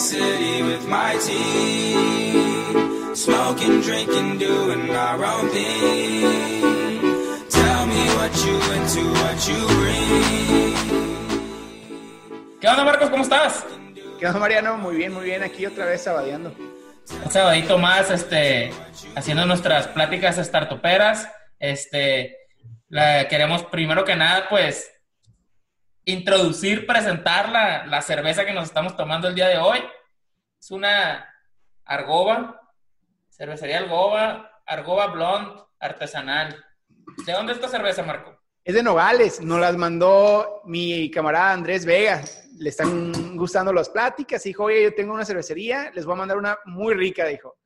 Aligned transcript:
city 0.00 0.62
with 0.62 0.88
my 0.88 1.14
team. 1.20 3.14
Smoking, 3.14 3.82
drinking, 3.82 4.38
doing 4.38 4.88
our 4.96 5.22
own 5.22 5.50
thing. 5.50 7.02
Tell 7.50 7.86
me 7.86 8.02
what 8.16 8.32
you 8.44 8.56
into, 8.76 9.02
what 9.20 9.38
you 9.46 9.60
bring. 9.76 10.74
¿Qué 12.60 12.68
onda, 12.68 12.84
Marcos? 12.84 13.10
¿Cómo 13.10 13.22
estás? 13.22 13.66
¿Qué 14.18 14.26
onda, 14.26 14.40
Mariano? 14.40 14.78
Muy 14.78 14.96
bien, 14.96 15.12
muy 15.12 15.24
bien. 15.24 15.42
Aquí 15.42 15.66
otra 15.66 15.84
vez 15.84 16.02
sabadeando. 16.02 16.54
Un 17.24 17.30
sabadito 17.30 17.76
más, 17.76 18.10
este, 18.10 18.72
haciendo 19.14 19.44
nuestras 19.44 19.88
pláticas 19.88 20.36
startuperas. 20.36 21.28
Este, 21.58 22.38
la, 22.88 23.28
queremos 23.28 23.64
primero 23.64 24.04
que 24.04 24.16
nada, 24.16 24.48
pues, 24.48 24.90
introducir, 26.04 26.86
presentar 26.86 27.48
la, 27.48 27.86
la 27.86 28.02
cerveza 28.02 28.44
que 28.44 28.52
nos 28.52 28.64
estamos 28.64 28.96
tomando 28.96 29.28
el 29.28 29.34
día 29.34 29.48
de 29.48 29.58
hoy. 29.58 29.78
Es 30.58 30.70
una 30.70 31.26
Argoba, 31.84 32.60
cervecería 33.30 33.78
Argoba, 33.78 34.62
Argoba 34.66 35.06
Blonde 35.08 35.62
artesanal. 35.80 36.64
¿De 37.26 37.32
dónde 37.32 37.52
es 37.52 37.58
esta 37.58 37.68
cerveza, 37.68 38.02
Marco? 38.02 38.38
Es 38.62 38.74
de 38.74 38.82
Nogales, 38.82 39.40
nos 39.40 39.58
las 39.58 39.76
mandó 39.76 40.60
mi 40.64 41.10
camarada 41.10 41.52
Andrés 41.52 41.84
Vega. 41.84 42.22
Le 42.58 42.68
están 42.68 43.36
gustando 43.36 43.72
las 43.72 43.88
pláticas. 43.88 44.42
Dijo, 44.42 44.64
oye, 44.64 44.82
yo 44.82 44.94
tengo 44.94 45.14
una 45.14 45.24
cervecería, 45.24 45.90
les 45.92 46.04
voy 46.04 46.14
a 46.14 46.18
mandar 46.18 46.36
una 46.36 46.58
muy 46.66 46.94
rica, 46.94 47.24
dijo. 47.26 47.56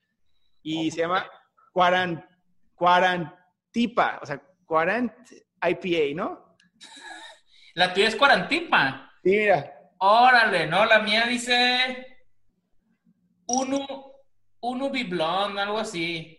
Y 0.62 0.90
se 0.92 1.00
llama 1.00 1.28
Quarant, 1.72 2.24
Quarantipa, 2.74 4.20
o 4.22 4.26
sea, 4.26 4.40
Quarant 4.64 5.12
IPA, 5.60 6.14
¿no? 6.14 6.56
La 7.74 7.92
tuya 7.92 8.08
es 8.08 8.16
Cuarantipa. 8.16 9.12
Sí, 9.22 9.30
mira. 9.30 9.72
Órale, 9.98 10.66
no, 10.66 10.84
la 10.84 11.00
mía 11.00 11.24
dice 11.26 12.18
uno, 13.46 14.12
uno 14.60 14.90
blonde, 14.90 15.60
algo 15.60 15.78
así. 15.78 16.38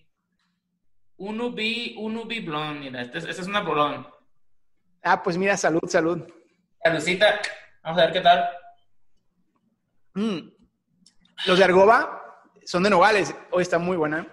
Uno 1.17 1.51
B, 1.51 1.95
uno 1.97 2.25
B 2.25 2.41
blonde, 2.41 2.79
mira, 2.79 3.01
esta 3.01 3.19
es, 3.19 3.25
esta 3.25 3.41
es 3.41 3.47
una 3.47 3.61
blonde. 3.61 4.07
Ah, 5.01 5.21
pues 5.21 5.37
mira, 5.37 5.55
salud, 5.55 5.87
salud. 5.87 6.27
Saludcita, 6.83 7.39
vamos 7.83 8.01
a 8.01 8.05
ver 8.05 8.13
qué 8.13 8.21
tal. 8.21 8.49
Mm. 10.15 10.49
Los 11.45 11.57
de 11.57 11.63
Argoba 11.63 12.41
son 12.65 12.83
de 12.83 12.89
Nogales. 12.89 13.35
Hoy 13.51 13.61
está 13.61 13.77
muy 13.77 13.97
buena. 13.97 14.27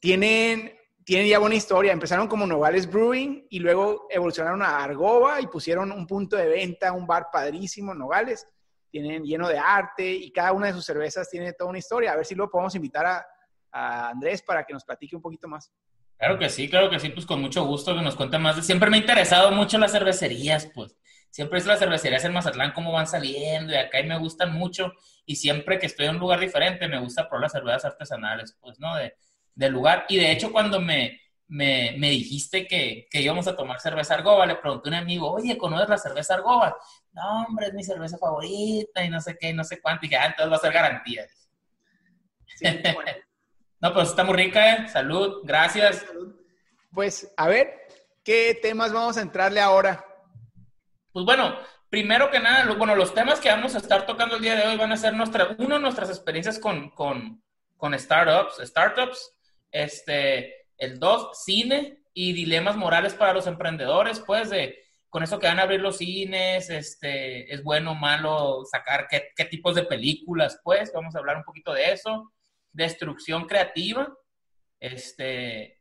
Tienen, 0.00 0.75
tienen 1.06 1.28
ya 1.28 1.38
buena 1.38 1.54
historia. 1.54 1.92
Empezaron 1.92 2.26
como 2.26 2.48
Nogales 2.48 2.90
Brewing 2.90 3.46
y 3.48 3.60
luego 3.60 4.08
evolucionaron 4.10 4.60
a 4.60 4.82
Argoba 4.82 5.40
y 5.40 5.46
pusieron 5.46 5.92
un 5.92 6.04
punto 6.04 6.34
de 6.36 6.48
venta, 6.48 6.92
un 6.92 7.06
bar 7.06 7.28
padrísimo 7.32 7.94
Nogales. 7.94 8.44
Tienen 8.90 9.22
lleno 9.22 9.48
de 9.48 9.56
arte 9.56 10.10
y 10.10 10.32
cada 10.32 10.50
una 10.50 10.66
de 10.66 10.72
sus 10.72 10.84
cervezas 10.84 11.30
tiene 11.30 11.52
toda 11.52 11.70
una 11.70 11.78
historia. 11.78 12.12
A 12.12 12.16
ver 12.16 12.26
si 12.26 12.34
luego 12.34 12.50
podemos 12.50 12.74
invitar 12.74 13.06
a, 13.06 13.26
a 13.70 14.08
Andrés 14.08 14.42
para 14.42 14.64
que 14.64 14.72
nos 14.72 14.84
platique 14.84 15.14
un 15.14 15.22
poquito 15.22 15.46
más. 15.46 15.72
Claro 16.18 16.40
que 16.40 16.50
sí, 16.50 16.68
claro 16.68 16.90
que 16.90 16.98
sí, 16.98 17.10
pues 17.10 17.24
con 17.24 17.40
mucho 17.40 17.64
gusto 17.64 17.94
que 17.94 18.02
nos 18.02 18.16
cuente 18.16 18.38
más. 18.38 18.66
Siempre 18.66 18.90
me 18.90 18.96
ha 18.96 19.00
interesado 19.00 19.52
mucho 19.52 19.78
las 19.78 19.92
cervecerías, 19.92 20.66
pues. 20.74 20.96
Siempre 21.30 21.60
es 21.60 21.66
las 21.66 21.78
cervecerías 21.78 22.24
en 22.24 22.32
Mazatlán, 22.32 22.72
cómo 22.72 22.90
van 22.90 23.06
saliendo, 23.06 23.72
y 23.72 23.76
acá 23.76 24.00
y 24.00 24.08
me 24.08 24.18
gustan 24.18 24.52
mucho. 24.52 24.92
Y 25.24 25.36
siempre 25.36 25.78
que 25.78 25.86
estoy 25.86 26.06
en 26.06 26.16
un 26.16 26.20
lugar 26.20 26.40
diferente, 26.40 26.88
me 26.88 26.98
gusta 26.98 27.28
probar 27.28 27.42
las 27.42 27.52
cervezas 27.52 27.84
artesanales, 27.84 28.56
pues, 28.60 28.80
¿no? 28.80 28.96
De, 28.96 29.14
del 29.56 29.72
lugar. 29.72 30.06
Y 30.08 30.18
de 30.18 30.30
hecho, 30.30 30.52
cuando 30.52 30.80
me, 30.80 31.20
me, 31.48 31.96
me 31.98 32.10
dijiste 32.10 32.68
que, 32.68 33.08
que 33.10 33.20
íbamos 33.20 33.48
a 33.48 33.56
tomar 33.56 33.80
cerveza 33.80 34.14
Argoba, 34.14 34.46
le 34.46 34.56
pregunté 34.56 34.88
a 34.88 34.92
un 34.92 34.98
amigo, 34.98 35.32
oye, 35.32 35.58
¿conoces 35.58 35.88
la 35.88 35.98
cerveza 35.98 36.34
Argoba? 36.34 36.76
No, 37.12 37.44
hombre, 37.44 37.66
es 37.68 37.74
mi 37.74 37.82
cerveza 37.82 38.18
favorita, 38.18 39.02
y 39.02 39.08
no 39.08 39.20
sé 39.20 39.36
qué, 39.40 39.48
y 39.48 39.54
no 39.54 39.64
sé 39.64 39.80
cuánto. 39.80 40.04
Y 40.04 40.08
dije, 40.08 40.20
ah, 40.20 40.26
entonces 40.26 40.52
va 40.52 40.56
a 40.56 40.60
ser 40.60 40.72
garantía. 40.72 41.26
Sí, 42.56 42.66
bueno. 42.94 43.10
No, 43.78 43.92
pues 43.92 44.08
está 44.08 44.24
muy 44.24 44.34
rica, 44.34 44.72
¿eh? 44.72 44.88
Salud, 44.88 45.42
gracias. 45.44 46.06
Pues, 46.90 47.30
a 47.36 47.46
ver, 47.46 47.74
¿qué 48.24 48.58
temas 48.60 48.90
vamos 48.90 49.18
a 49.18 49.20
entrarle 49.20 49.60
ahora? 49.60 50.02
Pues 51.12 51.26
bueno, 51.26 51.54
primero 51.90 52.30
que 52.30 52.40
nada, 52.40 52.72
bueno, 52.72 52.96
los 52.96 53.12
temas 53.12 53.38
que 53.38 53.50
vamos 53.50 53.74
a 53.74 53.78
estar 53.78 54.06
tocando 54.06 54.36
el 54.36 54.42
día 54.42 54.54
de 54.54 54.66
hoy 54.66 54.78
van 54.78 54.92
a 54.92 54.96
ser 54.96 55.12
nuestra, 55.12 55.54
uno, 55.58 55.78
nuestras 55.78 56.08
experiencias 56.08 56.58
con, 56.58 56.88
con, 56.90 57.42
con 57.76 57.98
startups, 57.98 58.56
startups, 58.66 59.35
este, 59.82 60.68
el 60.78 60.98
dos, 60.98 61.44
cine 61.44 61.98
y 62.14 62.32
dilemas 62.32 62.76
morales 62.76 63.14
para 63.14 63.34
los 63.34 63.46
emprendedores, 63.46 64.20
pues, 64.20 64.50
de, 64.50 64.78
con 65.08 65.22
eso 65.22 65.38
que 65.38 65.46
van 65.46 65.58
a 65.58 65.62
abrir 65.62 65.80
los 65.80 65.98
cines, 65.98 66.70
este, 66.70 67.52
es 67.52 67.62
bueno 67.62 67.92
o 67.92 67.94
malo 67.94 68.64
sacar 68.64 69.06
qué, 69.08 69.30
qué 69.36 69.44
tipos 69.44 69.74
de 69.74 69.84
películas, 69.84 70.60
pues, 70.64 70.92
vamos 70.94 71.14
a 71.14 71.18
hablar 71.18 71.36
un 71.36 71.44
poquito 71.44 71.72
de 71.72 71.92
eso, 71.92 72.32
destrucción 72.72 73.46
creativa, 73.46 74.12
este, 74.80 75.80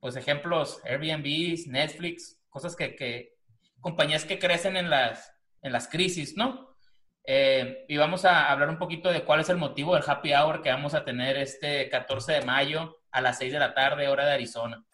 pues 0.00 0.16
ejemplos, 0.16 0.80
Airbnb, 0.84 1.66
Netflix, 1.68 2.40
cosas 2.48 2.76
que, 2.76 2.94
que 2.94 3.34
compañías 3.80 4.24
que 4.24 4.38
crecen 4.38 4.76
en 4.76 4.90
las, 4.90 5.32
en 5.62 5.72
las 5.72 5.88
crisis, 5.88 6.36
¿no? 6.36 6.76
Eh, 7.24 7.84
y 7.88 7.96
vamos 7.96 8.24
a 8.24 8.52
hablar 8.52 8.68
un 8.68 8.78
poquito 8.78 9.10
de 9.10 9.24
cuál 9.24 9.40
es 9.40 9.48
el 9.48 9.56
motivo 9.56 9.94
del 9.94 10.04
happy 10.06 10.32
hour 10.32 10.62
que 10.62 10.70
vamos 10.70 10.94
a 10.94 11.04
tener 11.04 11.36
este 11.36 11.88
14 11.88 12.34
de 12.34 12.42
mayo 12.42 12.98
a 13.16 13.20
las 13.22 13.38
6 13.38 13.50
de 13.50 13.58
la 13.58 13.72
tarde, 13.72 14.08
hora 14.08 14.26
de 14.26 14.34
Arizona. 14.34 14.84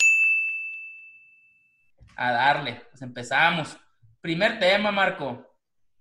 A 2.15 2.31
darle, 2.33 2.83
pues 2.91 3.03
empezamos. 3.03 3.77
Primer 4.21 4.61
tema, 4.61 4.93
Marco. 4.93 5.49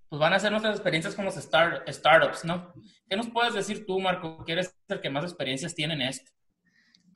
Pues 0.07 0.19
van 0.19 0.33
a 0.33 0.39
ser 0.39 0.51
nuestras 0.51 0.75
experiencias 0.75 1.15
con 1.15 1.25
los 1.25 1.35
start- 1.35 1.87
startups, 1.89 2.45
¿no? 2.45 2.73
¿Qué 3.09 3.15
nos 3.15 3.27
puedes 3.29 3.55
decir 3.55 3.85
tú, 3.87 3.99
Marco? 3.99 4.43
que 4.45 4.51
eres 4.51 4.75
el 4.89 5.01
que 5.01 5.09
más 5.09 5.23
experiencias 5.23 5.73
tiene 5.73 5.95
en 5.95 6.01
esto? 6.03 6.29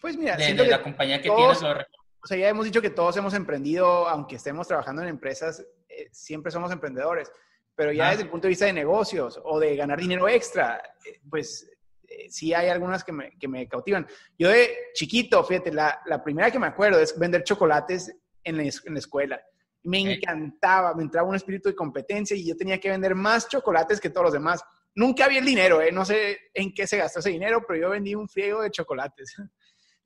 Pues 0.02 0.18
mira, 0.18 0.36
De, 0.38 0.54
la 0.66 0.82
compañía 0.82 1.22
que 1.22 1.28
todos- 1.28 1.60
tienes. 1.60 1.78
lo 1.78 1.86
o 2.24 2.28
sea, 2.28 2.38
ya 2.38 2.50
hemos 2.50 2.66
dicho 2.66 2.82
que 2.82 2.90
todos 2.90 3.16
hemos 3.18 3.36
emprendido, 3.36 4.08
aunque 4.08 4.38
estemos 4.38 4.68
trabajando 4.68 5.04
en 5.04 5.10
empresas, 5.10 5.64
eh, 5.88 6.10
siempre 6.12 6.52
somos 6.52 6.72
emprendedores, 6.72 7.32
pero 7.76 7.92
ya 7.92 8.08
Ah. 8.08 8.10
desde 8.12 8.24
el 8.24 8.30
punto 8.30 8.48
de 8.48 8.50
vista 8.50 8.66
de 8.66 8.74
negocios 8.74 9.40
o 9.44 9.60
de 9.60 9.76
ganar 9.76 10.00
dinero 10.00 10.28
extra, 10.28 10.82
eh, 11.06 11.20
pues 11.30 11.70
eh, 12.18 12.30
sí 12.30 12.54
hay 12.54 12.70
algunas 12.70 13.04
que 13.04 13.12
me, 13.12 13.32
que 13.38 13.48
me 13.48 13.68
cautivan. 13.68 14.08
Yo 14.38 14.50
de 14.50 14.74
chiquito, 14.94 15.44
fíjate, 15.44 15.72
la, 15.72 16.02
la 16.06 16.24
primera 16.24 16.50
que 16.52 16.60
me 16.60 16.68
acuerdo 16.68 17.00
es 17.00 17.18
vender 17.18 17.44
chocolates 17.44 18.16
en 18.44 18.58
la, 18.58 18.64
en 18.64 18.94
la 18.94 19.00
escuela. 19.00 19.42
Me 19.84 20.00
Ok. 20.02 20.08
encantaba, 20.18 20.94
me 20.96 21.04
entraba 21.04 21.28
un 21.30 21.36
espíritu 21.36 21.70
de 21.70 21.76
competencia 21.76 22.36
y 22.36 22.48
yo 22.48 22.56
tenía 22.56 22.80
que 22.80 22.90
vender 22.90 23.14
más 23.16 23.48
chocolates 23.48 24.00
que 24.00 24.10
todos 24.10 24.26
los 24.26 24.34
demás. 24.34 24.64
Nunca 24.96 25.26
había 25.26 25.40
el 25.40 25.46
dinero, 25.46 25.82
¿eh? 25.82 25.92
no 25.92 26.06
sé 26.06 26.40
en 26.54 26.74
qué 26.74 26.88
se 26.88 26.98
gastó 26.98 27.20
ese 27.20 27.30
dinero, 27.30 27.64
pero 27.68 27.80
yo 27.82 27.90
vendí 27.90 28.16
un 28.16 28.30
friego 28.30 28.62
de 28.62 28.72
chocolates. 28.72 29.36
¿En 29.38 29.50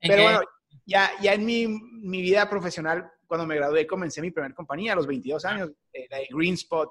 Pero 0.00 0.22
bueno, 0.24 0.40
ya, 0.84 1.10
ya 1.22 1.32
en 1.34 1.44
mi, 1.44 1.66
mi 1.68 2.20
vida 2.20 2.48
profesional, 2.50 3.10
cuando 3.26 3.46
me 3.46 3.54
gradué, 3.56 3.86
comencé 3.86 4.20
mi 4.20 4.32
primera 4.32 4.54
compañía 4.54 4.92
a 4.92 4.96
los 4.96 5.06
22 5.06 5.44
años, 5.44 5.70
eh, 5.92 6.06
la 6.10 6.18
de 6.18 6.26
Green 6.30 6.54
Spot. 6.54 6.90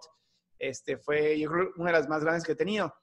Este 0.58 0.98
fue, 0.98 1.38
yo 1.40 1.50
creo, 1.52 1.72
una 1.78 1.92
de 1.92 1.98
las 2.00 2.08
más 2.08 2.24
grandes 2.24 2.44
que 2.46 2.54
he 2.54 2.56
tenido. 2.56 2.94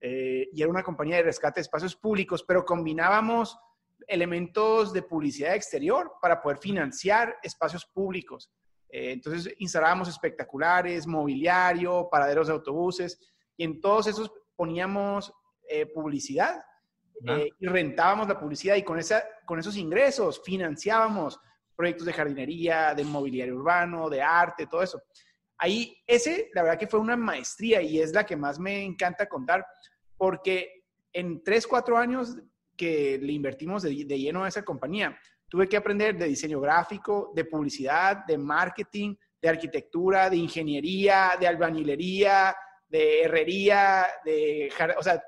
Eh, 0.00 0.48
y 0.52 0.62
era 0.62 0.70
una 0.70 0.82
compañía 0.82 1.16
de 1.16 1.22
rescate 1.22 1.60
de 1.60 1.62
espacios 1.62 1.96
públicos, 1.96 2.44
pero 2.46 2.64
combinábamos 2.64 3.58
elementos 4.06 4.92
de 4.92 5.02
publicidad 5.02 5.54
exterior 5.54 6.12
para 6.20 6.40
poder 6.40 6.58
financiar 6.58 7.36
espacios 7.42 7.86
públicos. 7.86 8.50
Eh, 8.88 9.12
entonces 9.12 9.52
instalábamos 9.58 10.08
espectaculares, 10.08 11.06
mobiliario, 11.06 12.08
paraderos 12.10 12.46
de 12.46 12.52
autobuses, 12.52 13.18
y 13.56 13.64
en 13.64 13.80
todos 13.80 14.06
esos 14.06 14.30
poníamos 14.54 15.32
eh, 15.68 15.86
publicidad 15.86 16.62
Ah. 17.26 17.38
y 17.58 17.66
rentábamos 17.66 18.28
la 18.28 18.38
publicidad 18.38 18.76
y 18.76 18.82
con, 18.82 18.98
esa, 18.98 19.24
con 19.46 19.58
esos 19.58 19.76
ingresos 19.76 20.42
financiábamos 20.44 21.40
proyectos 21.74 22.06
de 22.06 22.12
jardinería, 22.12 22.94
de 22.94 23.04
mobiliario 23.04 23.56
urbano, 23.56 24.10
de 24.10 24.22
arte, 24.22 24.66
todo 24.66 24.82
eso. 24.82 25.02
Ahí, 25.58 25.96
ese, 26.06 26.50
la 26.54 26.62
verdad 26.62 26.78
que 26.78 26.86
fue 26.86 27.00
una 27.00 27.16
maestría 27.16 27.80
y 27.80 28.00
es 28.00 28.12
la 28.12 28.26
que 28.26 28.36
más 28.36 28.58
me 28.58 28.82
encanta 28.84 29.28
contar, 29.28 29.64
porque 30.16 30.84
en 31.12 31.42
tres, 31.42 31.66
cuatro 31.66 31.96
años 31.96 32.36
que 32.76 33.18
le 33.18 33.32
invertimos 33.32 33.82
de, 33.82 34.04
de 34.04 34.18
lleno 34.18 34.44
a 34.44 34.48
esa 34.48 34.64
compañía, 34.64 35.18
tuve 35.48 35.68
que 35.68 35.76
aprender 35.76 36.18
de 36.18 36.26
diseño 36.26 36.60
gráfico, 36.60 37.32
de 37.34 37.46
publicidad, 37.46 38.26
de 38.26 38.36
marketing, 38.36 39.14
de 39.40 39.48
arquitectura, 39.48 40.28
de 40.28 40.36
ingeniería, 40.36 41.36
de 41.38 41.46
albañilería, 41.46 42.54
de 42.88 43.22
herrería, 43.22 44.06
de, 44.24 44.70
o 44.98 45.02
sea, 45.02 45.22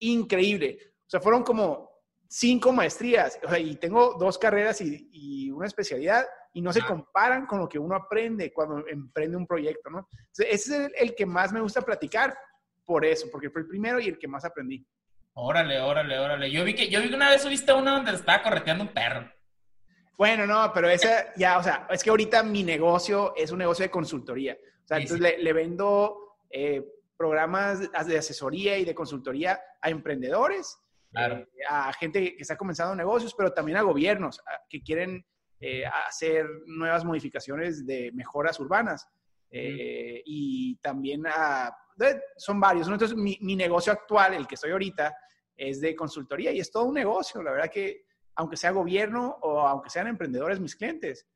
increíble. 0.00 0.78
O 1.06 1.10
sea, 1.10 1.20
fueron 1.20 1.42
como 1.44 1.90
cinco 2.28 2.72
maestrías, 2.72 3.38
y 3.58 3.76
tengo 3.76 4.16
dos 4.18 4.38
carreras 4.38 4.80
y 4.80 5.50
una 5.50 5.66
especialidad, 5.66 6.26
y 6.54 6.62
no 6.62 6.72
se 6.72 6.82
comparan 6.82 7.46
con 7.46 7.58
lo 7.58 7.68
que 7.68 7.78
uno 7.78 7.94
aprende 7.96 8.52
cuando 8.52 8.86
emprende 8.88 9.36
un 9.36 9.46
proyecto, 9.46 9.90
¿no? 9.90 10.08
Entonces, 10.10 10.46
ese 10.48 10.54
es 10.54 10.70
el, 10.70 10.92
el 10.96 11.14
que 11.14 11.26
más 11.26 11.52
me 11.52 11.60
gusta 11.60 11.82
platicar 11.82 12.36
por 12.84 13.04
eso, 13.04 13.28
porque 13.30 13.50
fue 13.50 13.62
el 13.62 13.68
primero 13.68 14.00
y 14.00 14.08
el 14.08 14.18
que 14.18 14.28
más 14.28 14.44
aprendí. 14.44 14.86
Órale, 15.34 15.80
órale, 15.80 16.18
órale. 16.18 16.50
Yo 16.50 16.64
vi 16.64 16.74
que, 16.74 16.88
yo 16.88 17.02
vi 17.02 17.08
que 17.08 17.16
una 17.16 17.28
vez 17.28 17.42
subiste 17.42 17.72
una 17.72 17.96
donde 17.96 18.12
estaba 18.12 18.42
correteando 18.42 18.84
un 18.84 18.92
perro. 18.92 19.28
Bueno, 20.16 20.46
no, 20.46 20.72
pero 20.72 20.88
esa 20.88 21.34
ya, 21.34 21.58
o 21.58 21.62
sea, 21.62 21.88
es 21.90 22.04
que 22.04 22.10
ahorita 22.10 22.44
mi 22.44 22.62
negocio 22.62 23.34
es 23.36 23.50
un 23.50 23.58
negocio 23.58 23.84
de 23.84 23.90
consultoría. 23.90 24.56
O 24.84 24.86
sea, 24.86 24.98
Sí, 24.98 25.02
entonces 25.02 25.20
Le, 25.20 25.42
le 25.42 25.52
vendo 25.52 26.36
eh, 26.50 26.84
programas 27.16 27.80
de 28.06 28.18
asesoría 28.18 28.78
y 28.78 28.84
de 28.84 28.94
consultoría 28.94 29.60
a 29.80 29.90
emprendedores, 29.90 30.78
eh, 31.16 31.46
a 31.68 31.92
gente 31.94 32.36
que 32.36 32.42
está 32.42 32.56
comenzando 32.56 32.94
negocios, 32.94 33.34
pero 33.36 33.52
también 33.52 33.78
a 33.78 33.82
gobiernos 33.82 34.40
que 34.68 34.82
quieren 34.82 35.24
eh, 35.60 35.84
hacer 35.86 36.46
nuevas 36.66 37.04
modificaciones 37.04 37.86
de 37.86 38.10
mejoras 38.12 38.58
urbanas. 38.60 39.08
Eh, 39.50 40.22
y 40.24 40.76
también 40.76 41.24
a, 41.26 41.76
son 42.36 42.60
varios. 42.60 42.88
Entonces, 42.88 43.16
mi, 43.16 43.38
mi, 43.40 43.54
negocio 43.54 43.92
actual, 43.92 44.34
el 44.34 44.46
que 44.46 44.56
estoy 44.56 44.72
ahorita, 44.72 45.14
es 45.56 45.80
de 45.80 45.94
consultoría 45.94 46.50
y 46.50 46.58
es 46.58 46.70
todo 46.70 46.84
un 46.84 46.94
negocio. 46.94 47.42
La 47.42 47.52
verdad 47.52 47.70
que, 47.70 48.04
aunque 48.34 48.56
sea 48.56 48.72
gobierno 48.72 49.38
o 49.42 49.60
aunque 49.60 49.90
sean 49.90 50.08
emprendedores 50.08 50.58
mis 50.58 50.74
clientes, 50.74 51.26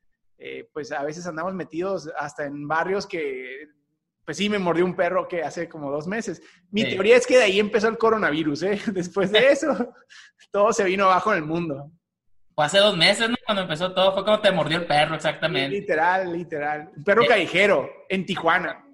pues 0.72 0.92
a 0.92 1.02
veces 1.02 1.26
andamos 1.26 1.52
metidos 1.54 2.10
hasta 2.16 2.44
en 2.44 2.68
barrios 2.68 3.06
que 3.06 3.68
pues 4.28 4.36
sí, 4.36 4.50
me 4.50 4.58
mordió 4.58 4.84
un 4.84 4.94
perro 4.94 5.26
que 5.26 5.42
hace 5.42 5.70
como 5.70 5.90
dos 5.90 6.06
meses. 6.06 6.42
Mi 6.70 6.84
teoría 6.84 7.16
es 7.16 7.26
que 7.26 7.38
de 7.38 7.44
ahí 7.44 7.58
empezó 7.58 7.88
el 7.88 7.96
coronavirus, 7.96 8.62
¿eh? 8.64 8.78
Después 8.92 9.32
de 9.32 9.48
eso, 9.48 9.94
todo 10.52 10.70
se 10.74 10.84
vino 10.84 11.04
abajo 11.06 11.32
en 11.32 11.38
el 11.38 11.46
mundo. 11.46 11.90
Fue 12.58 12.64
hace 12.64 12.78
dos 12.78 12.96
meses, 12.96 13.30
¿no? 13.30 13.36
Cuando 13.46 13.62
empezó 13.62 13.92
todo, 13.92 14.12
fue 14.12 14.24
como 14.24 14.40
te 14.40 14.50
mordió 14.50 14.78
el 14.78 14.86
perro, 14.86 15.14
exactamente. 15.14 15.68
Literal, 15.68 16.32
literal. 16.32 16.90
Un 16.96 17.04
perro 17.04 17.24
callejero, 17.24 17.88
en 18.08 18.26
Tijuana. 18.26 18.84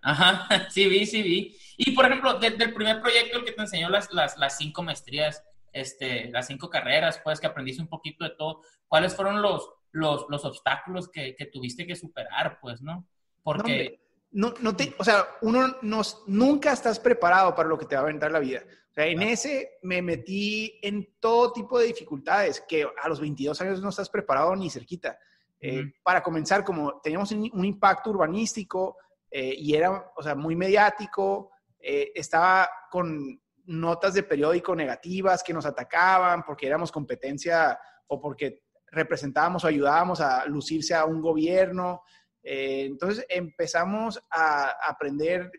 Ajá, 0.00 0.48
sí 0.70 0.88
vi, 0.88 1.04
sí 1.04 1.22
vi. 1.22 1.54
Y, 1.76 1.90
por 1.90 2.06
ejemplo, 2.06 2.38
desde 2.38 2.64
el 2.64 2.72
primer 2.72 3.02
proyecto, 3.02 3.36
el 3.36 3.44
que 3.44 3.52
te 3.52 3.60
enseñó 3.60 3.90
las, 3.90 4.10
las, 4.14 4.38
las 4.38 4.56
cinco 4.56 4.82
maestrías, 4.82 5.44
este, 5.74 6.30
las 6.30 6.46
cinco 6.46 6.70
carreras, 6.70 7.20
pues, 7.22 7.38
que 7.38 7.46
aprendiste 7.46 7.82
un 7.82 7.88
poquito 7.88 8.24
de 8.24 8.30
todo, 8.30 8.62
¿cuáles 8.88 9.14
fueron 9.14 9.42
los, 9.42 9.68
los, 9.90 10.24
los 10.30 10.46
obstáculos 10.46 11.10
que, 11.10 11.36
que, 11.36 11.44
tuviste 11.44 11.86
que 11.86 11.96
superar, 11.96 12.60
pues, 12.62 12.80
no? 12.80 13.06
Porque 13.42 14.00
no, 14.30 14.54
no 14.60 14.74
te, 14.74 14.94
o 14.96 15.04
sea, 15.04 15.26
uno 15.42 15.76
nos, 15.82 16.22
nunca 16.26 16.72
estás 16.72 16.98
preparado 16.98 17.54
para 17.54 17.68
lo 17.68 17.76
que 17.76 17.84
te 17.84 17.94
va 17.94 18.00
a 18.00 18.04
aventar 18.04 18.32
la 18.32 18.38
vida. 18.38 18.62
O 18.92 18.94
sea, 18.94 19.06
en 19.06 19.22
ese 19.22 19.78
me 19.82 20.02
metí 20.02 20.78
en 20.82 21.16
todo 21.18 21.52
tipo 21.52 21.78
de 21.78 21.86
dificultades 21.86 22.62
que 22.68 22.86
a 23.02 23.08
los 23.08 23.20
22 23.20 23.58
años 23.62 23.82
no 23.82 23.88
estás 23.88 24.08
preparado 24.08 24.54
ni 24.54 24.68
cerquita. 24.70 25.18
Eh, 25.58 25.94
para 26.02 26.22
comenzar, 26.22 26.62
como 26.62 27.00
teníamos 27.00 27.32
un, 27.32 27.64
impacto 27.64 28.10
urbanístico 28.10 28.98
eh, 29.30 29.54
y 29.56 29.74
era, 29.74 30.12
o 30.14 30.22
sea, 30.22 30.34
muy 30.34 30.56
mediático, 30.56 31.52
eh, 31.78 32.12
estaba 32.14 32.68
con 32.90 33.40
notas 33.64 34.14
de 34.14 34.22
periódico 34.22 34.74
negativas 34.76 35.42
que 35.42 35.52
nos 35.52 35.66
atacaban 35.66 36.44
porque 36.44 36.66
éramos 36.66 36.92
competencia 36.92 37.78
o 38.06 38.20
porque 38.20 38.62
representábamos 38.92 39.64
o 39.64 39.68
ayudábamos 39.68 40.20
a 40.20 40.44
lucirse 40.46 40.94
a 40.94 41.04
un 41.04 41.20
gobierno. 41.20 42.02
Eh, 42.42 42.84
entonces 42.84 43.24
empezamos 43.28 44.22
a 44.30 44.76
aprender 44.88 45.50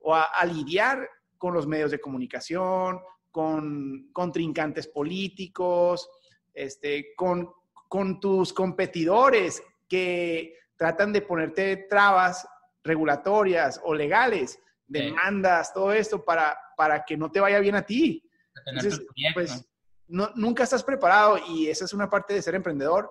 o 0.00 0.14
a, 0.14 0.44
lidiar 0.46 1.08
con 1.42 1.54
los 1.54 1.66
medios 1.66 1.90
de 1.90 2.00
comunicación, 2.00 3.00
con 3.32 4.12
contrincantes 4.12 4.86
políticos, 4.86 6.08
este, 6.54 7.16
con, 7.16 7.50
con 7.88 8.20
tus 8.20 8.52
competidores 8.52 9.60
que 9.88 10.54
tratan 10.76 11.12
de 11.12 11.22
ponerte 11.22 11.88
trabas 11.90 12.46
regulatorias 12.84 13.80
o 13.82 13.92
legales, 13.92 14.56
demandas, 14.86 15.74
todo 15.74 15.92
esto 15.92 16.24
para, 16.24 16.56
para 16.76 17.04
que 17.04 17.16
no 17.16 17.28
te 17.28 17.40
vaya 17.40 17.58
bien 17.58 17.74
a 17.74 17.84
ti. 17.84 18.22
Entonces, 18.64 19.04
pues, 19.34 19.68
no, 20.06 20.30
nunca 20.36 20.62
estás 20.62 20.84
preparado 20.84 21.38
y 21.48 21.66
esa 21.66 21.86
es 21.86 21.92
una 21.92 22.08
parte 22.08 22.34
de 22.34 22.42
ser 22.42 22.54
emprendedor 22.54 23.10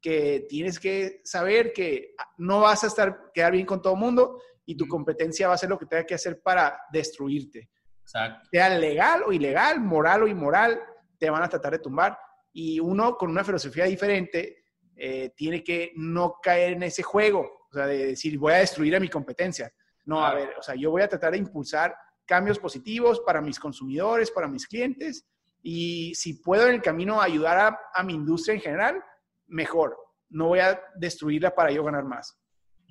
que 0.00 0.46
tienes 0.48 0.78
que 0.78 1.20
saber 1.24 1.72
que 1.72 2.14
no 2.38 2.60
vas 2.60 2.84
a 2.84 2.86
estar, 2.86 3.32
quedar 3.34 3.50
bien 3.50 3.66
con 3.66 3.82
todo 3.82 3.94
el 3.94 3.98
mundo 3.98 4.40
y 4.64 4.76
tu 4.76 4.86
competencia 4.86 5.48
va 5.48 5.54
a 5.54 5.58
ser 5.58 5.70
lo 5.70 5.78
que 5.78 5.86
tenga 5.86 6.04
que 6.04 6.14
hacer 6.14 6.40
para 6.42 6.78
destruirte. 6.92 7.70
Exacto. 8.02 8.48
Sea 8.50 8.68
legal 8.78 9.22
o 9.26 9.32
ilegal, 9.32 9.80
moral 9.80 10.22
o 10.22 10.26
inmoral, 10.26 10.80
te 11.18 11.30
van 11.30 11.42
a 11.42 11.48
tratar 11.48 11.72
de 11.72 11.78
tumbar. 11.78 12.18
Y 12.52 12.80
uno 12.80 13.16
con 13.16 13.30
una 13.30 13.44
filosofía 13.44 13.84
diferente 13.84 14.64
eh, 14.96 15.32
tiene 15.36 15.64
que 15.64 15.92
no 15.96 16.36
caer 16.42 16.74
en 16.74 16.82
ese 16.82 17.02
juego, 17.02 17.66
o 17.70 17.72
sea, 17.72 17.86
de 17.86 18.08
decir, 18.08 18.38
voy 18.38 18.52
a 18.52 18.58
destruir 18.58 18.94
a 18.96 19.00
mi 19.00 19.08
competencia. 19.08 19.72
No, 20.04 20.24
a 20.24 20.34
ver, 20.34 20.54
o 20.58 20.62
sea, 20.62 20.74
yo 20.74 20.90
voy 20.90 21.02
a 21.02 21.08
tratar 21.08 21.32
de 21.32 21.38
impulsar 21.38 21.94
cambios 22.26 22.58
positivos 22.58 23.20
para 23.20 23.40
mis 23.40 23.58
consumidores, 23.58 24.30
para 24.30 24.48
mis 24.48 24.66
clientes, 24.66 25.26
y 25.62 26.14
si 26.14 26.34
puedo 26.34 26.66
en 26.66 26.74
el 26.74 26.82
camino 26.82 27.20
ayudar 27.20 27.58
a, 27.58 27.80
a 27.94 28.02
mi 28.02 28.14
industria 28.14 28.54
en 28.54 28.60
general, 28.60 29.02
mejor. 29.46 29.96
No 30.28 30.48
voy 30.48 30.58
a 30.58 30.80
destruirla 30.96 31.54
para 31.54 31.70
yo 31.70 31.84
ganar 31.84 32.04
más. 32.04 32.36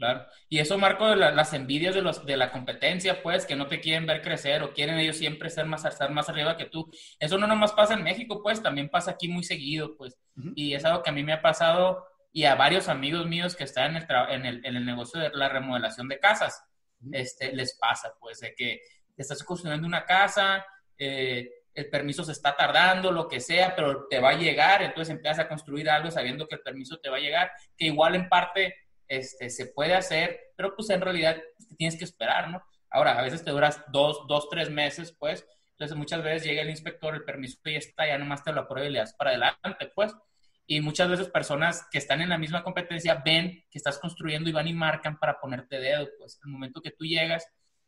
Claro. 0.02 0.26
Y 0.50 0.58
eso, 0.58 0.80
Marco, 0.80 1.08
de 1.10 1.16
las 1.16 1.54
envidias 1.54 1.94
de, 1.94 2.02
los, 2.02 2.26
de 2.26 2.36
la 2.36 2.52
competencia, 2.52 3.22
pues, 3.22 3.46
que 3.46 3.56
no 3.56 3.68
te 3.68 3.80
quieren 3.80 4.08
ver 4.08 4.24
crecer 4.24 4.64
o 4.64 4.74
quieren 4.74 4.98
ellos 4.98 5.18
siempre 5.18 5.52
ser 5.52 5.68
más, 5.68 5.86
estar 5.86 6.10
más 6.10 6.28
arriba 6.28 6.58
que 6.58 6.66
tú. 6.66 6.90
Eso 7.20 7.38
no 7.38 7.46
nomás 7.46 7.74
pasa 7.74 7.94
en 7.94 8.02
México, 8.02 8.42
pues, 8.42 8.64
también 8.64 8.90
pasa 8.90 9.12
aquí 9.12 9.28
muy 9.28 9.44
seguido, 9.44 9.96
pues. 9.98 10.18
Y 10.56 10.74
es 10.74 10.84
algo 10.86 11.04
que 11.04 11.12
a 11.12 11.14
mí 11.14 11.22
me 11.22 11.34
ha 11.34 11.44
pasado 11.44 12.04
y 12.34 12.46
a 12.46 12.56
varios 12.56 12.90
amigos 12.90 13.28
míos 13.28 13.56
que 13.56 13.64
están 13.64 13.96
en 13.96 13.98
el, 13.98 14.30
en 14.32 14.46
el, 14.48 14.66
en 14.66 14.76
el 14.76 14.86
negocio 14.88 15.20
de 15.20 15.30
la 15.36 15.50
remodelación 15.50 16.08
de 16.08 16.18
casas, 16.18 16.64
este, 17.12 17.54
les 17.54 17.78
pasa, 17.78 18.12
pues, 18.20 18.40
de 18.40 18.56
que 18.56 18.82
estás 19.16 19.44
construyendo 19.44 19.86
una 19.86 20.04
casa, 20.04 20.66
eh, 20.98 21.48
el 21.76 21.90
permiso 21.92 22.24
se 22.24 22.32
está 22.32 22.56
tardando, 22.58 23.12
lo 23.12 23.28
que 23.28 23.40
sea, 23.40 23.76
pero 23.76 24.08
te 24.10 24.20
va 24.20 24.30
a 24.30 24.36
llegar, 24.36 24.82
entonces 24.82 25.14
empiezas 25.14 25.46
a 25.46 25.48
construir 25.48 25.92
algo 25.92 26.10
sabiendo 26.10 26.48
que 26.48 26.56
el 26.56 26.62
permiso 26.62 26.98
te 27.00 27.12
va 27.12 27.18
a 27.18 27.20
llegar, 27.20 27.52
que 27.78 27.86
igual 27.86 28.16
en 28.16 28.28
parte 28.28 28.74
este, 29.12 29.50
se 29.50 29.66
puede 29.66 29.94
hacer, 29.94 30.40
pero 30.56 30.74
pues 30.74 30.90
en 30.90 31.02
realidad 31.02 31.36
te 31.68 31.76
tienes 31.76 31.98
que 31.98 32.06
esperar, 32.06 32.50
¿no? 32.50 32.64
Ahora, 32.90 33.20
a 33.20 33.22
veces 33.22 33.44
te 33.44 33.52
duras 33.52 33.84
dos, 33.92 34.26
dos, 34.26 34.48
tres 34.50 34.70
meses, 34.70 35.14
pues, 35.20 35.46
entonces 35.72 35.98
muchas 35.98 36.24
veces 36.24 36.46
llega 36.46 36.62
el 36.62 36.70
inspector, 36.70 37.14
el 37.14 37.26
permiso 37.26 37.60
ya 37.66 37.72
está, 37.72 38.08
ya 38.08 38.18
nomás 38.18 38.42
te 38.42 38.54
lo 38.54 38.62
aprueba 38.62 38.88
y 38.88 38.92
le 38.92 39.00
das 39.00 39.14
para 39.14 39.32
adelante, 39.32 39.92
pues. 39.94 40.14
Y 40.66 40.80
muchas 40.80 41.10
veces 41.10 41.28
personas 41.28 41.86
que 41.92 41.98
están 41.98 42.22
en 42.22 42.30
la 42.30 42.38
misma 42.38 42.64
competencia 42.64 43.22
ven 43.26 43.66
que 43.70 43.78
estás 43.80 44.00
construyendo 44.00 44.50
y 44.50 44.54
van 44.54 44.70
y 44.70 44.74
marcan 44.74 45.20
para 45.20 45.42
ponerte 45.42 45.82
dedo, 45.82 46.08
pues. 46.18 46.40
El 46.46 46.52
momento 46.52 46.82
que 46.82 46.92
tú 46.92 47.04
llegas, 47.04 47.46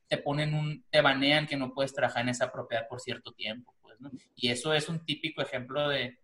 te 0.10 0.18
ponen 0.18 0.54
un, 0.54 0.84
te 0.90 1.00
banean 1.00 1.48
que 1.48 1.56
no 1.56 1.74
puedes 1.74 1.94
trabajar 1.94 2.24
en 2.24 2.30
esa 2.30 2.52
propiedad 2.52 2.86
por 2.90 3.00
cierto 3.00 3.32
tiempo, 3.32 3.74
pues, 3.82 3.98
¿no? 4.02 4.12
Y 4.36 4.50
eso 4.50 4.74
es 4.74 4.90
un 4.90 5.06
típico 5.06 5.42
ejemplo 5.42 5.88
de, 5.88 6.20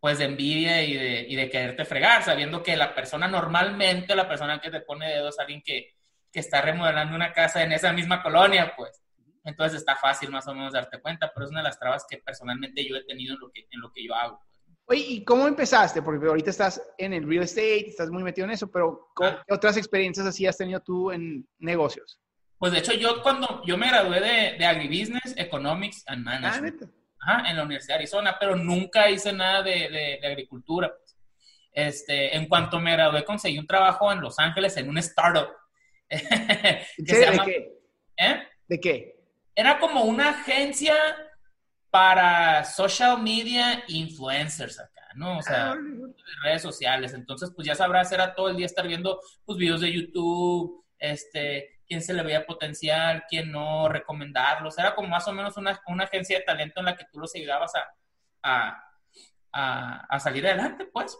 pues, 0.00 0.18
de 0.18 0.24
envidia 0.24 0.82
y 0.82 0.94
de, 0.94 1.26
y 1.28 1.36
de 1.36 1.50
quererte 1.50 1.84
fregar, 1.84 2.22
sabiendo 2.24 2.62
que 2.62 2.76
la 2.76 2.94
persona 2.94 3.28
normalmente, 3.28 4.16
la 4.16 4.26
persona 4.28 4.60
que 4.60 4.70
te 4.70 4.80
pone 4.80 5.08
dedos 5.08 5.38
alguien 5.38 5.62
que, 5.62 5.94
que 6.32 6.40
está 6.40 6.62
remodelando 6.62 7.14
una 7.14 7.32
casa 7.32 7.62
en 7.62 7.72
esa 7.72 7.92
misma 7.92 8.22
colonia, 8.22 8.72
pues. 8.76 9.02
Entonces 9.44 9.80
está 9.80 9.96
fácil 9.96 10.30
más 10.30 10.46
o 10.48 10.54
menos 10.54 10.72
darte 10.72 11.00
cuenta, 11.00 11.30
pero 11.32 11.46
es 11.46 11.50
una 11.50 11.60
de 11.60 11.68
las 11.68 11.78
trabas 11.78 12.04
que 12.08 12.18
personalmente 12.18 12.86
yo 12.86 12.96
he 12.96 13.04
tenido 13.04 13.34
en 13.34 13.40
lo 13.40 13.50
que, 13.50 13.66
en 13.70 13.80
lo 13.80 13.92
que 13.92 14.04
yo 14.04 14.14
hago. 14.14 14.40
Oye, 14.86 15.04
¿y 15.06 15.24
cómo 15.24 15.46
empezaste? 15.46 16.02
Porque 16.02 16.26
ahorita 16.26 16.50
estás 16.50 16.82
en 16.98 17.12
el 17.12 17.26
real 17.26 17.44
estate, 17.44 17.88
estás 17.88 18.10
muy 18.10 18.22
metido 18.22 18.46
en 18.46 18.52
eso, 18.52 18.70
pero 18.70 19.12
ah. 19.22 19.42
¿qué 19.46 19.54
otras 19.54 19.76
experiencias 19.76 20.26
así 20.26 20.46
has 20.46 20.56
tenido 20.56 20.80
tú 20.80 21.10
en 21.10 21.48
negocios? 21.58 22.20
Pues 22.58 22.72
de 22.72 22.80
hecho, 22.80 22.92
yo 22.92 23.22
cuando 23.22 23.62
yo 23.64 23.78
me 23.78 23.88
gradué 23.88 24.20
de, 24.20 24.58
de 24.58 24.66
Agribusiness, 24.66 25.34
Economics 25.36 26.02
and 26.06 26.24
Management 26.24 26.82
ah, 26.82 26.99
en 27.46 27.56
la 27.56 27.62
Universidad 27.62 27.96
de 27.96 28.00
Arizona, 28.00 28.36
pero 28.38 28.56
nunca 28.56 29.10
hice 29.10 29.32
nada 29.32 29.62
de, 29.62 30.18
de, 30.20 30.26
agricultura. 30.26 30.88
Pues. 30.88 31.16
Este, 31.72 32.36
en 32.36 32.46
cuanto 32.46 32.80
me 32.80 32.92
gradué, 32.92 33.24
conseguí 33.24 33.58
un 33.58 33.66
trabajo 33.66 34.10
en 34.10 34.20
Los 34.20 34.38
Ángeles 34.38 34.76
en 34.76 34.88
un 34.88 34.98
startup. 34.98 35.48
¿De 36.08 37.40
qué? 37.44 37.72
¿Eh? 38.16 38.42
¿De 38.66 38.80
qué? 38.80 39.16
Era 39.54 39.78
como 39.78 40.04
una 40.04 40.30
agencia 40.30 40.94
para 41.90 42.64
social 42.64 43.20
media 43.22 43.84
influencers 43.88 44.78
acá, 44.78 45.08
¿no? 45.14 45.38
O 45.38 45.42
sea, 45.42 45.72
ah, 45.72 45.78
redes 46.42 46.62
sociales. 46.62 47.12
Entonces, 47.14 47.50
pues 47.54 47.66
ya 47.66 47.74
sabrás, 47.74 48.10
era 48.12 48.34
todo 48.34 48.48
el 48.48 48.56
día 48.56 48.66
estar 48.66 48.86
viendo 48.86 49.20
pues 49.44 49.58
videos 49.58 49.80
de 49.80 49.92
YouTube, 49.92 50.84
este, 50.98 51.79
quién 51.90 52.02
se 52.02 52.14
le 52.14 52.22
veía 52.22 52.46
potencial, 52.46 53.24
quién 53.28 53.50
no, 53.50 53.88
recomendarlos. 53.88 54.78
Era 54.78 54.94
como 54.94 55.08
más 55.08 55.26
o 55.26 55.32
menos 55.32 55.56
una, 55.56 55.82
una 55.88 56.04
agencia 56.04 56.38
de 56.38 56.44
talento 56.44 56.78
en 56.78 56.86
la 56.86 56.96
que 56.96 57.04
tú 57.10 57.18
los 57.18 57.34
ayudabas 57.34 57.72
a, 57.74 58.80
a, 59.52 60.06
a, 60.08 60.20
salir 60.20 60.46
adelante, 60.46 60.86
pues. 60.92 61.18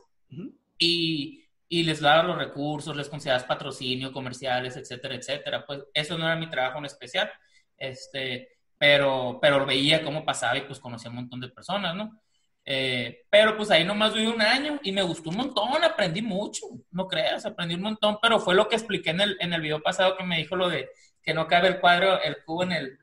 y, 0.79 1.45
y, 1.69 1.83
les 1.83 1.99
dabas 2.01 2.25
los 2.25 2.39
recursos, 2.39 2.95
les 2.95 3.09
considerabas 3.09 3.43
patrocinio, 3.43 4.13
comerciales, 4.13 4.77
etcétera, 4.77 5.17
etcétera. 5.17 5.67
Pues 5.67 5.83
eso 5.93 6.17
no 6.17 6.27
era 6.27 6.37
mi 6.37 6.49
trabajo 6.49 6.79
en 6.79 6.85
especial, 6.85 7.29
este, 7.77 8.61
pero, 8.79 9.41
pero 9.43 9.67
veía 9.67 10.05
cómo 10.05 10.25
pasaba 10.25 10.57
y 10.57 10.63
pues 10.63 10.79
conocía 10.79 11.11
un 11.11 11.17
montón 11.17 11.41
de 11.41 11.49
personas, 11.49 11.97
¿no? 11.97 12.23
Eh, 12.65 13.25
pero 13.31 13.57
pues 13.57 13.71
ahí 13.71 13.85
nomás 13.85 14.15
viví 14.15 14.27
un 14.27 14.43
año 14.43 14.79
y 14.83 14.93
me 14.93 15.03
gustó 15.03 15.31
un 15.31 15.37
montón, 15.37 15.83
aprendí 15.83 16.23
mucho, 16.23 16.67
no 16.91 17.09
creas, 17.09 17.47
aprendí 17.47 17.75
un 17.75 17.83
montón, 17.83 18.19
pero 18.21 18.39
fue 18.39 18.55
lo 18.55 18.69
que 18.69 18.77
expliqué 18.77 19.11
en 19.11 19.21
el, 19.21 19.37
en 19.41 19.53
el 19.53 19.61
video 19.61 19.83
pasado 19.83 20.17
que 20.17 20.25
me 20.25 20.39
dijo 20.39 20.57
lo 20.57 20.69
de 20.69 20.91
que 21.23 21.35
no 21.35 21.47
cabe 21.47 21.69
el 21.69 21.81
cuadro, 21.81 22.23
el 22.23 22.45
cubo 22.45 22.63
en 22.65 22.73
el, 22.73 22.99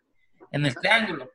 en 0.52 0.66
el 0.66 0.76
triángulo. 0.76 1.32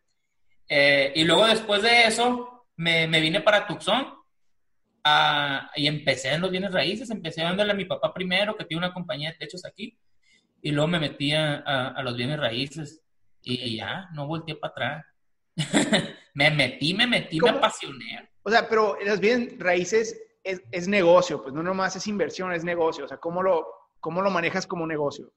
Eh, 0.69 1.13
y 1.17 1.25
luego 1.25 1.47
después 1.47 1.83
de 1.83 2.05
eso 2.05 2.67
me, 2.77 3.07
me 3.07 3.21
vine 3.21 3.41
para 3.41 3.67
Tucson 3.67 4.23
y 5.75 5.87
empecé 5.87 6.33
en 6.33 6.41
los 6.41 6.51
bienes 6.51 6.73
raíces, 6.73 7.11
empecé 7.11 7.43
dándole 7.43 7.73
a 7.73 7.77
mi 7.77 7.85
papá 7.85 8.15
primero, 8.15 8.57
que 8.57 8.65
tiene 8.65 8.85
una 8.87 8.95
compañía 8.95 9.33
de 9.33 9.39
techos 9.39 9.65
aquí, 9.65 9.99
y 10.63 10.71
luego 10.71 10.89
me 10.89 11.01
metí 11.01 11.33
a, 11.33 11.57
a, 11.57 12.03
los 12.03 12.17
bienes 12.17 12.39
raíces. 12.39 13.03
Y 13.43 13.77
ya, 13.77 14.09
no 14.15 14.29
volteé 14.29 14.55
para 14.55 14.71
atrás. 14.71 15.07
me 16.35 16.51
metí, 16.51 16.95
me 16.95 17.07
metí, 17.07 17.41
me 17.41 17.51
apasioné. 17.51 18.29
O 18.43 18.51
sea, 18.51 18.69
pero 18.69 18.97
las 19.05 19.21
bien 19.21 19.57
raíces 19.59 20.21
es, 20.43 20.63
es, 20.71 20.89
negocio, 20.89 21.43
pues 21.43 21.55
no 21.55 21.63
nomás 21.63 21.95
es 21.97 22.07
inversión, 22.07 22.53
es 22.53 22.65
negocio. 22.65 23.05
O 23.05 23.09
sea, 23.09 23.19
¿cómo 23.19 23.43
lo, 23.43 23.67
cómo 24.01 24.23
lo 24.23 24.31
manejas 24.31 24.67
como 24.67 24.87
negocio? 24.87 25.33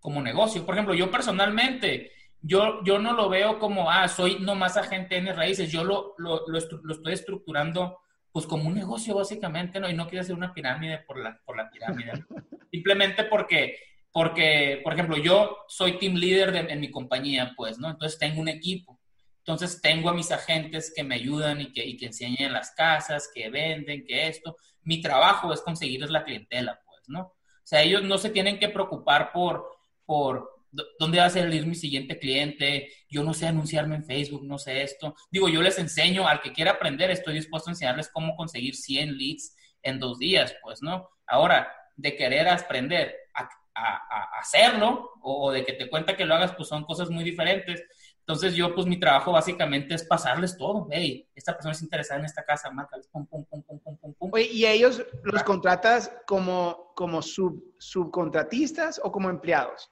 Como 0.00 0.20
negocio. 0.20 0.64
Por 0.66 0.74
ejemplo, 0.74 0.94
yo 0.94 1.10
personalmente, 1.10 2.10
yo, 2.40 2.82
yo 2.84 2.98
no 2.98 3.12
lo 3.12 3.28
veo 3.28 3.58
como, 3.58 3.90
ah, 3.90 4.08
soy 4.08 4.40
nomás 4.40 4.76
agente 4.76 5.16
en 5.16 5.34
raíces. 5.34 5.70
Yo 5.70 5.84
lo, 5.84 6.14
lo, 6.18 6.46
lo, 6.46 6.58
estoy 6.58 7.12
estructurando 7.12 8.00
pues 8.32 8.46
como 8.46 8.66
un 8.66 8.74
negocio 8.74 9.14
básicamente, 9.14 9.78
¿no? 9.78 9.88
Y 9.88 9.94
no 9.94 10.08
quiero 10.08 10.22
hacer 10.22 10.34
una 10.34 10.52
pirámide 10.52 10.98
por 11.06 11.18
la, 11.18 11.40
por 11.44 11.56
la 11.56 11.70
pirámide. 11.70 12.12
Simplemente 12.72 13.24
porque, 13.24 13.76
porque, 14.10 14.80
por 14.82 14.92
ejemplo, 14.92 15.16
yo 15.16 15.58
soy 15.68 15.98
team 15.98 16.14
leader 16.14 16.50
de, 16.50 16.72
en 16.72 16.80
mi 16.80 16.90
compañía, 16.90 17.54
pues, 17.56 17.78
¿no? 17.78 17.88
Entonces 17.90 18.18
tengo 18.18 18.40
un 18.40 18.48
equipo. 18.48 18.98
Entonces 19.46 19.82
tengo 19.82 20.08
a 20.08 20.14
mis 20.14 20.32
agentes 20.32 20.90
que 20.96 21.04
me 21.04 21.16
ayudan 21.16 21.60
y 21.60 21.70
que, 21.70 21.84
y 21.84 21.98
que 21.98 22.10
las 22.48 22.70
casas, 22.70 23.30
que 23.32 23.50
venden, 23.50 24.06
que 24.06 24.28
esto. 24.28 24.56
Mi 24.82 25.02
trabajo 25.02 25.52
es 25.52 25.60
conseguirles 25.60 26.08
la 26.08 26.24
clientela, 26.24 26.80
pues, 26.86 27.02
¿no? 27.08 27.20
O 27.20 27.66
sea, 27.66 27.82
ellos 27.82 28.02
no 28.02 28.16
se 28.16 28.30
tienen 28.30 28.58
que 28.58 28.70
preocupar 28.70 29.32
por, 29.32 29.66
por 30.06 30.50
dónde 30.98 31.18
va 31.18 31.26
a 31.26 31.30
salir 31.30 31.66
mi 31.66 31.74
siguiente 31.74 32.18
cliente, 32.18 32.90
yo 33.10 33.22
no 33.22 33.34
sé 33.34 33.46
anunciarme 33.46 33.96
en 33.96 34.04
Facebook, 34.04 34.44
no 34.44 34.58
sé 34.58 34.82
esto. 34.82 35.14
Digo, 35.30 35.50
yo 35.50 35.60
les 35.60 35.78
enseño, 35.78 36.26
al 36.26 36.40
que 36.40 36.54
quiera 36.54 36.72
aprender, 36.72 37.10
estoy 37.10 37.34
dispuesto 37.34 37.68
a 37.68 37.72
enseñarles 37.72 38.08
cómo 38.08 38.36
conseguir 38.36 38.74
100 38.74 39.18
leads 39.18 39.54
en 39.82 39.98
dos 40.00 40.18
días, 40.18 40.54
pues, 40.62 40.80
¿no? 40.80 41.10
Ahora, 41.26 41.70
de 41.96 42.16
querer 42.16 42.48
aprender 42.48 43.14
a, 43.34 43.46
a, 43.74 44.38
hacerlo 44.40 45.10
o, 45.22 45.52
de 45.52 45.64
que 45.64 45.72
te 45.72 45.88
cuenta 45.88 46.16
que 46.16 46.24
lo 46.24 46.34
hagas, 46.34 46.52
pues 46.52 46.68
son 46.68 46.84
cosas 46.84 47.10
muy 47.10 47.24
diferentes. 47.24 47.82
Entonces 48.26 48.54
yo, 48.54 48.74
pues 48.74 48.86
mi 48.86 48.98
trabajo 48.98 49.32
básicamente 49.32 49.94
es 49.94 50.02
pasarles 50.02 50.56
todo. 50.56 50.88
Hey, 50.90 51.28
esta 51.34 51.52
persona 51.52 51.72
es 51.72 51.82
interesada 51.82 52.20
en 52.20 52.24
esta 52.24 52.42
casa, 52.42 52.70
márcales, 52.70 53.06
pum, 53.08 53.26
pum, 53.26 53.44
pum, 53.44 53.62
pum, 53.62 53.78
pum, 53.80 53.98
pum, 53.98 54.14
pum. 54.14 54.30
Oye, 54.32 54.48
¿y 54.50 54.64
ellos 54.64 55.04
los 55.24 55.42
contratas 55.42 56.10
como, 56.26 56.92
como 56.94 57.20
sub, 57.20 57.62
subcontratistas 57.78 58.98
o 59.04 59.12
como 59.12 59.28
empleados? 59.28 59.90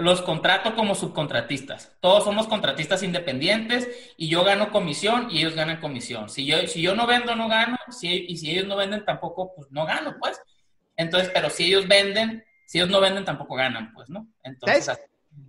Los 0.00 0.22
contrato 0.22 0.74
como 0.74 0.94
subcontratistas. 0.94 1.92
Todos 2.00 2.24
somos 2.24 2.46
contratistas 2.48 3.02
independientes 3.02 4.14
y 4.16 4.30
yo 4.30 4.42
gano 4.42 4.70
comisión 4.70 5.28
y 5.30 5.40
ellos 5.40 5.54
ganan 5.54 5.78
comisión. 5.78 6.30
Si 6.30 6.46
yo, 6.46 6.56
si 6.66 6.80
yo 6.80 6.94
no 6.94 7.06
vendo, 7.06 7.36
no 7.36 7.46
gano. 7.46 7.76
Si, 7.90 8.08
y 8.26 8.38
si 8.38 8.52
ellos 8.52 8.66
no 8.66 8.76
venden, 8.76 9.04
tampoco, 9.04 9.54
pues 9.54 9.70
no 9.70 9.84
gano, 9.84 10.16
pues. 10.18 10.40
Entonces, 10.96 11.30
pero 11.32 11.50
si 11.50 11.66
ellos 11.66 11.86
venden, 11.86 12.42
si 12.64 12.78
ellos 12.78 12.88
no 12.88 13.02
venden, 13.02 13.26
tampoco 13.26 13.54
ganan, 13.54 13.92
pues, 13.92 14.08
¿no? 14.08 14.26
Entonces, 14.42 14.90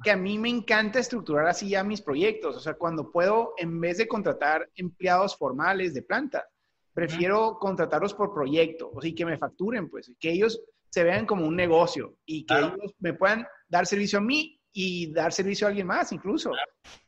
que 0.04 0.12
a 0.12 0.18
mí 0.18 0.38
me 0.38 0.50
encanta 0.50 1.00
estructurar 1.00 1.48
así 1.48 1.70
ya 1.70 1.84
mis 1.84 2.02
proyectos. 2.02 2.56
O 2.56 2.60
sea, 2.60 2.74
cuando 2.76 3.12
puedo, 3.12 3.54
en 3.58 3.80
vez 3.80 3.98
de 3.98 4.08
contratar 4.08 4.70
empleados 4.76 5.38
formales 5.38 5.94
de 5.94 6.02
planta, 6.02 6.48
prefiero 6.94 7.58
contratarlos 7.60 8.14
por 8.14 8.34
proyecto, 8.34 8.90
o 8.94 9.02
sea, 9.02 9.14
que 9.14 9.26
me 9.26 9.38
facturen, 9.38 9.90
pues, 9.90 10.12
que 10.20 10.32
ellos 10.32 10.62
se 10.90 11.04
vean 11.04 11.26
como 11.26 11.46
un 11.46 11.56
negocio 11.56 12.18
y 12.26 12.46
que 12.46 12.56
ellos 12.56 12.96
me 13.00 13.14
puedan 13.14 13.46
dar 13.68 13.86
servicio 13.86 14.20
a 14.20 14.22
mí 14.22 14.60
y 14.72 15.12
dar 15.14 15.32
servicio 15.32 15.68
a 15.68 15.70
alguien 15.70 15.88
más 15.88 16.12
incluso. 16.12 16.52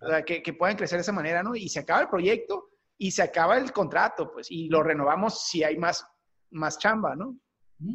O 0.02 0.08
sea, 0.08 0.24
que, 0.24 0.44
que, 0.44 0.54
puedan 0.54 0.76
crecer 0.76 0.98
de 0.98 1.02
esa 1.02 1.12
manera, 1.12 1.42
¿no? 1.42 1.56
Y 1.56 1.70
se 1.70 1.80
acaba 1.80 2.02
el 2.02 2.10
proyecto 2.10 2.70
y 2.98 3.12
se 3.12 3.24
acaba 3.24 3.58
el 3.58 3.72
contrato, 3.72 4.32
pues, 4.32 4.52
y 4.52 4.70
lo 4.70 4.84
renovamos 4.84 5.48
si 5.48 5.64
hay 5.64 5.78
más, 5.78 6.06
más 6.52 6.78
chamba, 6.78 7.16
¿no? 7.16 7.38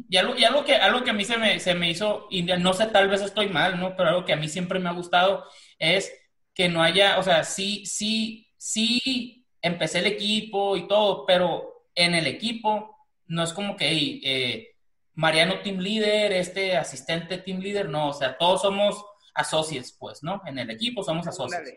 Y 0.09 0.17
algo, 0.17 0.35
y 0.35 0.43
algo, 0.43 0.65
que, 0.65 0.75
algo 0.75 1.03
que 1.03 1.11
a 1.11 1.13
mí 1.13 1.25
se 1.25 1.37
me, 1.37 1.59
se 1.59 1.75
me 1.75 1.89
hizo, 1.89 2.27
y 2.31 2.41
no 2.41 2.73
sé, 2.73 2.87
tal 2.87 3.07
vez 3.07 3.21
estoy 3.21 3.49
mal, 3.49 3.79
¿no? 3.79 3.95
Pero 3.95 4.09
algo 4.09 4.25
que 4.25 4.33
a 4.33 4.37
mí 4.37 4.47
siempre 4.47 4.79
me 4.79 4.89
ha 4.89 4.93
gustado 4.93 5.45
es 5.77 6.11
que 6.55 6.69
no 6.69 6.81
haya, 6.81 7.19
o 7.19 7.23
sea, 7.23 7.43
sí, 7.43 7.85
sí, 7.85 8.47
sí, 8.57 9.45
empecé 9.61 9.99
el 9.99 10.07
equipo 10.07 10.75
y 10.75 10.87
todo, 10.87 11.25
pero 11.25 11.87
en 11.93 12.15
el 12.15 12.25
equipo 12.25 12.97
no 13.27 13.43
es 13.43 13.53
como 13.53 13.75
que, 13.75 14.19
eh, 14.23 14.75
Mariano 15.13 15.59
team 15.61 15.77
leader, 15.77 16.33
este 16.33 16.75
asistente 16.75 17.37
team 17.37 17.59
leader, 17.59 17.87
no, 17.87 18.09
o 18.09 18.13
sea, 18.13 18.37
todos 18.37 18.61
somos 18.63 19.05
asociados, 19.33 19.95
pues, 19.99 20.23
¿no? 20.23 20.41
En 20.45 20.59
el 20.59 20.69
equipo 20.69 21.03
somos 21.03 21.27
asociados. 21.27 21.69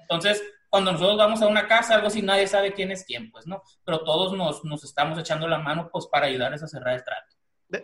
Entonces, 0.00 0.42
cuando 0.76 0.92
nosotros 0.92 1.16
vamos 1.16 1.40
a 1.40 1.46
una 1.46 1.66
casa, 1.66 1.94
algo 1.94 2.08
así, 2.08 2.20
nadie 2.20 2.46
sabe 2.46 2.74
quién 2.74 2.90
es 2.90 3.02
quién, 3.02 3.30
pues, 3.30 3.46
¿no? 3.46 3.62
Pero 3.82 4.04
todos 4.04 4.36
nos, 4.36 4.62
nos 4.62 4.84
estamos 4.84 5.18
echando 5.18 5.48
la 5.48 5.58
mano, 5.58 5.88
pues, 5.90 6.06
para 6.06 6.26
ayudarles 6.26 6.62
a 6.62 6.66
cerrar 6.66 6.96
el 6.96 7.02
trato. 7.02 7.34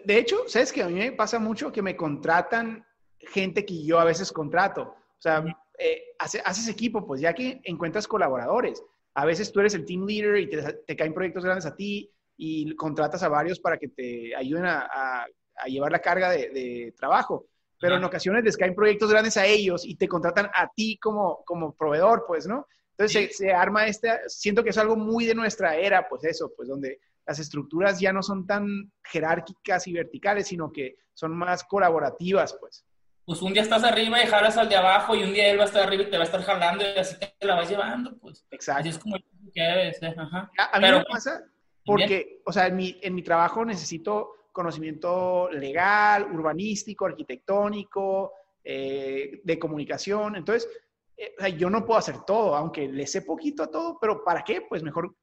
De, 0.04 0.18
hecho, 0.18 0.44
¿sabes 0.46 0.70
que 0.70 0.82
A 0.82 0.88
mí 0.88 0.98
me 0.98 1.12
pasa 1.12 1.38
mucho 1.38 1.72
que 1.72 1.80
me 1.80 1.96
contratan 1.96 2.84
gente 3.18 3.64
que 3.64 3.82
yo 3.82 3.98
a 3.98 4.04
veces 4.04 4.30
contrato. 4.30 4.82
O 4.82 5.22
sea, 5.22 5.42
eh, 5.78 6.02
haces 6.18 6.68
equipo, 6.68 7.06
pues, 7.06 7.22
ya 7.22 7.32
que 7.32 7.62
encuentras 7.64 8.06
colaboradores. 8.06 8.84
A 9.14 9.24
veces 9.24 9.50
tú 9.50 9.60
eres 9.60 9.72
el 9.72 9.86
team 9.86 10.04
leader 10.04 10.36
y 10.36 10.50
te, 10.50 10.60
te 10.86 10.94
caen 10.94 11.14
proyectos 11.14 11.46
grandes 11.46 11.64
a 11.64 11.74
ti 11.74 12.12
y 12.36 12.76
contratas 12.76 13.22
a 13.22 13.30
varios 13.30 13.58
para 13.58 13.78
que 13.78 13.88
te 13.88 14.36
ayuden 14.36 14.66
a, 14.66 14.86
a, 14.86 15.66
llevar 15.66 15.92
la 15.92 16.00
carga 16.00 16.28
de, 16.28 16.50
de 16.50 16.94
trabajo. 16.94 17.46
Pero 17.80 17.96
en 17.96 18.04
ocasiones 18.04 18.44
les 18.44 18.58
caen 18.58 18.74
proyectos 18.74 19.10
grandes 19.10 19.38
a 19.38 19.46
ellos 19.46 19.86
y 19.86 19.94
te 19.94 20.08
contratan 20.08 20.50
a 20.54 20.68
ti 20.68 20.98
como, 20.98 21.42
como 21.46 21.74
proveedor, 21.74 22.24
pues, 22.26 22.46
¿no? 22.46 22.66
Entonces 22.96 23.36
se, 23.36 23.52
arma 23.52 23.86
este, 23.86 24.10
siento 24.28 24.62
que 24.62 24.70
es 24.70 24.78
algo 24.78 24.96
muy 24.96 25.24
de 25.24 25.34
nuestra 25.34 25.76
era, 25.76 26.08
pues 26.08 26.24
eso, 26.24 26.52
pues 26.56 26.68
donde 26.68 27.00
las 27.26 27.38
estructuras 27.38 28.00
ya 28.00 28.12
no 28.12 28.22
son 28.22 28.46
tan 28.46 28.92
jerárquicas 29.04 29.86
y 29.86 29.92
verticales, 29.92 30.48
sino 30.48 30.70
que 30.72 30.96
son 31.14 31.36
más 31.36 31.64
colaborativas, 31.64 32.56
pues. 32.60 32.84
Pues 33.24 33.40
un 33.40 33.52
día 33.52 33.62
estás 33.62 33.84
arriba 33.84 34.22
y 34.22 34.26
jalas 34.26 34.56
al 34.56 34.68
de 34.68 34.76
abajo 34.76 35.14
y 35.14 35.22
un 35.22 35.32
día 35.32 35.48
él 35.48 35.58
va 35.58 35.62
a 35.62 35.66
estar 35.66 35.86
arriba 35.86 36.02
y 36.02 36.10
te 36.10 36.16
va 36.16 36.24
a 36.24 36.26
estar 36.26 36.42
jalando 36.42 36.84
y 36.84 36.98
así 36.98 37.16
te 37.18 37.46
la 37.46 37.54
vas 37.54 37.70
llevando, 37.70 38.18
pues. 38.18 38.44
Exacto. 38.50 38.80
Así 38.80 38.88
es 38.88 38.98
como 38.98 39.16
que 39.16 39.62
debe 39.62 39.92
ser, 39.94 40.18
ajá. 40.18 40.50
A, 40.58 40.80
mí 40.80 40.90
me 40.90 41.04
pasa 41.04 41.44
porque, 41.84 42.42
o 42.44 42.52
sea, 42.52 42.66
en 42.66 42.76
mi, 42.76 42.98
en 43.00 43.14
mi 43.14 43.22
trabajo 43.22 43.64
necesito 43.64 44.32
conocimiento 44.52 45.48
legal, 45.50 46.30
urbanístico, 46.32 47.06
arquitectónico, 47.06 48.32
eh, 48.64 49.40
de 49.42 49.58
comunicación. 49.58 50.36
Entonces, 50.36 50.68
eh, 51.22 51.34
o 51.38 51.40
sea, 51.40 51.48
yo 51.50 51.70
no 51.70 51.86
puedo 51.86 51.98
hacer 51.98 52.24
todo, 52.24 52.56
aunque 52.56 52.88
le 52.88 53.06
sé 53.06 53.22
poquito 53.22 53.62
a 53.62 53.70
todo, 53.70 53.96
pero 54.00 54.24
¿para 54.24 54.42
qué? 54.42 54.62
Pues 54.68 54.82
mejor 54.82 55.14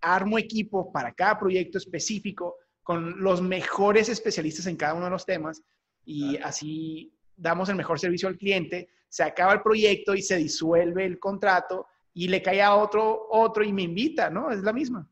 armo 0.00 0.36
equipo 0.38 0.92
para 0.92 1.12
cada 1.12 1.38
proyecto 1.38 1.78
específico 1.78 2.56
con 2.82 3.22
los 3.22 3.40
mejores 3.40 4.08
especialistas 4.08 4.66
en 4.66 4.76
cada 4.76 4.94
uno 4.94 5.04
de 5.04 5.12
los 5.12 5.24
temas 5.24 5.62
y 6.04 6.36
así 6.38 7.16
damos 7.36 7.68
el 7.68 7.76
mejor 7.76 7.98
servicio 8.00 8.28
al 8.28 8.36
cliente, 8.36 8.88
se 9.08 9.22
acaba 9.22 9.52
el 9.52 9.62
proyecto 9.62 10.14
y 10.14 10.22
se 10.22 10.36
disuelve 10.36 11.04
el 11.04 11.18
contrato 11.18 11.86
y 12.12 12.28
le 12.28 12.42
cae 12.42 12.60
a 12.60 12.74
otro, 12.74 13.28
otro 13.30 13.64
y 13.64 13.72
me 13.72 13.82
invita, 13.82 14.30
¿no? 14.30 14.50
Es 14.50 14.60
la 14.62 14.72
misma. 14.72 15.08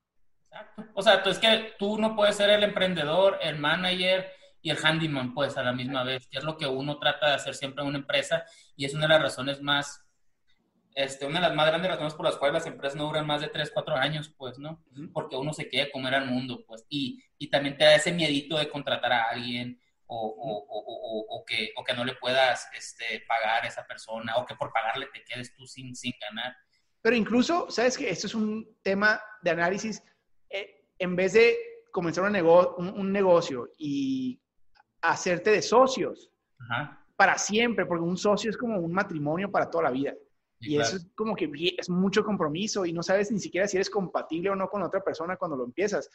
Exacto. 0.50 0.84
O 0.94 1.02
sea, 1.02 1.22
es 1.24 1.38
que 1.38 1.72
tú 1.78 1.98
no 1.98 2.14
puedes 2.14 2.36
ser 2.36 2.50
el 2.50 2.62
emprendedor, 2.62 3.38
el 3.40 3.58
manager 3.58 4.26
y 4.60 4.70
el 4.70 4.78
handyman, 4.82 5.34
pues, 5.34 5.56
a 5.56 5.62
la 5.62 5.72
misma 5.72 6.04
vez, 6.04 6.28
que 6.28 6.38
es 6.38 6.44
lo 6.44 6.56
que 6.56 6.66
uno 6.66 6.98
trata 6.98 7.28
de 7.28 7.34
hacer 7.34 7.54
siempre 7.54 7.82
en 7.82 7.88
una 7.88 7.98
empresa 7.98 8.44
y 8.76 8.84
es 8.84 8.94
una 8.94 9.04
de 9.04 9.14
las 9.14 9.22
razones 9.22 9.60
más, 9.60 10.01
este, 10.94 11.26
una 11.26 11.40
de 11.40 11.48
las 11.48 11.56
más 11.56 11.66
grandes 11.66 11.90
razones 11.90 12.14
por 12.14 12.26
las 12.26 12.36
cuales 12.36 12.54
las 12.54 12.66
empresas 12.66 12.96
no 12.96 13.04
duran 13.04 13.26
más 13.26 13.40
de 13.40 13.48
3, 13.48 13.70
4 13.72 13.96
años, 13.96 14.32
pues, 14.36 14.58
¿no? 14.58 14.82
Porque 15.12 15.36
uno 15.36 15.52
se 15.52 15.68
quiere 15.68 15.90
comer 15.90 16.14
al 16.14 16.26
mundo, 16.26 16.64
pues, 16.66 16.84
y, 16.88 17.22
y 17.38 17.48
también 17.48 17.76
te 17.76 17.84
da 17.84 17.94
ese 17.94 18.12
miedito 18.12 18.58
de 18.58 18.68
contratar 18.68 19.12
a 19.12 19.24
alguien 19.30 19.80
o, 20.06 20.16
o, 20.16 20.66
o, 20.68 21.38
o, 21.38 21.44
que, 21.44 21.72
o 21.76 21.84
que 21.84 21.94
no 21.94 22.04
le 22.04 22.14
puedas 22.16 22.68
este, 22.76 23.24
pagar 23.26 23.64
a 23.64 23.68
esa 23.68 23.86
persona 23.86 24.36
o 24.36 24.44
que 24.44 24.54
por 24.54 24.72
pagarle 24.72 25.06
te 25.12 25.24
quedes 25.24 25.54
tú 25.54 25.66
sin, 25.66 25.96
sin 25.96 26.12
ganar. 26.20 26.54
Pero 27.00 27.16
incluso, 27.16 27.70
¿sabes 27.70 27.96
que 27.96 28.10
Esto 28.10 28.26
es 28.26 28.34
un 28.34 28.78
tema 28.82 29.20
de 29.42 29.50
análisis 29.50 30.02
en 30.98 31.16
vez 31.16 31.32
de 31.32 31.56
comenzar 31.90 32.24
un, 32.24 33.12
negocio 33.12 33.68
y 33.76 34.40
hacerte 35.00 35.50
de 35.50 35.62
socios 35.62 36.30
para 37.16 37.36
siempre, 37.38 37.86
porque 37.86 38.04
un 38.04 38.16
socio 38.16 38.50
es 38.50 38.56
como 38.56 38.78
un 38.78 38.92
matrimonio 38.92 39.50
para 39.50 39.68
toda 39.68 39.84
la 39.84 39.90
vida. 39.90 40.14
Y 40.62 40.78
eso 40.78 40.96
es 40.96 41.06
como 41.14 41.34
que 41.34 41.50
es 41.76 41.90
mucho 41.90 42.24
compromiso 42.24 42.86
y 42.86 42.92
no 42.92 43.02
sabes 43.02 43.30
ni 43.30 43.40
siquiera 43.40 43.66
si 43.66 43.76
eres 43.76 43.90
compatible 43.90 44.50
o 44.50 44.56
no 44.56 44.68
con 44.68 44.82
otra 44.82 45.02
persona 45.02 45.36
cuando 45.36 45.56
lo 45.56 45.64
empiezas. 45.64 46.08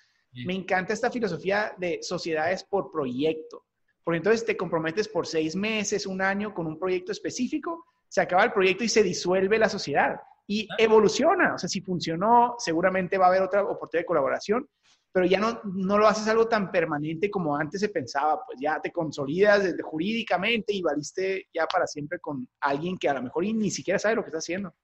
Me 0.45 0.55
encanta 0.55 0.93
esta 0.93 1.11
filosofía 1.11 1.73
de 1.77 1.99
sociedades 2.01 2.63
por 2.63 2.91
proyecto, 2.91 3.65
porque 4.03 4.17
entonces 4.17 4.45
te 4.45 4.55
comprometes 4.55 5.07
por 5.07 5.27
seis 5.27 5.55
meses, 5.55 6.05
un 6.05 6.21
año 6.21 6.53
con 6.53 6.65
un 6.65 6.79
proyecto 6.79 7.11
específico, 7.11 7.85
se 8.07 8.21
acaba 8.21 8.45
el 8.45 8.53
proyecto 8.53 8.83
y 8.83 8.89
se 8.89 9.03
disuelve 9.03 9.59
la 9.59 9.69
sociedad 9.69 10.17
y 10.47 10.67
evoluciona. 10.77 11.55
O 11.55 11.57
sea, 11.57 11.67
si 11.67 11.81
funcionó, 11.81 12.55
seguramente 12.57 13.17
va 13.17 13.25
a 13.25 13.29
haber 13.29 13.41
otra 13.41 13.63
oportunidad 13.63 14.03
de 14.03 14.07
colaboración, 14.07 14.67
pero 15.17 15.25
ya 15.25 15.39
no, 15.39 15.59
no 15.63 15.97
lo 15.97 16.07
haces 16.07 16.27
algo 16.27 16.47
tan 16.47 16.69
permanente 16.69 17.31
como 17.31 17.57
antes 17.57 17.81
se 17.81 17.89
pensaba, 17.89 18.39
pues 18.45 18.59
ya 18.61 18.79
te 18.79 18.91
consolidas 18.91 19.63
desde 19.63 19.81
jurídicamente 19.81 20.73
y 20.73 20.83
valiste 20.83 21.47
ya 21.51 21.65
para 21.65 21.87
siempre 21.87 22.19
con 22.19 22.47
alguien 22.59 22.99
que 22.99 23.09
a 23.09 23.15
lo 23.15 23.23
mejor 23.23 23.43
ni 23.45 23.71
siquiera 23.71 23.97
sabe 23.97 24.13
lo 24.13 24.21
que 24.21 24.27
está 24.27 24.37
haciendo. 24.37 24.75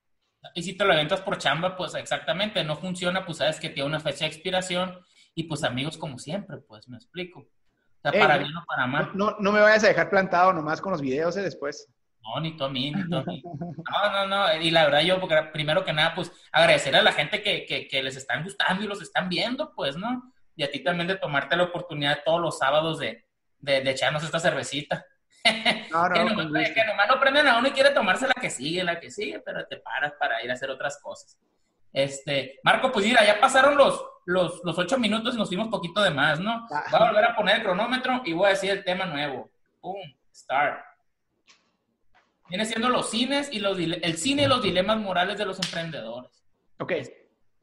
Y 0.55 0.63
si 0.63 0.75
te 0.75 0.85
lo 0.85 0.93
aventas 0.93 1.21
por 1.21 1.37
chamba, 1.37 1.77
pues 1.77 1.93
exactamente, 1.93 2.63
no 2.63 2.77
funciona, 2.77 3.23
pues 3.23 3.37
sabes 3.37 3.59
que 3.59 3.69
tiene 3.69 3.87
una 3.87 3.99
fecha 3.99 4.25
de 4.25 4.31
expiración 4.31 4.97
y 5.35 5.43
pues 5.43 5.63
amigos 5.63 5.99
como 5.99 6.17
siempre, 6.17 6.57
pues 6.67 6.89
me 6.89 6.97
explico. 6.97 7.41
O 7.41 8.01
sea, 8.01 8.11
para 8.11 8.39
bien 8.39 8.57
o 8.57 8.65
para 8.65 8.87
mal. 8.87 9.11
No, 9.13 9.35
no 9.39 9.51
me 9.51 9.59
vayas 9.59 9.83
a 9.83 9.89
dejar 9.89 10.09
plantado 10.09 10.51
nomás 10.51 10.81
con 10.81 10.93
los 10.93 11.01
videos 11.03 11.37
¿eh? 11.37 11.43
después. 11.43 11.87
No, 12.23 12.39
ni 12.39 12.55
tú 12.55 12.63
a 12.63 12.69
mí, 12.69 12.91
ni 12.91 13.07
tú 13.09 13.17
a 13.17 13.23
mí. 13.23 13.43
No, 13.43 14.11
no, 14.11 14.27
no. 14.27 14.61
Y 14.61 14.71
la 14.71 14.85
verdad, 14.85 15.01
yo, 15.01 15.19
porque 15.19 15.35
primero 15.51 15.83
que 15.83 15.93
nada, 15.93 16.15
pues 16.15 16.31
agradecer 16.51 16.95
a 16.95 17.01
la 17.01 17.11
gente 17.11 17.41
que, 17.43 17.65
que, 17.65 17.87
que 17.87 18.01
les 18.01 18.15
están 18.15 18.43
gustando 18.43 18.83
y 18.83 18.87
los 18.87 19.01
están 19.01 19.27
viendo, 19.27 19.73
pues, 19.75 19.97
¿no? 19.97 20.33
Y 20.55 20.63
a 20.63 20.71
ti 20.71 20.79
también 20.79 21.07
de 21.07 21.17
tomarte 21.17 21.57
la 21.57 21.63
oportunidad 21.63 22.23
todos 22.23 22.39
los 22.39 22.57
sábados 22.57 22.99
de, 22.99 23.25
de, 23.59 23.81
de 23.81 23.91
echarnos 23.91 24.23
esta 24.23 24.39
cervecita. 24.39 25.05
No, 25.91 26.07
no, 26.07 26.13
que, 26.15 26.23
nomás, 26.23 26.47
gusto. 26.47 26.73
que 26.73 26.85
nomás 26.85 27.07
no 27.07 27.19
prenden 27.19 27.47
a 27.47 27.57
uno 27.57 27.67
y 27.67 27.71
quiere 27.71 27.91
tomarse 27.91 28.27
la 28.27 28.33
que 28.33 28.49
sigue, 28.49 28.83
la 28.83 28.99
que 28.99 29.11
sigue, 29.11 29.41
pero 29.41 29.63
te 29.67 29.77
paras 29.77 30.13
para 30.17 30.41
ir 30.41 30.49
a 30.49 30.53
hacer 30.53 30.71
otras 30.71 30.99
cosas. 30.99 31.37
Este, 31.91 32.59
Marco, 32.63 32.91
pues 32.91 33.05
mira, 33.05 33.23
ya 33.23 33.39
pasaron 33.39 33.77
los, 33.77 34.03
los, 34.25 34.61
los 34.63 34.79
ocho 34.79 34.97
minutos 34.97 35.35
y 35.35 35.37
nos 35.37 35.49
fuimos 35.49 35.67
poquito 35.67 36.01
de 36.01 36.09
más, 36.09 36.39
¿no? 36.39 36.65
Ah. 36.71 36.85
Voy 36.89 36.99
a 36.99 37.05
volver 37.05 37.25
a 37.25 37.35
poner 37.35 37.57
el 37.57 37.63
cronómetro 37.63 38.21
y 38.25 38.33
voy 38.33 38.47
a 38.47 38.49
decir 38.51 38.71
el 38.71 38.83
tema 38.83 39.05
nuevo. 39.05 39.51
Boom, 39.81 40.15
start. 40.33 40.92
Viene 42.49 42.65
siendo 42.65 42.89
los 42.89 43.09
cines 43.09 43.49
y 43.51 43.59
los 43.59 43.77
el 43.79 44.17
cine 44.17 44.43
y 44.43 44.47
los 44.47 44.61
dilemas 44.61 44.97
morales 44.97 45.37
de 45.37 45.45
los 45.45 45.57
emprendedores. 45.59 46.43
Ok. 46.79 46.93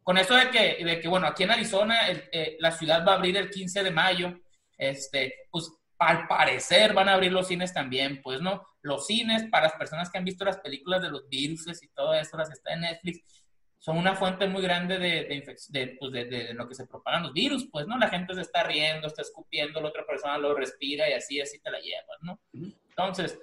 Con 0.02 0.18
eso 0.18 0.34
de 0.34 0.50
que, 0.50 0.84
de 0.84 1.00
que 1.00 1.08
bueno, 1.08 1.26
aquí 1.26 1.42
en 1.44 1.50
Arizona 1.50 2.08
el- 2.08 2.24
eh, 2.32 2.56
la 2.58 2.72
ciudad 2.72 3.04
va 3.06 3.12
a 3.12 3.16
abrir 3.16 3.36
el 3.36 3.50
15 3.50 3.82
de 3.82 3.90
mayo, 3.90 4.40
este, 4.78 5.34
pues 5.50 5.70
al 5.98 6.26
parecer 6.26 6.94
van 6.94 7.08
a 7.10 7.14
abrir 7.14 7.30
los 7.30 7.46
cines 7.46 7.74
también, 7.74 8.22
pues, 8.22 8.40
¿no? 8.40 8.64
Los 8.80 9.06
cines, 9.06 9.44
para 9.50 9.64
las 9.64 9.74
personas 9.74 10.10
que 10.10 10.16
han 10.16 10.24
visto 10.24 10.44
las 10.46 10.58
películas 10.58 11.02
de 11.02 11.10
los 11.10 11.28
virus 11.28 11.66
y 11.82 11.88
todo 11.88 12.14
eso, 12.14 12.38
las 12.38 12.50
está 12.50 12.72
en 12.72 12.80
Netflix, 12.80 13.22
son 13.78 13.98
una 13.98 14.14
fuente 14.16 14.46
muy 14.48 14.62
grande 14.62 14.98
de, 14.98 15.24
de, 15.24 15.56
de, 15.68 15.96
pues, 15.98 16.10
de- 16.12 16.24
de 16.24 16.54
lo 16.54 16.66
que 16.66 16.74
se 16.74 16.86
propagan 16.86 17.22
los 17.24 17.34
virus, 17.34 17.68
pues, 17.70 17.86
¿no? 17.86 17.98
La 17.98 18.08
gente 18.08 18.34
se 18.34 18.40
está 18.40 18.62
riendo, 18.62 19.06
está 19.06 19.20
escupiendo, 19.20 19.80
la 19.82 19.88
otra 19.88 20.06
persona 20.06 20.38
lo 20.38 20.54
respira 20.54 21.08
y 21.08 21.12
así, 21.12 21.38
así 21.40 21.60
te 21.60 21.70
la 21.70 21.78
llevas, 21.80 22.18
¿no? 22.22 22.40
Entonces, 22.88 23.38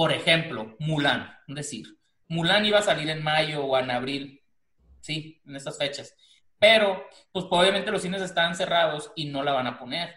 por 0.00 0.14
ejemplo, 0.14 0.76
Mulan, 0.78 1.30
es 1.46 1.54
decir, 1.54 1.84
Mulan 2.26 2.64
iba 2.64 2.78
a 2.78 2.82
salir 2.82 3.10
en 3.10 3.22
mayo 3.22 3.66
o 3.66 3.78
en 3.78 3.90
abril, 3.90 4.42
sí, 5.02 5.42
en 5.46 5.56
estas 5.56 5.76
fechas, 5.76 6.16
pero, 6.58 7.04
pues 7.30 7.44
obviamente 7.50 7.90
los 7.90 8.00
cines 8.00 8.22
están 8.22 8.54
cerrados 8.54 9.12
y 9.14 9.26
no 9.26 9.42
la 9.42 9.52
van 9.52 9.66
a 9.66 9.78
poner. 9.78 10.14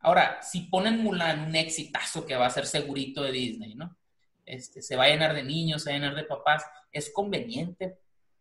Ahora, 0.00 0.42
si 0.42 0.64
ponen 0.68 1.02
Mulan, 1.02 1.48
un 1.48 1.56
exitazo 1.56 2.26
que 2.26 2.36
va 2.36 2.44
a 2.44 2.50
ser 2.50 2.66
segurito 2.66 3.22
de 3.22 3.32
Disney, 3.32 3.74
¿no? 3.74 3.96
Este, 4.44 4.82
se 4.82 4.96
va 4.96 5.04
a 5.04 5.08
llenar 5.08 5.32
de 5.32 5.44
niños, 5.44 5.84
se 5.84 5.88
va 5.88 5.96
a 5.96 5.98
llenar 5.98 6.14
de 6.14 6.24
papás, 6.24 6.66
es 6.92 7.10
conveniente 7.10 7.98